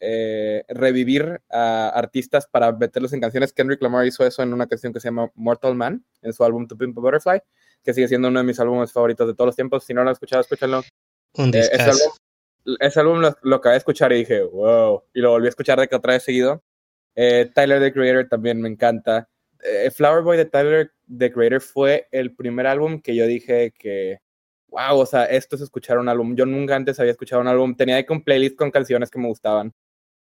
[0.07, 4.93] eh, revivir a artistas para meterlos en canciones, Kendrick Lamar hizo eso en una canción
[4.93, 7.41] que se llama Mortal Man, en su álbum To Pimp a Butterfly,
[7.83, 9.85] que sigue siendo uno de mis álbumes favoritos de todos los tiempos.
[9.85, 10.83] Si no lo has escuchado, escúchalo.
[11.37, 15.21] Un Eh, ese álbum, ese álbum lo, lo acabé de escuchar y dije, wow, y
[15.21, 16.63] lo volví a escuchar de que otra vez seguido.
[17.15, 19.29] Eh, Tyler, the Creator, también me encanta.
[19.63, 24.19] Eh, Flower Boy de Tyler, the Creator, fue el primer álbum que yo dije que,
[24.69, 26.35] wow, o sea, esto es escuchar un álbum.
[26.37, 29.29] Yo nunca antes había escuchado un álbum, tenía de un playlist con canciones que me
[29.29, 29.73] gustaban,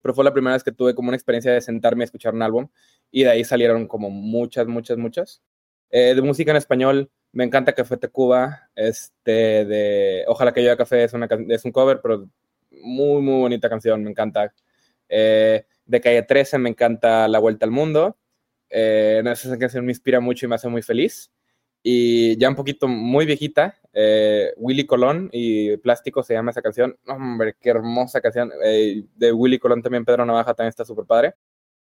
[0.02, 2.42] pero fue la primera vez que tuve como una experiencia de sentarme a escuchar un
[2.42, 2.68] álbum
[3.12, 5.42] y de ahí salieron como muchas, muchas, muchas.
[5.90, 11.04] Eh, de música en español, me encanta Café Tacuba, este, de Ojalá que yo café
[11.04, 12.28] es, una, es un cover, pero
[12.72, 14.54] muy, muy bonita canción, me encanta.
[15.10, 18.18] Eh, de Calle 13 me encanta La Vuelta al Mundo,
[18.70, 21.30] eh, esa canción me inspira mucho y me hace muy feliz.
[21.84, 26.98] Y ya un poquito muy viejita, eh, Willy Colón y Plástico se llama esa canción.
[27.08, 28.52] Hombre, qué hermosa canción.
[28.64, 31.34] Eh, de Willy Colón también Pedro Navaja también está súper padre.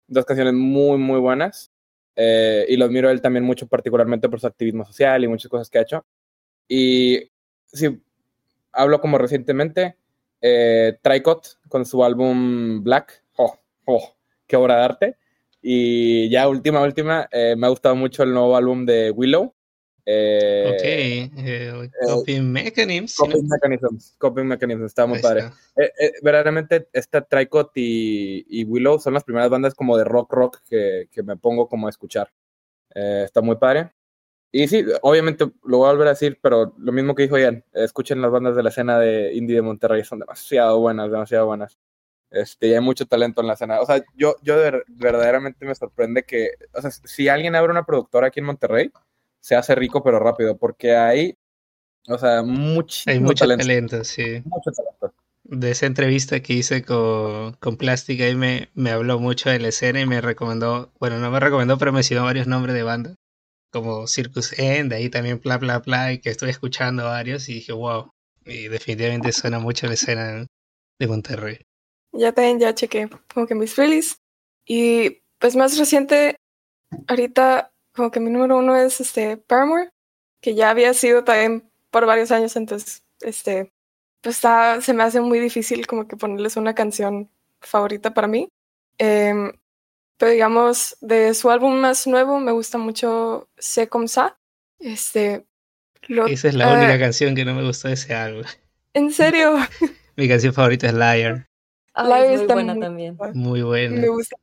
[0.08, 1.72] Dos canciones muy, muy buenas.
[2.16, 5.50] Eh, y lo admiro a él también mucho, particularmente por su activismo social y muchas
[5.50, 6.06] cosas que ha hecho.
[6.68, 7.32] Y
[7.68, 8.02] si
[8.72, 9.98] hablo como recientemente,
[10.42, 13.56] eh, Tricot con su álbum Black, oh,
[13.86, 14.16] oh,
[14.48, 15.18] qué obra de arte.
[15.62, 19.54] Y ya última, última, me ha gustado mucho el nuevo álbum de Willow.
[20.06, 21.38] Eh, ok.
[21.46, 23.16] eh, coping Mechanisms.
[23.16, 25.40] Coping Mechanisms, Coping Mechanisms, está muy Ahí padre.
[25.42, 25.82] está.
[25.82, 30.34] Eh, eh, verdaderamente, esta Tricot y, y Willow son las primeras bandas como de rock
[30.34, 32.32] rock que, que me pongo como a escuchar.
[32.96, 33.92] Eh, está muy padre.
[34.52, 37.64] Y sí, obviamente lo voy a volver a decir, pero lo mismo que dijo Ian,
[37.72, 41.80] escuchen las bandas de la escena de indie de Monterrey, son demasiado buenas, demasiado buenas.
[42.30, 43.80] Este, y hay mucho talento en la escena.
[43.80, 47.72] O sea, yo, yo de ver- verdaderamente me sorprende que, o sea, si alguien abre
[47.72, 48.92] una productora aquí en Monterrey,
[49.42, 51.36] se hace rico pero rápido, porque hay,
[52.08, 53.64] o sea, muchísimo Hay mucho talento.
[53.64, 54.42] talento, sí.
[54.46, 55.14] Mucho talento.
[55.44, 59.68] De esa entrevista que hice con, con Plástica, ahí me, me habló mucho de la
[59.70, 63.16] escena y me recomendó, bueno, no me recomendó, pero mencionó varios nombres de bandas,
[63.72, 67.74] como Circus End, ahí también bla bla bla, y que estoy escuchando varios y dije,
[67.74, 68.12] wow,
[68.46, 70.46] y definitivamente suena mucho la escena
[71.00, 71.60] de Monterrey.
[72.14, 74.18] Ya también ya chequé como que mis playlists.
[74.66, 76.36] Y pues más reciente,
[77.08, 79.90] ahorita como que mi número uno es este Paramore,
[80.42, 83.72] que ya había sido también por varios años, entonces este
[84.22, 88.50] pues está, se me hace muy difícil como que ponerles una canción favorita para mí.
[89.00, 89.52] Em,
[90.18, 94.38] pero digamos, de su álbum más nuevo me gusta mucho C'est comme ça.
[94.80, 95.48] Este,
[96.08, 98.44] lo, Esa es la ah, única canción que no me gustó de ese álbum.
[98.94, 99.58] En serio,
[100.16, 101.48] Mi canción favorita es Liar.
[101.94, 103.18] Ay, Live es muy está buena muy también.
[103.34, 104.14] Muy Me bueno.
[104.14, 104.36] gusta.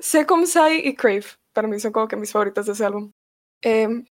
[0.00, 1.24] Sai y Crave,
[1.56, 3.12] para mí son como que mis favoritas de ese álbum.
[3.62, 4.04] Em,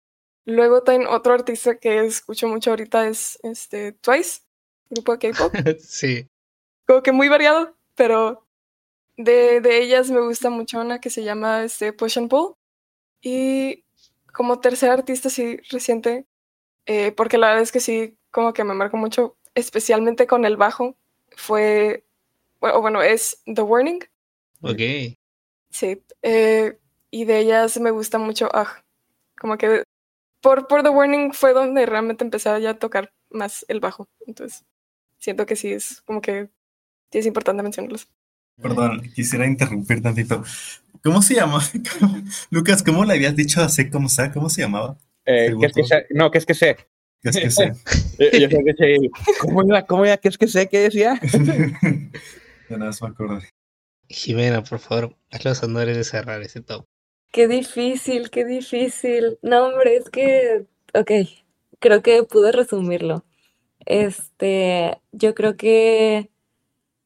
[0.45, 4.41] luego también otro artista que escucho mucho ahorita es este Twice,
[4.89, 5.53] grupo de K-pop.
[5.79, 6.27] sí.
[6.87, 8.47] como que muy variado, pero
[9.15, 12.55] de, de ellas me gusta mucho una que se llama este, Push and Pull.
[13.21, 13.85] Y
[14.33, 16.25] como tercer artista, sí, reciente,
[16.87, 20.57] eh, porque la verdad es que sí, como que me marcó mucho, especialmente con el
[20.57, 20.95] bajo,
[21.37, 22.05] fue,
[22.59, 23.99] bueno, bueno es The Warning,
[24.61, 24.79] Ok.
[25.69, 26.79] sí, eh,
[27.15, 28.83] y de ellas me gusta mucho, ah,
[29.39, 29.83] como que
[30.41, 34.65] por, por The Warning fue donde realmente empecé a ya tocar más el bajo, entonces
[35.17, 36.49] siento que sí es como que
[37.13, 38.09] sí es importante mencionarlos.
[38.61, 40.43] Perdón, quisiera interrumpir tantito.
[41.05, 41.61] ¿Cómo se llama?
[42.49, 44.09] Lucas, ¿cómo le habías dicho a C como?
[44.33, 44.97] ¿Cómo se llamaba?
[45.25, 45.51] Eh.
[46.09, 46.75] No, ¿qué es que sé?
[47.21, 47.71] ¿Qué es que sé?
[48.19, 48.97] Yo sé que sé.
[49.39, 49.85] ¿Cómo iba?
[49.85, 50.17] ¿Cómo iba?
[50.17, 50.67] ¿Qué es que sé?
[50.67, 51.17] ¿Qué decía?
[52.69, 53.47] ya nada más me acordé.
[54.09, 56.85] Jimena, por favor, haz los honores de cerrar ese top.
[57.35, 59.37] Qué difícil, qué difícil.
[59.41, 61.11] No, hombre, es que, ok,
[61.79, 63.25] creo que pude resumirlo.
[63.85, 66.31] Este, yo creo que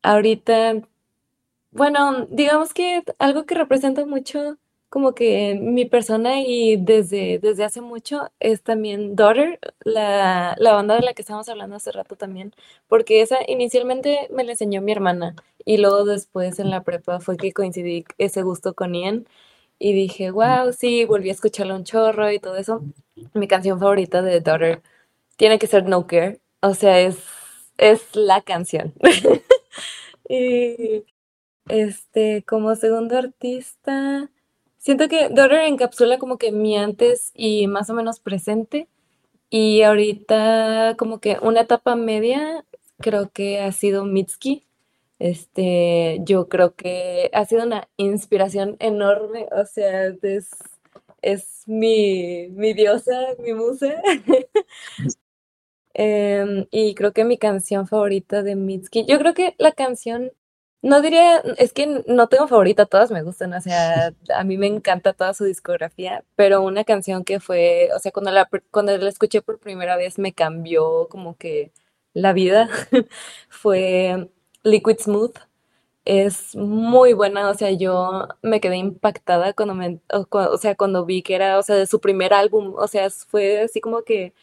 [0.03, 0.81] ahorita,
[1.71, 4.57] bueno, digamos que algo que representa mucho
[4.89, 10.95] como que mi persona y desde, desde hace mucho es también Daughter, la, la banda
[10.95, 12.53] de la que estábamos hablando hace rato también,
[12.87, 15.35] porque esa inicialmente me la enseñó mi hermana
[15.65, 19.27] y luego después en la prepa fue que coincidí ese gusto con Ian
[19.79, 22.83] y dije, wow, sí, volví a escucharlo un chorro y todo eso.
[23.33, 24.81] Mi canción favorita de Daughter
[25.37, 27.17] tiene que ser No Care, o sea, es,
[27.77, 28.93] es la canción.
[30.29, 31.05] Y
[31.69, 34.29] este, como segundo artista,
[34.77, 38.87] siento que Daughter encapsula como que mi antes y más o menos presente.
[39.49, 42.65] Y ahorita como que una etapa media
[42.99, 44.65] creo que ha sido Mitski.
[45.19, 49.47] Este, yo creo que ha sido una inspiración enorme.
[49.51, 50.49] O sea, es,
[51.21, 53.93] es mi, mi diosa, mi musa.
[55.93, 60.31] Em, y creo que mi canción favorita de Mitski, yo creo que la canción,
[60.81, 64.67] no diría, es que no tengo favorita, todas me gustan, o sea, a mí me
[64.67, 69.09] encanta toda su discografía, pero una canción que fue, o sea, cuando la, cuando la
[69.09, 71.71] escuché por primera vez me cambió como que
[72.13, 72.69] la vida,
[73.49, 74.29] fue
[74.63, 75.35] Liquid Smooth.
[76.05, 81.21] Es muy buena, o sea, yo me quedé impactada cuando me, o, sea, cuando vi
[81.21, 84.33] que era, o sea, de su primer álbum, o sea, fue así como que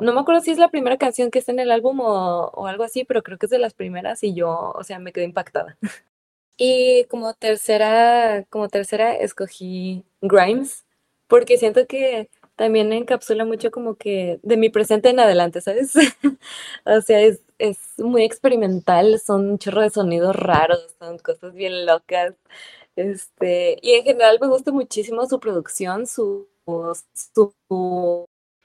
[0.00, 2.66] no me acuerdo si es la primera canción que está en el álbum o, o
[2.66, 5.24] algo así, pero creo que es de las primeras y yo, o sea, me quedé
[5.24, 5.78] impactada.
[6.56, 10.84] Y como tercera, como tercera escogí Grimes,
[11.26, 15.92] porque siento que también encapsula mucho como que de mi presente en adelante, ¿sabes?
[16.86, 21.86] O sea, es, es muy experimental, son un chorro de sonidos raros, son cosas bien
[21.86, 22.34] locas.
[22.96, 26.48] Este, y en general me gusta muchísimo su producción, su,
[27.34, 27.54] su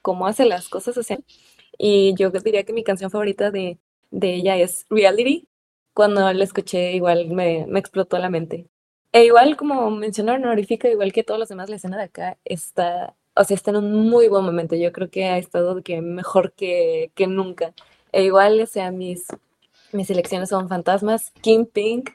[0.02, 1.18] cómo hace las cosas así.
[1.78, 3.78] Y yo diría que mi canción favorita de,
[4.10, 5.46] de ella es Reality.
[5.94, 8.68] Cuando la escuché, igual me, me explotó la mente.
[9.12, 13.16] E igual, como mencionó honorífica, igual que todos los demás, la escena de acá está,
[13.34, 14.76] o sea, está en un muy buen momento.
[14.76, 17.74] Yo creo que ha estado que mejor que, que nunca.
[18.12, 19.26] E igual, o sea, mis,
[19.92, 22.10] mis selecciones son Fantasmas, King Pink,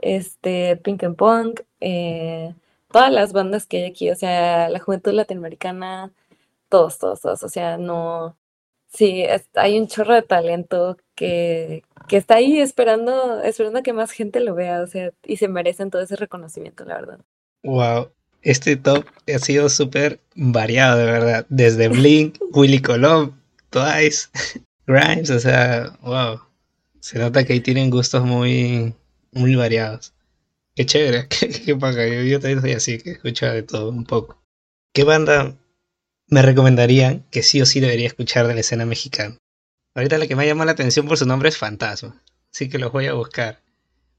[0.00, 2.54] este, Pink and Punk, eh,
[2.90, 6.12] todas las bandas que hay aquí, o sea, la juventud latinoamericana,
[6.68, 8.36] todos, todos, todos, o sea, no,
[8.88, 9.24] sí,
[9.54, 14.54] hay un chorro de talento que, que está ahí esperando, esperando que más gente lo
[14.54, 17.20] vea, o sea, y se merecen todo ese reconocimiento, la verdad.
[17.62, 18.10] Wow.
[18.42, 21.46] Este top ha sido súper variado, de verdad.
[21.48, 23.40] Desde Blink, Willy Colón,
[23.70, 24.28] Twice,
[24.86, 26.40] Grimes, o sea, wow.
[27.00, 28.94] Se nota que ahí tienen gustos muy,
[29.32, 30.12] muy variados.
[30.74, 32.06] Qué chévere, qué, qué paja.
[32.06, 34.42] Yo, yo también soy así, que escucho de todo un poco.
[34.94, 35.56] ¿Qué banda
[36.28, 39.36] me recomendarían que sí o sí debería escuchar de la escena mexicana?
[39.94, 42.78] Ahorita la que me ha llamado la atención por su nombre es Fantasma, así que
[42.78, 43.60] los voy a buscar.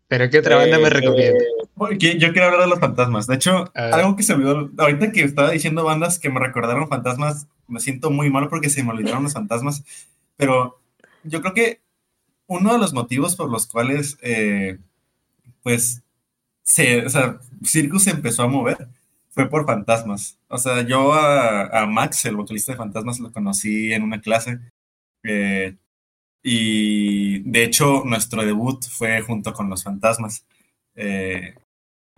[0.07, 1.43] Pero ¿qué otra banda me Eh, recomienda?
[1.79, 3.25] Porque Yo quiero hablar de los fantasmas.
[3.25, 6.87] De hecho, algo que se me olvidó, ahorita que estaba diciendo bandas que me recordaron
[6.87, 9.83] fantasmas, me siento muy mal porque se me olvidaron los fantasmas,
[10.37, 10.79] pero
[11.23, 11.81] yo creo que
[12.47, 14.77] uno de los motivos por los cuales, eh,
[15.63, 16.03] pues,
[16.63, 18.87] se, o sea, Circus se empezó a mover
[19.29, 20.37] fue por fantasmas.
[20.49, 24.59] O sea, yo a, a Max, el vocalista de Fantasmas, lo conocí en una clase.
[25.23, 25.75] eh,
[26.43, 30.45] y de hecho, nuestro debut fue junto con los fantasmas.
[30.95, 31.55] Eh,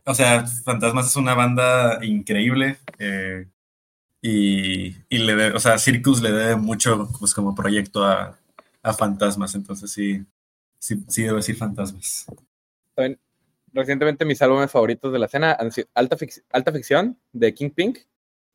[0.05, 2.77] o sea, Fantasmas es una banda increíble.
[2.99, 3.47] eh,
[4.21, 8.37] y, y le debe- o sea, Circus le debe mucho pues, como proyecto a,
[8.83, 9.55] a Fantasmas.
[9.55, 10.23] Entonces sí,
[10.79, 12.25] sí, sí debo decir Fantasmas.
[12.93, 13.19] también,
[13.73, 17.71] recientemente mis álbumes favoritos de la escena han sido Alta, Fic- Alta Ficción de King
[17.71, 17.99] Pink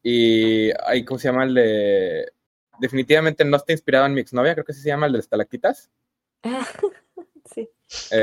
[0.03, 1.45] y ahí, ¿cómo se llama?
[1.45, 2.33] El de...
[2.79, 5.91] Definitivamente no está inspirado en mi exnovia, creo que se llama el de Estalactitas.
[6.45, 6.65] Ah,
[7.55, 7.69] sí.
[7.89, 8.15] Sí.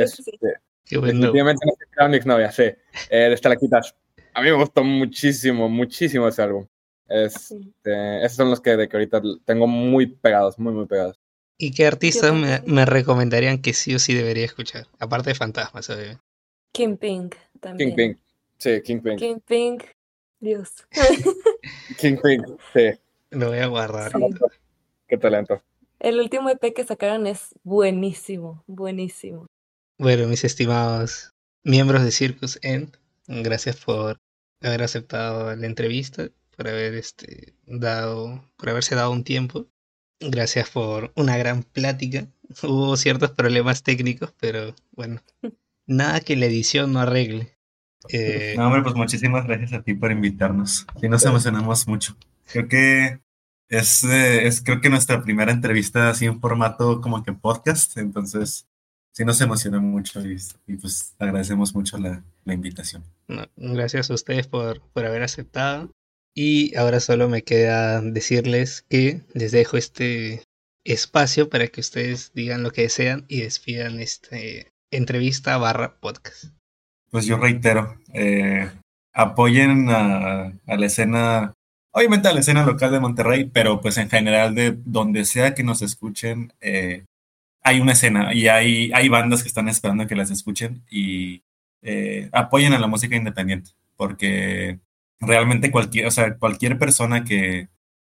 [0.84, 1.14] Este, Qué bueno.
[1.14, 2.64] Definitivamente no está inspirado en mi exnovia, sí.
[2.64, 3.96] Eh, de Estalactitas.
[4.34, 6.68] A mí me gustó muchísimo, muchísimo ese álbum.
[7.08, 7.74] Es, sí.
[7.86, 11.20] eh, esos son los que, de que ahorita tengo muy pegados, muy, muy pegados.
[11.58, 14.88] ¿Y qué artistas me, me recomendarían que sí o sí debería escuchar?
[15.00, 16.22] Aparte de Fantasmas, obviamente.
[16.72, 17.90] King Pink también.
[17.90, 18.18] King Pink.
[18.58, 19.20] Sí, King Pink.
[19.20, 19.84] King Pink.
[20.40, 20.88] Dios.
[22.00, 23.00] King Pink, sí.
[23.30, 24.12] Lo voy a guardar.
[24.12, 24.20] Sí.
[25.08, 25.62] Qué talento.
[26.00, 29.48] El último EP que sacaron es buenísimo, buenísimo.
[29.98, 31.34] Bueno, mis estimados
[31.64, 32.98] miembros de Circus End,
[33.28, 34.20] gracias por
[34.62, 39.68] haber aceptado la entrevista, por haber este dado, por haberse dado un tiempo.
[40.20, 42.28] Gracias por una gran plática.
[42.64, 45.22] Hubo ciertos problemas técnicos, pero bueno,
[45.86, 47.58] nada que la edición no arregle.
[48.10, 50.86] Eh, No, hombre, pues muchísimas gracias a ti por invitarnos.
[51.00, 52.18] Sí, nos emocionamos mucho.
[52.52, 53.20] Creo que
[53.70, 58.68] es, eh, es creo que nuestra primera entrevista así en formato como que podcast, entonces
[59.14, 60.38] sí nos emociona mucho y,
[60.68, 63.04] y pues agradecemos mucho la, la invitación.
[63.28, 65.92] No, gracias a ustedes por, por haber aceptado.
[66.36, 70.44] Y ahora solo me queda decirles que les dejo este
[70.84, 76.46] espacio para que ustedes digan lo que desean y despidan este entrevista barra podcast.
[77.12, 78.70] Pues yo reitero, eh,
[79.14, 81.54] apoyen a, a la escena,
[81.94, 85.64] obviamente a la escena local de Monterrey, pero pues en general de donde sea que
[85.64, 87.06] nos escuchen, eh,
[87.64, 91.44] hay una escena y hay, hay bandas que están esperando que las escuchen y
[91.82, 94.80] eh, apoyen a la música independiente, porque
[95.20, 97.70] realmente cualquier, o sea, cualquier persona que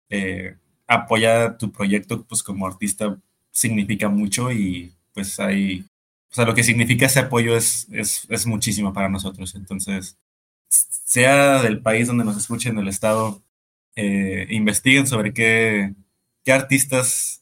[0.09, 0.55] eh,
[0.87, 3.17] apoya tu proyecto, pues como artista,
[3.51, 5.85] significa mucho y pues hay,
[6.31, 9.55] o sea, lo que significa ese apoyo es, es, es muchísimo para nosotros.
[9.55, 10.17] Entonces,
[10.69, 13.41] sea del país donde nos escuchen, del estado,
[13.95, 15.93] eh, investiguen sobre qué,
[16.43, 17.40] qué artistas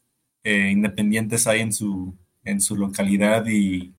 [0.50, 3.94] eh, independientes hay en su, en su localidad y,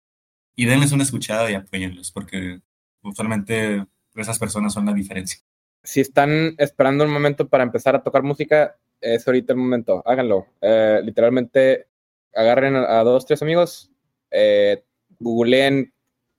[0.57, 2.61] y denles una escuchada y apóyenlos, porque
[3.03, 5.41] usualmente esas personas son la diferencia.
[5.83, 10.03] Si están esperando un momento para empezar a tocar música, es ahorita el momento.
[10.05, 10.47] Háganlo.
[10.61, 11.87] Eh, literalmente,
[12.35, 13.91] agarren a, dos, tres amigos,
[14.31, 14.85] eh,
[15.19, 15.93] googleen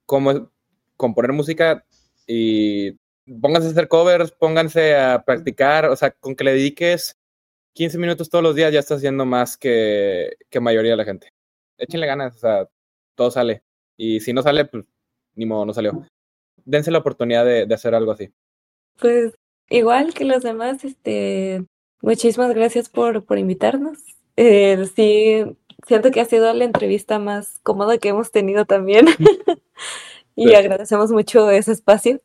[0.05, 0.51] cómo
[0.97, 1.85] componer música
[2.27, 2.91] y
[3.41, 5.85] pónganse a hacer covers, pónganse a practicar.
[5.85, 7.17] O sea, con que le dediques
[7.73, 11.29] 15 minutos todos los días ya está haciendo más que, que mayoría de la gente.
[11.77, 12.69] Échenle ganas, o sea,
[13.15, 13.63] todo sale.
[13.97, 14.85] Y si no sale, pues
[15.35, 16.05] ni modo, no salió.
[16.65, 18.29] Dense la oportunidad de, de hacer algo así.
[18.99, 19.33] Pues
[19.69, 21.65] igual que los demás, este,
[22.01, 23.97] muchísimas gracias por, por invitarnos.
[24.37, 25.43] Eh, sí,
[25.87, 29.05] siento que ha sido la entrevista más cómoda que hemos tenido también.
[30.35, 30.55] y Sí.
[30.55, 32.19] agradecemos mucho ese espacio.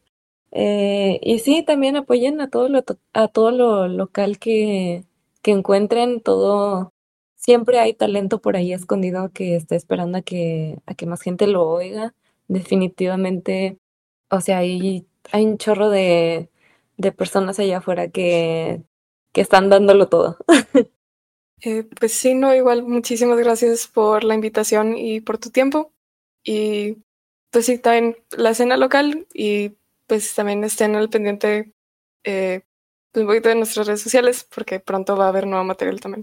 [0.52, 2.82] Eh, y sí, también apoyen a todo lo,
[3.12, 5.04] a todo lo local que,
[5.46, 6.92] que encuentren, todo,
[7.36, 11.46] siempre hay talento por ahí escondido que está esperando a que, a que más gente
[11.46, 12.14] lo oiga.
[12.48, 13.78] Definitivamente,
[14.28, 16.50] o sea, hay, hay un chorro de,
[16.96, 18.82] de personas allá afuera que,
[19.32, 20.36] que están dándolo todo.
[21.62, 25.90] Eh, pues sí, no, igual muchísimas gracias por la invitación y por tu tiempo.
[26.44, 26.98] Y
[27.50, 29.72] pues sí, también la escena local y
[30.06, 31.72] pues también estén al pendiente
[32.24, 32.60] eh,
[33.22, 36.14] un poquito de nuestras redes sociales porque pronto va a haber nuevo material también.